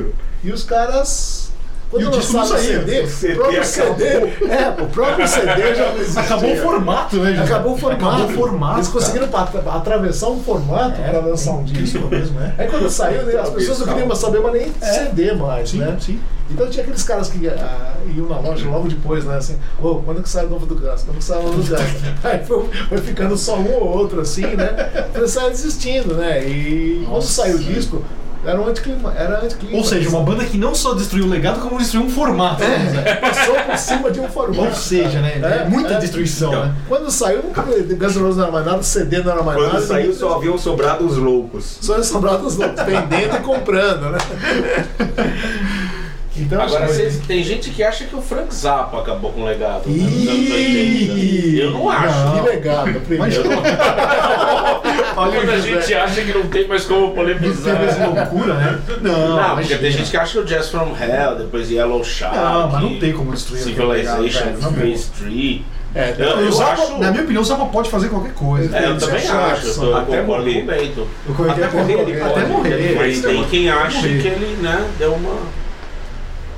e 0.43 0.51
os 0.51 0.63
caras. 0.63 1.47
Quando 1.89 2.03
E 2.03 2.06
o 2.06 2.12
disco 2.12 2.34
não 2.34 2.45
saía. 2.45 2.80
CD, 2.80 2.99
O 3.01 3.08
CD 3.08 3.36
próprio 3.36 3.63
CD, 3.63 4.03
é, 4.06 4.75
o 4.82 4.88
próprio 4.88 5.25
CD 5.25 5.73
já 5.73 5.88
não 5.89 5.97
existia. 5.97 6.21
Acabou 6.21 6.51
o 6.53 6.58
formato, 6.58 7.15
né, 7.15 7.30
gente? 7.30 7.41
Acabou 7.43 7.73
o 7.73 7.77
formato. 7.77 8.06
Acabou 8.06 8.25
o 8.25 8.30
formato. 8.34 8.77
Eles 8.80 8.88
conseguiram 8.89 9.30
atravessar 9.73 10.27
um 10.30 10.43
formato 10.43 11.01
É, 11.01 11.10
para 11.10 11.19
lançar 11.21 11.51
um 11.51 11.62
incrível 11.62 11.84
disco. 12.01 12.08
mesmo, 12.10 12.39
é. 12.41 12.53
Aí 12.58 12.67
quando 12.67 12.89
saiu, 12.89 13.23
né, 13.23 13.39
as 13.39 13.49
pessoas 13.51 13.80
não 13.80 13.88
queriam 13.88 14.15
saber 14.15 14.41
mais 14.41 14.53
nem 14.56 14.73
É. 14.82 14.86
CD 14.93 15.34
mais, 15.34 15.69
Sim, 15.69 15.77
né? 15.80 15.97
sim. 15.99 16.19
Então 16.50 16.70
tinha 16.70 16.84
aqueles 16.84 17.04
caras 17.04 17.30
que 17.30 17.48
ah, 17.48 17.94
iam 18.16 18.28
na 18.28 18.40
loja 18.40 18.68
logo 18.70 18.88
depois, 18.88 19.26
né? 19.26 19.38
Assim, 19.38 19.58
ô, 19.82 19.96
quando 19.96 20.24
que 20.24 20.30
sai 20.30 20.46
o 20.46 20.50
novo 20.50 20.66
do 20.66 20.76
Gus? 20.76 21.04
Quando 21.04 21.18
que 21.18 21.24
sai 21.24 21.40
o 21.40 21.44
novo 21.44 21.62
do 21.62 21.70
Gus? 21.70 21.80
Aí 22.24 22.46
foi, 22.46 22.70
foi 22.90 22.98
ficando 23.00 23.38
só 23.38 23.58
um 23.58 23.74
ou 23.74 23.98
outro, 23.98 24.22
assim, 24.22 24.46
né? 24.56 25.10
Eles 25.14 25.32
saíram 25.32 25.52
desistindo, 25.52 26.14
né? 26.16 26.44
E 26.48 27.02
quando 27.06 27.16
Nossa. 27.16 27.32
saiu 27.44 27.58
o 27.58 27.60
disco, 27.60 28.02
era 28.46 28.62
um 28.62 28.68
anticlima. 28.68 29.14
Era 29.14 29.44
anticlima. 29.44 29.78
Ou 29.78 29.84
seja, 29.84 30.08
uma 30.10 30.22
banda 30.22 30.46
que 30.46 30.58
não 30.58 30.74
só 30.74 30.94
destruiu 30.94 31.26
o 31.26 31.30
legado, 31.30 31.60
como 31.60 31.78
destruiu 31.78 32.06
um 32.06 32.10
formato. 32.10 32.62
né? 32.62 33.04
É, 33.06 33.16
passou 33.16 33.56
por 33.56 33.78
cima 33.78 34.10
de 34.10 34.20
um 34.22 34.30
formato. 34.30 34.70
Ou 34.70 34.74
seja, 34.74 35.20
né? 35.20 35.42
É, 35.44 35.70
muita 35.70 35.96
é. 35.96 36.00
destruição, 36.00 36.50
Então, 36.50 36.66
né? 36.66 36.76
Quando 36.88 37.12
saiu, 37.12 37.44
nunca 37.44 37.62
Guns 37.62 38.16
N' 38.16 38.22
Roses 38.22 38.38
não 38.38 38.44
era 38.44 38.52
mais 38.54 38.66
nada, 38.66 38.84
CD 38.84 39.22
não 39.22 39.32
era 39.34 39.44
mais 39.44 39.60
nada. 39.60 39.72
Quando 39.72 39.86
saiu 39.86 40.14
só 40.14 40.36
haviam 40.36 40.58
sobrado 40.58 41.06
os 41.06 41.18
loucos. 41.18 41.78
Só 41.82 41.96
eles 41.96 42.08
sobrados 42.08 42.56
loucos, 42.56 42.82
vendendo 42.86 43.36
e 43.36 43.40
comprando, 43.42 44.12
né? 44.12 44.18
Então, 46.39 46.62
Agora, 46.62 46.86
acho 46.86 46.93
que- 46.93 47.00
cês- 47.00 47.19
tem 47.28 47.43
gente 47.43 47.69
que 47.71 47.84
acha 47.84 48.06
que 48.06 48.15
o 48.15 48.21
Frank 48.21 48.54
Zappa 48.54 49.00
acabou 49.00 49.32
com 49.32 49.41
o 49.41 49.45
legado 49.45 49.84
né, 49.89 50.04
80. 50.06 51.58
Eu 51.63 51.71
não 51.71 51.89
acho. 51.89 52.34
Que 52.43 52.50
legado, 52.50 53.00
primeiro. 53.08 53.43
Olha 55.17 55.32
Quando 55.39 55.50
a 55.50 55.60
gente 55.60 55.93
acha 55.95 56.21
que 56.21 56.34
não 56.34 56.47
tem 56.47 56.67
mais 56.67 56.84
como 56.86 57.08
Não 57.08 57.26
teve 57.26 57.39
polemizar. 57.39 57.84
essa 57.84 58.06
loucura, 58.08 58.54
né? 58.54 58.80
Não, 59.02 59.36
Não, 59.38 59.56
porque 59.56 59.76
tem 59.78 59.91
gente 59.91 60.12
que 60.12 60.17
acha 60.17 60.34
que 60.34 60.39
o 60.39 60.45
Jazz 60.45 60.69
from 60.69 60.93
Hell, 61.00 61.36
depois 61.38 61.71
Yellow 61.71 62.04
Shark, 62.04 62.36
Não, 62.36 62.69
mas 62.69 62.82
não 62.84 63.00
tem 63.00 63.13
como 63.13 63.32
destruir 63.34 63.62
Civilization. 63.63 64.54
Phase 64.62 65.08
3. 65.19 65.62
É, 65.95 66.13
Eu- 66.19 66.41
eu 66.41 66.52
Zappa, 66.52 66.73
acho- 66.84 66.97
Na 67.00 67.10
minha 67.12 67.23
opinião, 67.23 67.41
o 67.41 67.45
Zappa 67.45 67.65
pode 67.65 67.89
fazer 67.89 68.10
qualquer 68.10 68.34
coisa. 68.34 68.78
É, 68.78 68.86
eu 68.86 68.89
Ele 68.91 69.00
também 69.00 69.26
é 69.26 69.30
acho, 69.32 69.67
eu 69.67 69.73
tô, 69.76 69.95
até 69.95 70.21
morrer. 70.21 70.60
Até 70.69 71.67
morrer 71.76 71.93
ele 71.93 72.21
Até 72.21 72.30
pode. 72.41 72.45
morrer. 72.52 72.95
Mas 72.95 73.21
tem 73.21 73.43
quem 73.45 73.69
acha 73.69 74.02
que 74.02 74.28
ele, 74.28 74.58
né, 74.62 74.86
deu 75.00 75.13
uma. 75.13 75.32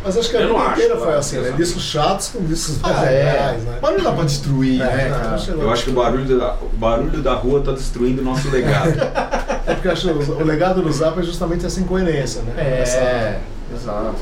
Mas 0.04 0.18
acho 0.18 0.30
que 0.30 0.38
a 0.38 0.40
vida 0.48 0.54
inteira 0.54 0.98
foi 0.98 1.14
assim, 1.16 1.36
né? 1.38 1.42
exato. 1.44 1.58
Discos 1.58 1.84
chatos 1.84 2.28
com 2.30 2.44
discos 2.46 2.80
Ah, 2.84 3.06
é. 3.06 3.24
legais, 3.24 3.64
né? 3.64 3.80
Mas 3.82 3.98
não 3.98 4.04
dá 4.04 4.12
pra 4.14 4.24
destruir, 4.24 4.82
É, 4.82 4.86
né, 5.10 5.38
chegou. 5.38 5.64
Eu 5.64 5.72
acho 5.72 5.84
que 5.84 5.90
o 5.90 5.94
barulho 5.94 6.38
da, 6.40 6.54
o 6.54 6.70
barulho 6.74 7.22
da 7.22 7.34
rua 7.34 7.62
tá 7.62 7.72
destruindo 7.74 8.22
o 8.22 8.26
nosso 8.26 8.50
legado. 8.50 8.94
É 9.70 9.74
porque 9.76 9.88
eu 9.88 9.92
acho 9.92 10.08
que 10.08 10.32
o 10.32 10.36
o 10.42 10.44
legado 10.44 10.82
do 10.82 10.92
Zappa 10.92 11.20
é 11.20 11.24
justamente 11.24 11.64
essa 11.64 11.80
incoerência, 11.80 12.42
né? 12.42 12.80
Essa- 12.82 12.98
É, 12.98 13.40
exato. 13.72 14.16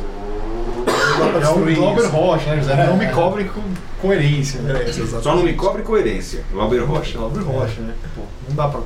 não 0.86 1.20
dá 1.20 1.40
pra 1.40 1.48
É 1.48 1.50
o 1.50 1.76
Glauber. 1.76 2.06
Rocha, 2.08 2.50
né, 2.50 2.58
José? 2.58 2.74
É, 2.74 2.86
Não 2.88 2.98
me 2.98 3.06
é. 3.06 3.10
cobre 3.12 3.46
com 3.46 3.62
coerência, 4.02 4.60
né? 4.62 4.74
Só 5.22 5.36
não 5.38 5.44
me 5.44 5.54
cobre 5.54 5.84
coerência. 5.84 6.44
Glauber 6.52 6.80
Rocha. 6.80 7.18
Glauber 7.18 7.40
Rocha, 7.44 7.80
né? 7.80 7.94
Pô, 8.14 8.24
não 8.50 8.56
dá 8.58 8.68
pra... 8.68 8.82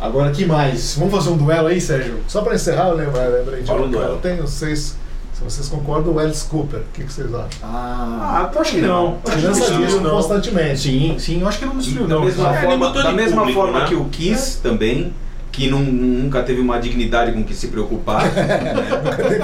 Agora, 0.00 0.30
que 0.30 0.44
mais? 0.44 0.96
Vamos 0.96 1.12
fazer 1.14 1.30
um 1.30 1.36
duelo 1.36 1.66
aí, 1.68 1.80
Sérgio? 1.80 2.18
Só 2.28 2.42
pra 2.42 2.54
encerrar, 2.54 2.88
eu 2.90 2.94
lembro- 2.94 3.20
lembrei 3.20 3.62
de 3.62 3.70
um 3.72 3.76
que 3.76 3.82
eu 3.82 3.88
duelo. 3.88 4.18
tenho, 4.22 4.42
vocês, 4.42 4.80
se 4.80 4.94
vocês 5.42 5.68
concordam, 5.68 6.12
o 6.14 6.18
Alice 6.18 6.44
Cooper. 6.46 6.80
O 6.80 6.84
que, 6.92 7.04
que 7.04 7.12
vocês 7.12 7.28
acham? 7.34 7.48
Ah, 7.62 8.50
Ah, 8.54 8.60
acho 8.60 8.70
que 8.72 8.80
não. 8.80 9.18
Que 9.24 9.30
não. 9.40 9.52
disco 9.52 10.00
constantemente. 10.10 10.80
sim, 10.80 11.16
sim, 11.18 11.40
eu 11.40 11.48
acho 11.48 11.58
que 11.58 11.66
não 11.66 11.76
destruiu, 11.76 12.06
Da 12.06 12.14
não. 12.16 12.24
mesma 12.24 12.56
É, 12.56 12.62
forma, 12.62 12.90
da 12.92 13.12
mesma 13.12 13.36
público, 13.38 13.60
forma 13.60 13.80
né? 13.80 13.86
que 13.88 13.94
o 13.94 14.04
Kiss 14.06 14.60
também, 14.62 15.12
que 15.52 15.68
nun- 15.68 15.82
nunca 15.82 16.42
teve 16.42 16.60
uma 16.62 16.78
dignidade 16.80 17.30
com 17.32 17.44
que 17.44 17.54
se 17.54 17.68
preocupar. 17.68 18.24
né? 18.32 18.74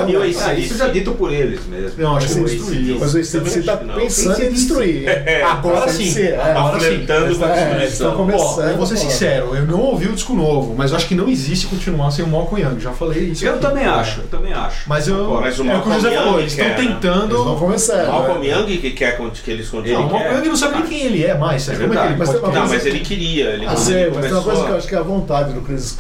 E 0.09 0.17
o 0.17 0.23
Ah, 0.23 0.25
AC/DC? 0.25 0.55
isso 0.61 0.79
já 0.79 0.87
é 0.87 0.91
dito 0.91 1.13
por 1.13 1.33
eles 1.33 1.61
mesmo. 1.67 2.03
Não, 2.03 2.17
acho 2.17 2.29
que 2.29 2.35
não 2.41 2.49
sim, 2.49 2.57
destruiu. 2.57 2.97
Mas 2.99 3.15
o 3.15 3.63
tá 3.65 3.77
que 3.77 3.85
não. 3.85 3.95
pensando 3.95 4.43
em 4.43 4.51
destruir. 4.53 5.09
hein? 5.09 5.43
Agora 5.43 5.89
Sim, 5.93 6.19
é. 6.21 6.37
agora 6.41 6.81
sim. 6.81 6.87
Flertando 6.87 7.37
com 7.39 7.45
a 7.45 7.49
É, 7.49 7.55
destruição. 7.55 7.87
estão 7.87 8.17
começando. 8.17 8.69
eu 8.71 8.77
vou 8.77 8.87
ser 8.87 8.97
sincero, 8.97 9.55
eu 9.55 9.67
não 9.67 9.81
ouvi 9.81 10.07
o 10.09 10.13
disco 10.13 10.33
novo, 10.35 10.75
mas 10.77 10.91
eu 10.91 10.97
acho 10.97 11.07
que 11.07 11.15
não 11.15 11.29
existe 11.29 11.67
continuar 11.67 12.11
sem 12.11 12.25
o 12.25 12.29
Malcolm 12.29 12.63
Young. 12.65 12.81
Já 12.81 12.93
falei 12.93 13.25
isso. 13.25 13.45
Eu 13.45 13.53
aqui. 13.55 13.61
também 13.63 13.85
acho, 13.85 14.21
eu 14.21 14.27
também 14.29 14.53
acho. 14.53 14.89
Mas 14.89 15.07
eu. 15.09 15.39
Mas 15.41 15.59
o 15.59 15.63
é 15.63 15.65
o 15.65 15.65
que 15.67 15.71
o 15.71 15.75
Malcolm 15.75 15.95
José 16.01 16.11
falou, 16.17 16.31
Young 16.33 16.41
eles 16.41 16.53
estão 16.53 16.69
né? 16.69 16.75
tentando. 16.75 17.35
Eles 17.35 17.45
vão 17.45 17.57
começar. 17.59 18.07
Malcolm 18.07 18.41
né? 18.41 18.47
Young 18.55 18.79
que 18.79 18.91
quer 18.93 19.17
que 19.45 19.51
eles 19.51 19.71
Não, 19.71 19.81
continuem. 19.83 20.07
o 20.07 20.11
Malcolm 20.11 20.37
Young 20.39 20.49
não 20.49 20.57
sabe 20.57 20.75
nem 20.79 20.83
quem 20.87 21.03
ele 21.03 21.25
é 21.25 21.37
mais, 21.37 21.69
é 21.69 21.73
que 21.75 21.83
ele 21.83 21.89
verdade. 21.89 22.15
Mas 22.19 22.29
pode 22.29 22.41
tem 22.41 22.49
uma 22.51 22.61
Não, 22.61 22.69
mas 22.69 22.87
ele 22.87 23.01
queria. 23.01 23.45
Ele, 23.51 23.67
Ah, 23.67 23.75
ele 23.91 24.11
mas 24.15 24.25
tem 24.25 24.33
uma 24.33 24.43
coisa 24.43 24.65
que 24.65 24.71
eu 24.71 24.77
acho 24.77 24.89
que 24.89 24.95
é 24.95 24.99
a 24.99 25.03
vontade 25.03 25.53
do 25.53 25.61
Chris 25.61 25.93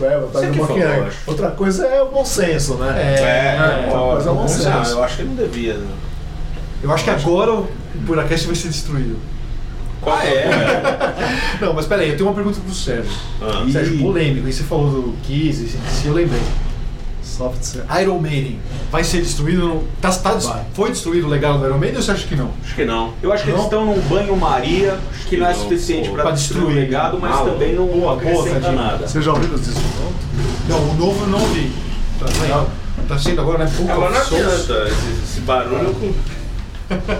Acho. 1.06 1.18
Outra 1.26 1.50
coisa 1.50 1.86
é 1.86 2.02
o 2.02 2.08
bom 2.10 2.24
senso, 2.24 2.74
né? 2.74 2.94
É, 2.96 3.20
É, 3.20 3.86
outra 3.86 3.98
coisa 4.14 4.28
é 4.28 4.32
o 4.32 4.34
bom 4.34 4.40
não, 4.42 4.48
senso. 4.48 4.90
eu 4.92 5.04
acho 5.04 5.16
que 5.16 5.22
ele 5.22 5.28
não 5.30 5.36
devia. 5.36 5.74
né? 5.74 5.86
Eu 6.82 6.92
acho 6.92 7.04
que 7.04 7.10
agora 7.10 7.52
o 7.54 7.68
Buracast 7.94 8.46
vai 8.46 8.54
ser 8.54 8.68
destruído. 8.68 9.16
Qual 10.00 10.16
é? 10.20 10.46
Não, 11.60 11.72
mas 11.72 11.86
peraí, 11.86 12.10
eu 12.10 12.16
tenho 12.16 12.28
uma 12.28 12.34
pergunta 12.34 12.60
pro 12.60 12.72
Sérgio. 12.72 13.10
Ah. 13.42 13.66
Sérgio, 13.70 13.98
polêmico, 13.98 14.46
aí 14.46 14.52
você 14.52 14.62
falou 14.62 14.90
do 14.90 15.14
Kiss, 15.24 15.64
e 15.64 15.68
se 15.68 16.06
eu 16.06 16.14
lembrei. 16.14 16.40
Soft 17.28 17.62
serve. 17.62 18.02
Iron 18.02 18.18
Maiden 18.18 18.58
vai 18.90 19.04
ser 19.04 19.18
destruído? 19.22 19.66
no- 19.68 19.84
Tá, 20.00 20.10
tá 20.10 20.34
des- 20.34 20.46
Vai. 20.46 20.64
foi 20.74 20.90
destruído 20.90 21.26
o 21.26 21.30
legado 21.30 21.58
do 21.58 21.66
Iron 21.66 21.78
Maiden 21.78 21.96
ou 21.98 22.02
você 22.02 22.10
acha 22.12 22.26
que 22.26 22.34
não? 22.34 22.50
Acho 22.64 22.74
que 22.74 22.84
não. 22.84 23.12
Eu 23.22 23.32
acho 23.32 23.44
que 23.44 23.50
eles 23.50 23.58
Não? 23.58 23.64
estão 23.66 23.84
num 23.86 24.00
banho-maria 24.08 24.98
que 25.28 25.36
não 25.36 25.46
é 25.46 25.54
suficiente 25.54 26.08
para 26.10 26.22
pra 26.22 26.30
destruir 26.32 26.62
o 26.62 26.66
destruir. 26.66 26.84
legado, 26.86 27.18
mas 27.20 27.34
Ah, 27.34 27.44
também 27.44 27.74
não 27.74 27.86
boa, 27.86 27.98
boa, 27.98 28.16
acrescenta 28.16 28.60
Tadinho. 28.60 28.82
nada. 28.82 29.06
Você 29.06 29.22
já 29.22 29.32
ouviu 29.32 29.54
os 29.54 29.60
discos? 29.64 29.82
Não, 30.68 30.78
o 30.78 30.94
novo 30.94 31.24
eu 31.24 31.28
não 31.28 31.38
vi. 31.48 31.72
Tá 32.18 32.26
saindo, 32.26 32.66
tá 33.08 33.18
saindo 33.18 33.40
agora, 33.40 33.64
né? 33.64 33.70
Agora 33.90 34.10
não 34.10 34.20
adianta 34.20 34.88
esse, 34.88 35.22
esse 35.24 35.40
barulho 35.40 35.94
com. 35.94 36.12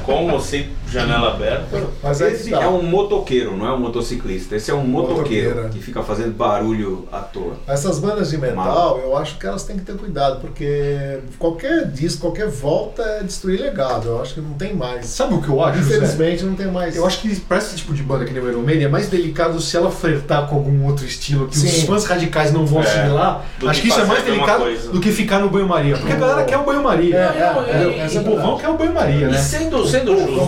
Com 0.04 0.30
ou 0.32 0.40
sem 0.40 0.68
janela 0.90 1.34
aberta. 1.34 1.82
Mas 2.02 2.20
Esse 2.20 2.50
tá. 2.50 2.62
é 2.62 2.68
um 2.68 2.82
motoqueiro, 2.82 3.56
não 3.56 3.66
é 3.66 3.72
um 3.72 3.78
motociclista. 3.78 4.56
Esse 4.56 4.70
é 4.70 4.74
um 4.74 4.84
motoqueiro 4.84 5.48
Motoqueiro. 5.56 5.68
que 5.70 5.80
fica 5.80 6.02
fazendo 6.02 6.34
barulho 6.36 7.06
à 7.12 7.18
toa. 7.20 7.54
Essas 7.66 7.98
bandas 7.98 8.30
de 8.30 8.38
metal, 8.38 8.98
eu 9.02 9.16
acho 9.16 9.38
que 9.38 9.46
elas 9.46 9.64
têm 9.64 9.76
que 9.76 9.84
ter 9.84 9.96
cuidado, 9.96 10.40
porque 10.40 11.18
qualquer 11.38 11.86
disco, 11.90 12.22
qualquer 12.22 12.48
volta 12.48 13.02
é 13.02 13.22
destruir 13.22 13.60
legado. 13.60 14.08
Eu 14.08 14.22
acho 14.22 14.34
que 14.34 14.40
não 14.40 14.54
tem 14.54 14.74
mais. 14.74 15.06
Sabe 15.06 15.34
o 15.34 15.42
que 15.42 15.48
eu 15.48 15.62
acho, 15.62 15.78
José? 15.78 15.96
Infelizmente 15.96 16.44
não 16.44 16.54
tem 16.54 16.66
mais. 16.68 16.96
Eu 16.96 17.06
acho 17.06 17.20
que 17.20 17.34
pra 17.40 17.58
esse 17.58 17.76
tipo 17.76 17.92
de 17.94 18.02
banda 18.02 18.24
que 18.24 18.32
nem 18.32 18.42
o 18.42 18.48
Iron 18.50 18.62
Maiden 18.62 18.84
é 18.86 18.88
mais 18.88 19.08
delicado 19.08 19.60
se 19.60 19.76
ela 19.76 19.90
flertar 19.90 20.46
com 20.48 20.56
algum 20.56 20.86
outro 20.86 21.04
estilo 21.04 21.46
que 21.48 21.56
os 21.56 21.62
Sim. 21.62 21.86
fãs 21.86 22.04
radicais 22.04 22.52
não 22.52 22.64
vão 22.66 22.82
É. 22.82 22.86
assimilar. 22.86 23.44
Do 23.58 23.68
Acho 23.68 23.80
que 23.82 23.88
que 23.88 23.92
isso 23.92 24.00
é 24.00 24.04
mais 24.04 24.22
delicado 24.24 24.64
do 24.92 25.00
que 25.00 25.10
ficar 25.12 25.38
no 25.38 25.48
banho-maria. 25.48 25.96
Porque 25.96 26.12
a 26.12 26.16
galera 26.16 26.44
quer 26.44 26.58
o 26.58 26.64
banho-maria. 26.64 27.16
É, 27.16 27.18
é, 27.20 27.82
é, 27.82 28.06
o 28.06 28.18
é 28.18 28.22
povão 28.22 28.58
quer 28.58 28.68
o 28.68 28.74
banho-maria, 28.74 29.26
E 29.26 29.30
né? 29.30 29.38
sendo, 29.38 29.86
sendo 29.86 30.16
justo, 30.18 30.46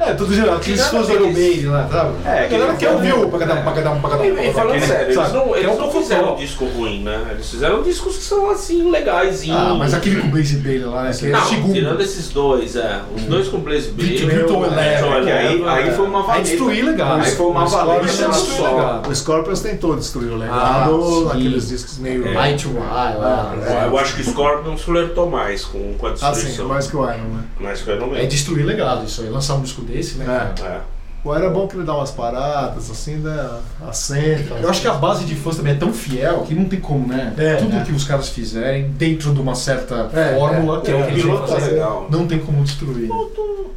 É, 0.00 0.14
tudo 0.14 0.34
geral. 0.34 0.56
Aqueles 0.56 0.80
Tirando 0.86 0.90
fãs 0.92 1.06
do 1.08 1.12
Iron 1.14 1.28
aqueles- 1.30 1.48
Maiden 1.48 1.66
lá, 1.70 1.88
sabe? 1.90 2.10
É, 2.24 2.28
a 2.28 2.46
galera 2.46 2.72
aquele- 2.72 2.76
quer 2.76 2.90
ouvir 2.90 3.14
o 3.14 3.28
pagadão, 3.30 3.62
pagadão, 3.64 4.00
pagadão. 4.00 4.24
E, 4.24 4.48
e 4.48 4.52
falando 4.52 4.80
sério, 4.80 5.04
eles 5.20 5.32
não, 5.32 5.54
é 5.54 5.58
eles 5.60 5.72
um 5.72 5.78
não 5.78 5.90
fizeram 5.90 6.32
um 6.34 6.36
disco 6.36 6.64
ruim, 6.66 7.02
né? 7.02 7.26
Eles 7.32 7.50
fizeram 7.50 7.82
discos 7.82 8.16
que 8.16 8.22
são 8.22 8.50
assim, 8.50 8.90
legais. 8.90 9.42
Ah, 9.50 9.74
mas 9.78 9.92
aquele 9.94 10.20
com 10.20 10.28
o 10.28 10.30
Blaze 10.30 10.56
Bailey 10.56 10.84
lá, 10.84 11.02
né? 11.04 11.10
Que 11.12 11.26
é 11.32 11.36
o 11.36 11.44
segundo. 11.44 11.72
tirando 11.74 12.00
esses 12.00 12.28
dois, 12.28 12.76
é. 12.76 13.00
Os 13.16 13.22
dois 13.24 13.48
com 13.48 13.58
Blaze 13.58 13.90
Bailey. 13.90 14.18
Virtual 14.26 14.64
Eleven. 14.66 14.84
É, 14.88 15.22
que 15.24 15.30
aí, 15.30 15.64
aí 15.66 15.90
foi 15.92 16.06
uma 16.06 16.20
Aí 16.20 16.26
valeta. 16.26 16.42
destruir 16.48 16.84
legal. 16.84 17.14
Aí 17.16 17.30
foi 17.32 17.46
uma 17.46 17.64
Os 17.64 17.72
valeta 17.72 18.32
só. 18.32 19.02
O 19.08 19.14
Scorpions 19.14 19.60
tentou 19.60 19.96
destruir 19.96 20.30
o 20.30 20.34
Ah, 20.34 20.38
legado 20.38 21.02
sim. 21.02 21.24
naqueles 21.24 21.68
discos 21.68 21.98
meio. 21.98 22.26
É. 22.28 22.48
Eye 22.50 22.56
to 22.56 22.68
Eye 22.68 23.16
lá. 23.18 23.54
É. 23.66 23.86
Eu 23.86 23.98
acho 23.98 24.14
que 24.14 24.20
o 24.22 24.24
Scorpions 24.24 24.82
flertou 24.82 25.28
mais 25.28 25.64
com, 25.64 25.94
a 26.02 26.08
Ah, 26.10 26.16
sim, 26.16 26.30
destruição. 26.30 26.68
mais 26.68 26.86
que 26.86 26.96
o 26.96 27.02
Iron, 27.04 27.16
né? 27.16 27.42
mais 27.60 27.80
que 27.82 27.90
eu 27.90 27.96
não 27.96 28.08
É 28.08 28.10
lembro. 28.10 28.28
destruir 28.28 28.64
legado 28.64 29.04
isso 29.04 29.22
aí. 29.22 29.28
Lançar 29.28 29.54
um 29.54 29.62
disco 29.62 29.82
desse, 29.90 30.18
né? 30.18 30.24
É. 30.24 30.60
cara? 30.60 30.74
É. 30.76 30.98
É 31.44 31.50
bom 31.50 31.66
que 31.66 31.76
ele 31.76 31.84
dá 31.84 31.94
umas 31.94 32.10
paradas, 32.10 32.90
assim, 32.90 33.16
né? 33.16 33.50
Assenta. 33.86 34.54
Eu 34.54 34.70
acho 34.70 34.80
que 34.80 34.88
a 34.88 34.94
base 34.94 35.24
de 35.26 35.34
fãs 35.34 35.56
também 35.56 35.74
é 35.74 35.76
tão 35.76 35.92
fiel 35.92 36.42
que 36.42 36.54
não 36.54 36.64
tem 36.66 36.80
como, 36.80 37.06
né? 37.08 37.34
É, 37.36 37.56
Tudo 37.56 37.76
é. 37.76 37.84
que 37.84 37.92
os 37.92 38.04
caras 38.04 38.28
fizerem 38.30 38.90
dentro 38.92 39.34
de 39.34 39.40
uma 39.40 39.54
certa 39.54 40.08
É, 40.14 40.36
fórmula, 40.38 40.78
é. 40.78 40.80
que 40.82 40.90
é, 40.90 40.94
o 40.94 41.04
que 41.04 41.10
eles 41.10 41.22
piloto 41.22 41.46
vão 41.46 41.56
é 41.56 41.60
fazer, 41.60 41.72
legal. 41.72 42.06
não 42.10 42.26
tem 42.26 42.38
como 42.38 42.62
destruir. 42.64 43.08
Piloto 43.08 43.74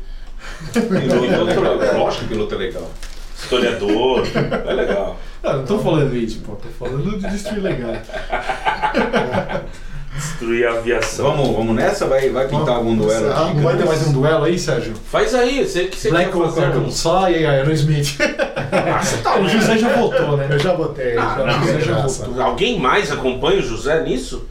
é 0.74 0.80
legal. 1.80 1.98
Lógico 2.00 2.24
que 2.24 2.30
piloto 2.30 2.56
é 2.56 2.58
legal. 2.58 2.90
Historiador. 3.36 4.24
é 4.68 4.74
legal. 4.74 5.18
Ah, 5.44 5.54
não 5.58 5.66
tô 5.66 5.80
falando 5.80 6.16
isso, 6.16 6.40
pô. 6.42 6.54
Tô 6.56 6.70
falando 6.70 7.20
de 7.20 7.28
destruir 7.28 7.64
legado. 7.64 8.00
Destruir 10.22 10.68
a 10.68 10.74
aviação. 10.74 11.26
Vamos, 11.26 11.56
vamos 11.56 11.76
nessa? 11.76 12.06
Vai, 12.06 12.30
vai 12.30 12.48
pintar 12.48 12.76
algum 12.76 12.96
duelo 12.96 13.32
Ah, 13.32 13.46
aqui? 13.48 13.56
Não 13.56 13.64
vai 13.64 13.78
ter 13.78 13.86
mais 13.86 14.08
um 14.08 14.14
duelo 14.14 14.44
aí, 14.44 14.58
Sérgio? 14.60 14.94
Faz 15.12 15.34
aí, 15.34 15.68
sei 15.68 15.88
que 15.88 15.98
você 15.98 16.10
Black 16.10 16.32
quer 16.32 16.38
fazer. 16.38 16.62
Cartoon 16.62 16.92
Sai 16.92 17.42
e 17.42 17.46
Aerosmith. 17.46 18.18
Ah, 18.74 19.02
tá 19.22 19.38
o 19.38 19.50
José 19.50 19.78
já 19.78 19.90
votou, 19.98 20.38
né? 20.38 20.48
Eu 20.50 20.58
já 20.60 20.74
botei. 20.74 21.18
Ah, 21.18 21.36
já 21.38 21.46
não, 21.46 21.82
já 21.82 22.08
votou. 22.08 22.42
Alguém 22.42 22.80
mais 22.80 23.12
acompanha 23.12 23.60
o 23.60 23.62
José 23.64 24.02
nisso? 24.02 24.46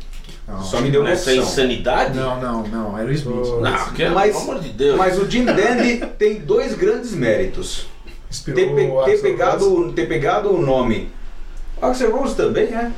Não, 0.47 0.63
Só 0.63 0.79
me 0.81 0.91
deu 0.91 1.03
opção. 1.03 1.33
insanidade? 1.35 2.19
não, 2.19 2.39
não, 2.39 2.63
não, 2.65 2.97
Aerosmith. 2.97 3.25
Tô- 3.25 3.61
Não, 3.61 3.93
que, 3.93 4.07
Mas- 4.11 4.33
pelo 4.33 4.43
amor 4.51 4.61
de 4.61 4.69
Deus. 4.71 4.97
Mas 4.99 5.19
o 5.19 5.31
Jim 5.31 5.45
Dandy 5.47 6.05
tem 6.19 6.41
dois 6.41 6.75
grandes 6.75 7.13
méritos. 7.13 7.87
Inspirou 8.31 8.61
Ter, 8.61 8.67
pe- 8.75 8.83
ter 8.83 8.89
Rose. 8.91 9.23
pegado, 9.23 9.93
ter 9.93 10.07
pegado 10.07 10.55
o 10.55 10.61
nome. 10.61 11.11
Axel 11.81 12.15
Rose 12.15 12.35
também, 12.35 12.65
é. 12.75 12.91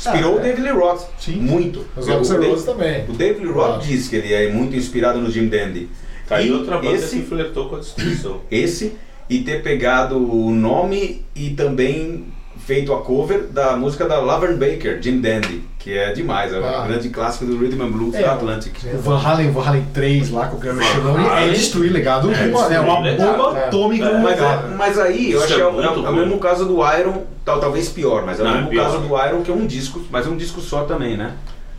Inspirou 0.00 0.32
Ah, 0.34 0.36
o 0.36 0.40
David 0.40 0.62
Lee 0.62 0.72
Roth. 0.72 1.02
Sim. 1.18 1.36
Muito. 1.36 1.84
Os 1.96 2.06
Dave- 2.06 2.46
Rose 2.48 2.64
também. 2.64 3.04
O 3.08 3.12
David 3.12 3.44
Lee 3.44 3.52
Roth 3.52 3.76
Ah. 3.76 3.78
diz 3.86 4.08
que 4.08 4.16
ele 4.16 4.32
é 4.32 4.50
muito 4.50 4.74
inspirado 4.74 5.20
no 5.20 5.30
Jim 5.30 5.46
Dandy. 5.48 5.88
Tá 6.26 6.36
aí 6.36 6.48
E 6.48 6.52
outra 6.52 6.78
banda 6.78 6.94
esse- 6.96 7.16
que 7.16 7.22
flertou 7.26 7.68
com 7.68 7.76
a 7.76 7.80
destruição. 7.80 8.40
Esse 8.50 8.92
e 9.28 9.40
ter 9.40 9.62
pegado 9.62 10.16
o 10.16 10.50
nome 10.50 11.24
e 11.36 11.50
também 11.50 12.24
feito 12.66 12.92
a 12.92 13.00
cover 13.00 13.44
da 13.50 13.76
música 13.76 14.06
da 14.06 14.18
Laverne 14.18 14.56
Baker, 14.56 14.98
Jim 15.00 15.20
Dandy, 15.20 15.62
que 15.78 15.96
é 15.96 16.12
demais, 16.12 16.52
é 16.52 16.58
um 16.60 16.64
Ah. 16.64 16.86
grande 16.86 17.08
clássico 17.08 17.44
do 17.46 17.56
Rhythm 17.58 17.82
and 17.82 17.90
Blues 17.90 18.14
É, 18.14 18.22
da 18.22 18.32
Atlantic. 18.34 18.74
O 18.94 18.98
Van 18.98 19.18
Halen, 19.18 19.50
Van 19.50 19.62
Halen 19.66 19.86
3 19.94 20.30
lá 20.30 20.46
com 20.46 20.56
o 20.56 20.60
Van 20.60 20.82
Cherone 20.82 21.26
é 21.26 21.48
destruir 21.48 21.90
legado. 21.92 22.30
É, 22.32 22.46
uma, 22.46 22.74
é 22.74 22.80
uma 22.80 22.96
bomba. 23.12 23.58
É. 23.58 23.64
atômica 23.66 24.04
É, 24.06 24.18
Mas, 24.18 24.24
é- 24.24 24.34
legado. 24.42 24.76
mas 24.76 24.98
aí 24.98 25.32
eu 25.32 25.38
Isso 25.38 25.44
acho 25.44 25.52
é 25.54 25.56
que 25.56 25.62
é, 25.62 25.66
o- 25.66 26.06
é 26.06 26.10
o 26.10 26.14
mesmo 26.14 26.38
caso 26.38 26.64
do 26.66 26.76
Iron, 26.98 27.22
tal, 27.44 27.58
talvez 27.60 27.88
pior, 27.88 28.24
mas 28.26 28.38
é 28.38 28.42
o 28.42 28.46
é 28.46 28.52
mesmo 28.54 28.68
pior. 28.68 28.84
caso 28.84 28.98
do 28.98 29.06
Iron, 29.26 29.42
que 29.42 29.50
é 29.50 29.54
um 29.54 29.66
disco, 29.66 30.00
mas 30.10 30.26
é 30.26 30.28
um 30.30 30.36
disco 30.36 30.60
só 30.60 30.82
também, 30.84 31.16
né? 31.16 31.32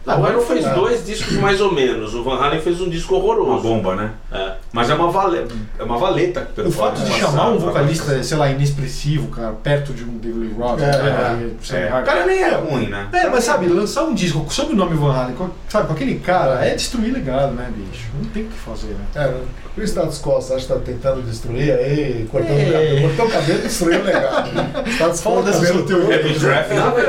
Não, 0.06 0.22
o 0.22 0.28
Iron 0.28 0.41
fez 0.41 0.66
É. 0.66 0.74
dois 0.74 1.06
discos 1.06 1.34
mais 1.38 1.62
ou 1.62 1.72
menos. 1.72 2.14
O 2.16 2.24
Van 2.24 2.38
Halen 2.38 2.60
fez 2.60 2.82
um 2.82 2.89
disco 2.89 3.16
horroroso. 3.16 3.52
Uma 3.52 3.60
bomba, 3.62 3.95
né? 3.95 4.12
É. 4.32 4.54
Mas 4.74 4.89
é 4.89 4.95
uma, 4.95 5.12
vale, 5.12 5.45
é 5.78 5.84
uma 5.84 5.97
valeta. 5.97 6.41
pelo 6.56 6.70
O 6.70 6.72
fato 6.72 7.02
de 7.02 7.12
passar, 7.12 7.20
chamar 7.32 7.49
um 7.49 7.58
pra 7.58 7.68
vocalista, 7.68 8.24
sei 8.24 8.38
lá, 8.38 8.49
inexpressivo, 8.49 9.28
cara, 9.28 9.52
perto 9.62 9.93
de 9.93 10.04
um 10.04 10.18
David 10.18 10.39
Lee 10.39 10.54
Roth, 10.58 10.80
É, 10.80 10.86
né, 10.86 11.52
É, 11.72 11.89
lá, 11.89 11.99
o 11.99 12.04
cara 12.04 12.26
nem 12.26 12.39
é 12.41 12.56
ruim, 12.56 12.88
né? 12.88 13.08
É, 13.14 13.28
mas 13.30 13.43
sabe, 13.43 13.68
lançar 13.68 14.04
um 14.06 14.14
disco 14.14 14.45
sob 14.49 14.74
o 14.74 14.76
nome 14.76 14.95
Van 14.95 15.14
Halen, 15.14 15.36
com, 15.36 15.49
sabe, 15.70 15.88
com 15.88 15.93
aquele 15.93 16.16
cara, 16.20 16.66
é 16.66 16.74
destruir 16.74 17.14
legado, 17.14 17.54
né, 17.54 17.70
bicho? 17.76 18.08
Não 18.18 18.26
tem 18.30 18.43
o 18.43 18.47
que 18.47 18.58
fazer, 18.58 18.88
né? 18.95 19.06
É, 19.16 19.34
o 19.78 19.84
status 19.84 20.20
quo, 20.22 20.32
você 20.34 20.54
acha 20.54 20.66
que 20.68 20.74
tá 20.74 20.80
tentando 20.80 21.22
destruir 21.22 21.72
aí, 21.74 22.28
cortando 22.32 22.58
É. 22.58 22.64
o 22.64 22.72
cabelo, 22.74 23.02
cortou 23.08 23.26
o 23.26 23.30
cabelo 23.30 23.60
e 23.60 23.62
destruiu 23.62 23.99
o 23.99 24.04
legado. 24.04 24.49
Status 24.91 25.22
quo, 25.22 25.43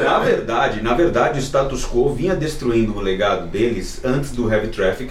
na 0.04 0.18
verdade, 0.18 0.82
na 0.82 0.94
verdade, 0.94 1.38
o 1.38 1.42
status 1.42 1.84
quo 1.84 2.12
vinha 2.14 2.34
destruindo 2.34 2.81
o 2.90 3.00
legado 3.00 3.46
deles 3.48 4.00
antes 4.04 4.30
do 4.32 4.52
Heavy 4.52 4.68
Traffic. 4.68 5.10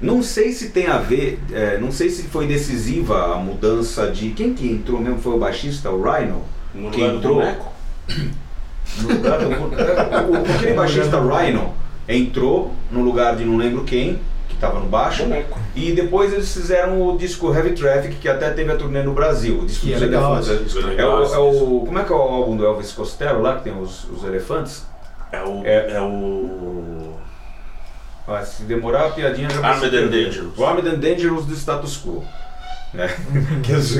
Não 0.00 0.22
sei 0.22 0.52
se 0.52 0.70
tem 0.70 0.86
a 0.88 0.98
ver, 0.98 1.38
é, 1.52 1.78
não 1.78 1.90
sei 1.92 2.10
se 2.10 2.24
foi 2.24 2.46
decisiva 2.46 3.32
a 3.34 3.36
mudança 3.36 4.10
de. 4.10 4.30
Quem 4.30 4.52
que 4.52 4.66
entrou 4.70 5.00
mesmo? 5.00 5.18
Foi 5.20 5.34
o 5.34 5.38
baixista, 5.38 5.90
o 5.90 6.02
Rhino? 6.02 6.42
No 6.74 6.90
do 6.90 7.00
entrou? 7.00 7.34
boneco? 7.36 7.72
No 9.00 9.08
lugar 9.14 9.38
do- 9.38 9.46
o- 9.48 10.32
o- 10.42 10.54
aquele 10.56 10.74
baixista 10.74 11.18
Rhino 11.18 11.72
entrou 12.06 12.72
no 12.92 13.02
lugar 13.02 13.34
de 13.34 13.44
não 13.44 13.56
lembro 13.56 13.82
quem, 13.82 14.20
que 14.46 14.54
estava 14.54 14.78
no 14.78 14.86
baixo. 14.86 15.22
Boneco. 15.22 15.58
E 15.74 15.92
depois 15.92 16.32
eles 16.34 16.52
fizeram 16.52 17.00
o 17.00 17.16
disco 17.16 17.52
Heavy 17.52 17.70
Traffic, 17.72 18.16
que 18.16 18.28
até 18.28 18.50
teve 18.50 18.70
a 18.70 18.76
turnê 18.76 19.02
no 19.02 19.14
Brasil. 19.14 19.60
O 19.60 19.66
disco 19.66 19.86
Que 19.86 19.92
é 19.92 19.96
dos 19.96 20.02
legal, 20.02 20.34
elefantes. 20.36 20.50
esse 20.50 20.64
disco. 20.64 20.90
É 21.00 21.06
o, 21.06 21.24
é 21.24 21.38
o- 21.38 21.82
como 21.86 21.98
é 21.98 22.04
que 22.04 22.12
é 22.12 22.14
o 22.14 22.18
álbum 22.18 22.56
do 22.58 22.64
Elvis 22.66 22.92
Costello 22.92 23.40
lá, 23.40 23.56
que 23.56 23.64
tem 23.64 23.72
os, 23.80 24.04
os 24.10 24.22
elefantes? 24.22 24.84
É 25.32 25.42
o. 25.42 25.62
É. 25.64 25.92
É, 25.92 26.00
o. 26.00 27.14
Ah, 28.26 28.44
se 28.44 28.62
demorar 28.62 29.06
a 29.06 29.10
piadinha 29.10 29.50
já 29.50 29.60
vai 29.60 29.72
Armed 29.72 29.96
and. 29.96 30.08
Dangerous. 30.08 30.58
O 30.58 30.64
Armed 30.64 30.88
and 30.88 30.98
Dangerous 30.98 31.46
do 31.46 31.54
status 31.54 32.00
quo. 32.02 32.24
né? 32.92 33.08
que 33.62 33.72
é 33.72 33.76
os, 33.76 33.94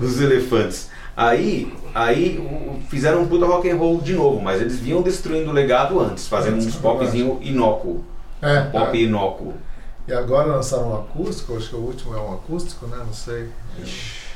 os 0.00 0.20
elefantes. 0.20 0.90
Aí, 1.16 1.72
aí 1.94 2.80
fizeram 2.88 3.22
um 3.22 3.26
puta 3.28 3.44
rock 3.44 3.68
and 3.68 3.76
roll 3.76 4.00
de 4.00 4.14
novo, 4.14 4.40
mas 4.40 4.60
eles 4.60 4.78
vinham 4.78 5.02
destruindo 5.02 5.50
o 5.50 5.52
legado 5.52 5.98
antes, 5.98 6.28
fazendo 6.28 6.58
uns 6.58 6.76
popzinho 6.76 7.38
inócuo. 7.42 8.04
É, 8.40 8.60
Pop 8.62 8.96
é. 8.96 9.02
inócuo. 9.02 9.54
E 10.06 10.12
agora 10.12 10.46
lançaram 10.46 10.90
um 10.90 10.94
acústico, 10.94 11.56
acho 11.56 11.70
que 11.70 11.74
o 11.74 11.80
último 11.80 12.14
é 12.14 12.20
um 12.20 12.34
acústico, 12.34 12.86
né? 12.86 12.96
Não 12.98 13.12
sei. 13.12 13.48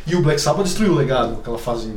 E 0.07 0.15
o 0.17 0.23
Black 0.23 0.41
Sabbath 0.41 0.65
destruiu 0.65 0.93
o 0.93 0.97
legado, 0.97 1.39
aquela 1.41 1.59
fase. 1.59 1.97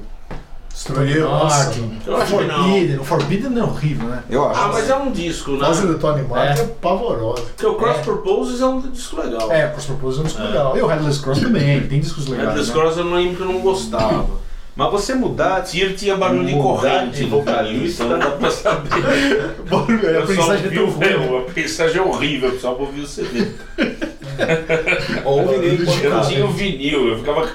Destruiu, 0.75 1.21
nossa. 1.29 1.63
Martin, 1.65 1.99
Eu 2.05 2.17
acho 2.17 2.37
que 2.37 2.43
não. 2.43 2.55
Forbidden. 2.57 2.99
O 2.99 3.03
Forbidden 3.05 3.57
é 3.59 3.63
horrível, 3.63 4.09
né? 4.09 4.23
Eu 4.29 4.49
acho. 4.49 4.59
Ah, 4.59 4.69
mas 4.73 4.89
é 4.89 4.95
um 4.95 5.09
disco, 5.09 5.51
A 5.51 5.57
né? 5.57 5.65
fase 5.67 5.87
do 5.87 5.97
Tony 5.97 6.21
Martin 6.27 6.59
É. 6.59 6.63
é, 6.63 6.67
pavorosa. 6.81 7.43
Porque 7.43 7.65
o 7.65 7.75
Cross 7.75 7.97
É. 7.97 8.01
Purposes 8.01 8.61
é 8.61 8.65
um 8.65 8.81
disco 8.81 9.21
legal. 9.21 9.51
É, 9.51 9.67
Cross 9.69 9.85
Purpose 9.85 10.17
é 10.17 10.21
um 10.21 10.25
disco 10.25 10.41
É. 10.41 10.45
legal. 10.47 10.77
E 10.77 10.81
o 10.81 10.87
Headless 10.87 11.19
Cross 11.21 11.39
também, 11.39 11.79
tem 11.87 11.99
discos 12.01 12.27
legais. 12.27 12.49
Headless 12.49 12.69
né? 12.73 12.75
Cross 12.81 12.97
eu 12.97 13.05
não 13.05 13.13
lembro 13.15 13.35
que 13.37 13.41
eu 13.41 13.47
não 13.47 13.59
gostava. 13.61 14.45
Mas 14.75 14.91
você 14.91 15.13
mudar 15.15 15.61
Tyr 15.63 15.95
tinha 15.95 16.17
barulho 16.17 16.45
de 16.45 16.51
corrente 16.53 17.15
de 17.19 17.23
no 17.23 17.29
vocalista. 17.29 18.03
então 18.03 18.19
dá 18.19 18.31
pra 18.31 18.51
saber. 18.51 18.89
É, 20.03 20.07
a 20.07 20.11
Eu 20.19 20.27
só 20.27 20.33
mensagem 20.33 20.65
é 20.67 20.69
tão 20.75 20.83
o 20.83 20.89
ruim. 20.89 21.07
meu, 21.07 21.37
a 21.47 21.51
mensagem 21.55 21.97
é 21.97 22.01
horrível, 22.03 22.59
só 22.59 22.73
pra 22.73 22.83
ouvir 22.85 22.99
o 23.01 23.07
CD. 23.07 23.47
ou 25.23 25.47
vinil 25.47 25.63
Eu 25.63 25.77
não 25.77 25.83
importado. 25.93 26.27
tinha 26.27 26.45
o 26.45 26.51
vinil, 26.51 27.07
eu 27.07 27.17
ficava 27.19 27.49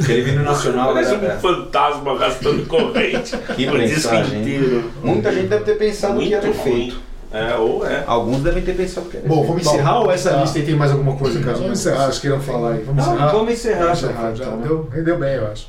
Aquele 0.00 0.22
vinil 0.22 0.42
nacional 0.42 0.92
parece 0.94 1.14
era- 1.14 1.36
um 1.36 1.40
fantasma 1.40 2.12
arrastando 2.12 2.66
corrente. 2.66 3.36
Que 3.56 3.66
mensagem. 3.66 4.42
Muita 5.02 5.32
gente 5.32 5.48
deve 5.48 5.64
ter 5.64 5.76
pensado 5.78 6.18
que 6.20 6.32
era 6.34 6.46
Muito 6.46 6.58
efeito. 6.60 7.00
É, 7.32 7.54
ou 7.56 7.86
é. 7.86 8.04
Alguns 8.06 8.42
devem 8.42 8.62
ter 8.62 8.74
pensado 8.76 9.08
que 9.08 9.16
era 9.16 9.26
Bom, 9.26 9.42
vamos 9.46 9.66
encerrar 9.66 10.00
ou 10.00 10.10
essa 10.12 10.30
Tá. 10.30 10.40
lista 10.42 10.58
aí 10.58 10.64
tem 10.66 10.74
mais 10.74 10.90
alguma 10.92 11.16
coisa, 11.16 11.40
cara? 11.40 11.56
Vamos 11.56 11.78
encerrar. 11.80 12.04
Vocês 12.06 12.18
queiram 12.18 12.40
falar 12.40 12.72
aí. 12.72 12.82
Vamos 12.84 13.04
Não, 13.06 13.14
encerrar? 13.14 13.32
vamos 13.32 13.52
encerrar. 13.52 13.84
Vamos 13.84 13.98
encerrar, 14.02 14.34
Já 14.34 14.44
então, 14.44 14.56
né? 14.58 14.66
deu, 14.66 14.88
rendeu 14.92 15.18
bem, 15.18 15.34
eu 15.36 15.46
acho. 15.50 15.66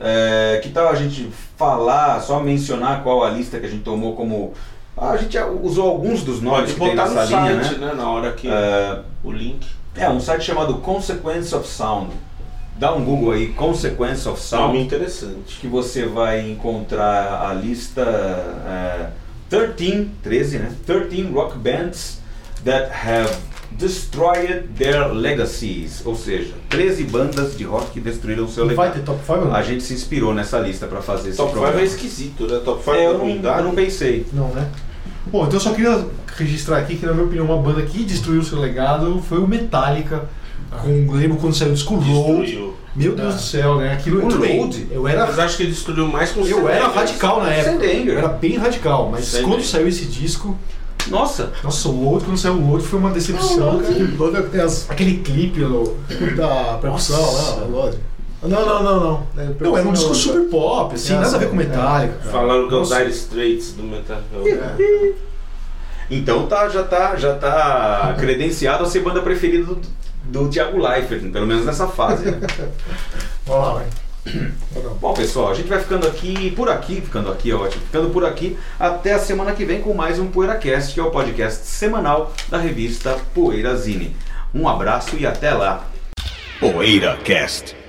É, 0.00 0.58
que 0.62 0.70
tal 0.70 0.88
a 0.88 0.94
gente 0.94 1.30
falar, 1.56 2.20
só 2.20 2.40
mencionar 2.40 3.02
qual 3.02 3.22
a 3.22 3.30
lista 3.30 3.58
que 3.60 3.66
a 3.66 3.68
gente 3.68 3.82
tomou 3.84 4.16
como. 4.16 4.52
Ah, 4.96 5.10
a 5.10 5.16
gente 5.16 5.34
já 5.34 5.46
usou 5.46 5.88
alguns 5.88 6.22
dos 6.22 6.40
nomes 6.42 6.72
Pode 6.72 6.74
que 6.74 6.80
tem 6.80 6.90
botar 6.96 7.08
no 7.08 7.14
nessa 7.14 7.40
linha, 7.48 7.62
site, 7.64 7.78
né? 7.78 7.86
né? 7.88 7.92
Na 7.94 8.10
hora 8.10 8.32
que 8.32 8.48
É, 8.48 8.98
o 9.22 9.30
link. 9.30 9.66
é, 9.96 10.08
um 10.08 10.18
site 10.20 10.42
chamado 10.44 10.74
Consequence 10.76 11.54
of 11.54 11.68
Sound. 11.68 12.10
Dá 12.78 12.94
um 12.94 13.04
Google 13.04 13.32
aí, 13.32 13.48
Consequence 13.48 14.28
of 14.28 14.38
Nome 14.54 14.72
Sound, 14.72 14.78
interessante. 14.78 15.58
que 15.60 15.66
você 15.68 16.06
vai 16.06 16.50
encontrar 16.50 17.48
a 17.48 17.52
lista 17.54 18.02
é, 18.02 19.10
13, 19.48 20.10
13, 20.22 20.58
né? 20.58 20.72
13 20.86 21.22
rock 21.32 21.56
bands 21.58 22.20
that 22.64 22.90
have 22.90 23.30
destroyed 23.72 24.68
their 24.76 25.12
legacies. 25.12 26.02
Ou 26.04 26.16
seja, 26.16 26.54
13 26.70 27.04
bandas 27.04 27.56
de 27.56 27.64
rock 27.64 27.90
que 27.92 28.00
destruíram 28.00 28.44
o 28.44 28.48
seu 28.48 28.64
E 28.70 28.74
vai 28.74 28.88
legado. 28.88 29.00
ter 29.00 29.06
top 29.06 29.20
5 29.20 29.32
ou 29.38 29.44
não? 29.46 29.54
A 29.54 29.62
gente 29.62 29.82
se 29.82 29.94
inspirou 29.94 30.34
nessa 30.34 30.58
lista 30.58 30.86
para 30.86 31.00
fazer 31.02 31.28
esse 31.30 31.36
Top 31.36 31.50
5 31.50 31.60
programa. 31.60 31.82
é 31.82 31.86
esquisito, 31.86 32.46
né? 32.46 32.60
Top 32.64 32.82
5 32.82 32.96
É, 32.96 33.04
é 33.04 33.06
eu, 33.06 33.18
não, 33.18 33.28
eu 33.28 33.64
não 33.64 33.74
pensei. 33.74 34.26
Não, 34.32 34.48
né? 34.48 34.68
Bom, 35.26 35.42
então 35.44 35.54
eu 35.54 35.60
só 35.60 35.72
queria 35.72 36.04
registrar 36.36 36.78
aqui 36.78 36.96
que, 36.96 37.06
na 37.06 37.12
minha 37.12 37.24
opinião, 37.26 37.44
uma 37.46 37.58
banda 37.58 37.82
que 37.82 38.02
destruiu 38.04 38.40
o 38.40 38.44
seu 38.44 38.58
legado 38.58 39.22
foi 39.28 39.38
o 39.38 39.46
Metallica. 39.46 40.24
Com, 40.80 41.12
lembro 41.12 41.36
quando 41.38 41.54
saiu 41.54 41.72
o 41.72 41.76
School 41.76 42.00
Road. 42.00 42.72
Meu 42.94 43.14
Deus 43.14 43.34
do 43.36 43.40
céu, 43.40 43.76
né? 43.76 43.92
Aquilo 43.94 44.24
O 44.24 44.28
Road? 44.28 44.88
Eu 44.90 45.08
era, 45.08 45.26
Mas 45.26 45.38
acho 45.38 45.56
que 45.56 45.62
ele 45.62 45.72
destruiu 45.72 46.06
mais 46.06 46.32
com 46.32 46.42
eu 46.42 46.68
era 46.68 46.88
radical 46.88 47.42
na 47.42 47.50
época. 47.50 47.84
Eu 47.86 48.18
era 48.18 48.28
bem 48.28 48.56
radical, 48.56 49.08
mas 49.10 49.38
quando 49.38 49.62
saiu 49.62 49.88
esse 49.88 50.04
disco, 50.06 50.56
Nossa, 51.08 51.52
Nossa, 51.64 51.88
o 51.88 52.04
Load, 52.04 52.24
quando 52.24 52.36
saiu 52.38 52.54
o 52.54 52.70
Load, 52.70 52.84
foi 52.84 52.98
uma 52.98 53.10
decepção, 53.10 53.80
Aquele 54.90 55.18
clipe, 55.18 55.60
no... 55.60 55.96
da 56.36 56.78
percussão, 56.80 57.18
né? 57.18 57.66
o 57.66 57.70
Load. 57.70 57.98
Não, 58.42 58.66
não, 58.66 58.82
não, 58.82 59.00
não. 59.00 59.26
É, 59.36 59.48
Não, 59.60 59.78
era 59.78 59.88
um 59.88 59.92
disco 59.92 60.08
percussão, 60.08 60.14
super 60.14 60.50
pop, 60.50 60.94
assim, 60.96 61.12
É, 61.12 61.16
nada 61.16 61.36
a 61.36 61.38
ver 61.38 61.48
com 61.48 61.54
é. 61.54 61.58
Metallica. 61.58 62.14
cara. 62.14 62.30
Falaram 62.30 62.68
que 62.68 62.74
é 62.74 62.76
o. 62.76 62.82
Dire 62.82 63.10
Straits 63.10 63.72
do 63.72 63.84
Metal. 63.84 64.18
então 66.10 66.46
tá, 66.46 66.68
já 66.68 66.82
tá, 66.82 67.16
já 67.16 67.34
tá 67.34 68.16
credenciado 68.18 68.82
a 68.82 68.86
ser 68.86 69.00
banda 69.00 69.22
preferida 69.22 69.64
do, 69.64 69.80
do 70.24 70.48
Thiago 70.48 70.78
Leifert, 70.78 71.30
pelo 71.30 71.46
menos 71.46 71.64
nessa 71.64 71.86
fase. 71.88 72.30
né? 72.30 72.40
Vamos 73.46 73.66
lá, 73.66 73.72
vai. 73.74 73.86
Bom, 75.00 75.14
pessoal, 75.14 75.50
a 75.50 75.54
gente 75.54 75.68
vai 75.68 75.80
ficando 75.80 76.06
aqui, 76.06 76.52
por 76.52 76.68
aqui, 76.68 77.00
ficando 77.00 77.30
aqui, 77.30 77.50
é 77.50 77.54
ótimo, 77.54 77.82
ficando 77.82 78.10
por 78.10 78.24
aqui 78.24 78.56
até 78.78 79.14
a 79.14 79.18
semana 79.18 79.52
que 79.52 79.64
vem 79.64 79.80
com 79.80 79.92
mais 79.94 80.20
um 80.20 80.28
PoeiraCast, 80.28 80.94
que 80.94 81.00
é 81.00 81.02
o 81.02 81.10
podcast 81.10 81.66
semanal 81.66 82.32
da 82.48 82.58
revista 82.58 83.18
Poeirazine. 83.34 84.14
Um 84.54 84.68
abraço 84.68 85.16
e 85.16 85.26
até 85.26 85.52
lá. 85.52 85.86
PoeiraCast. 86.60 87.81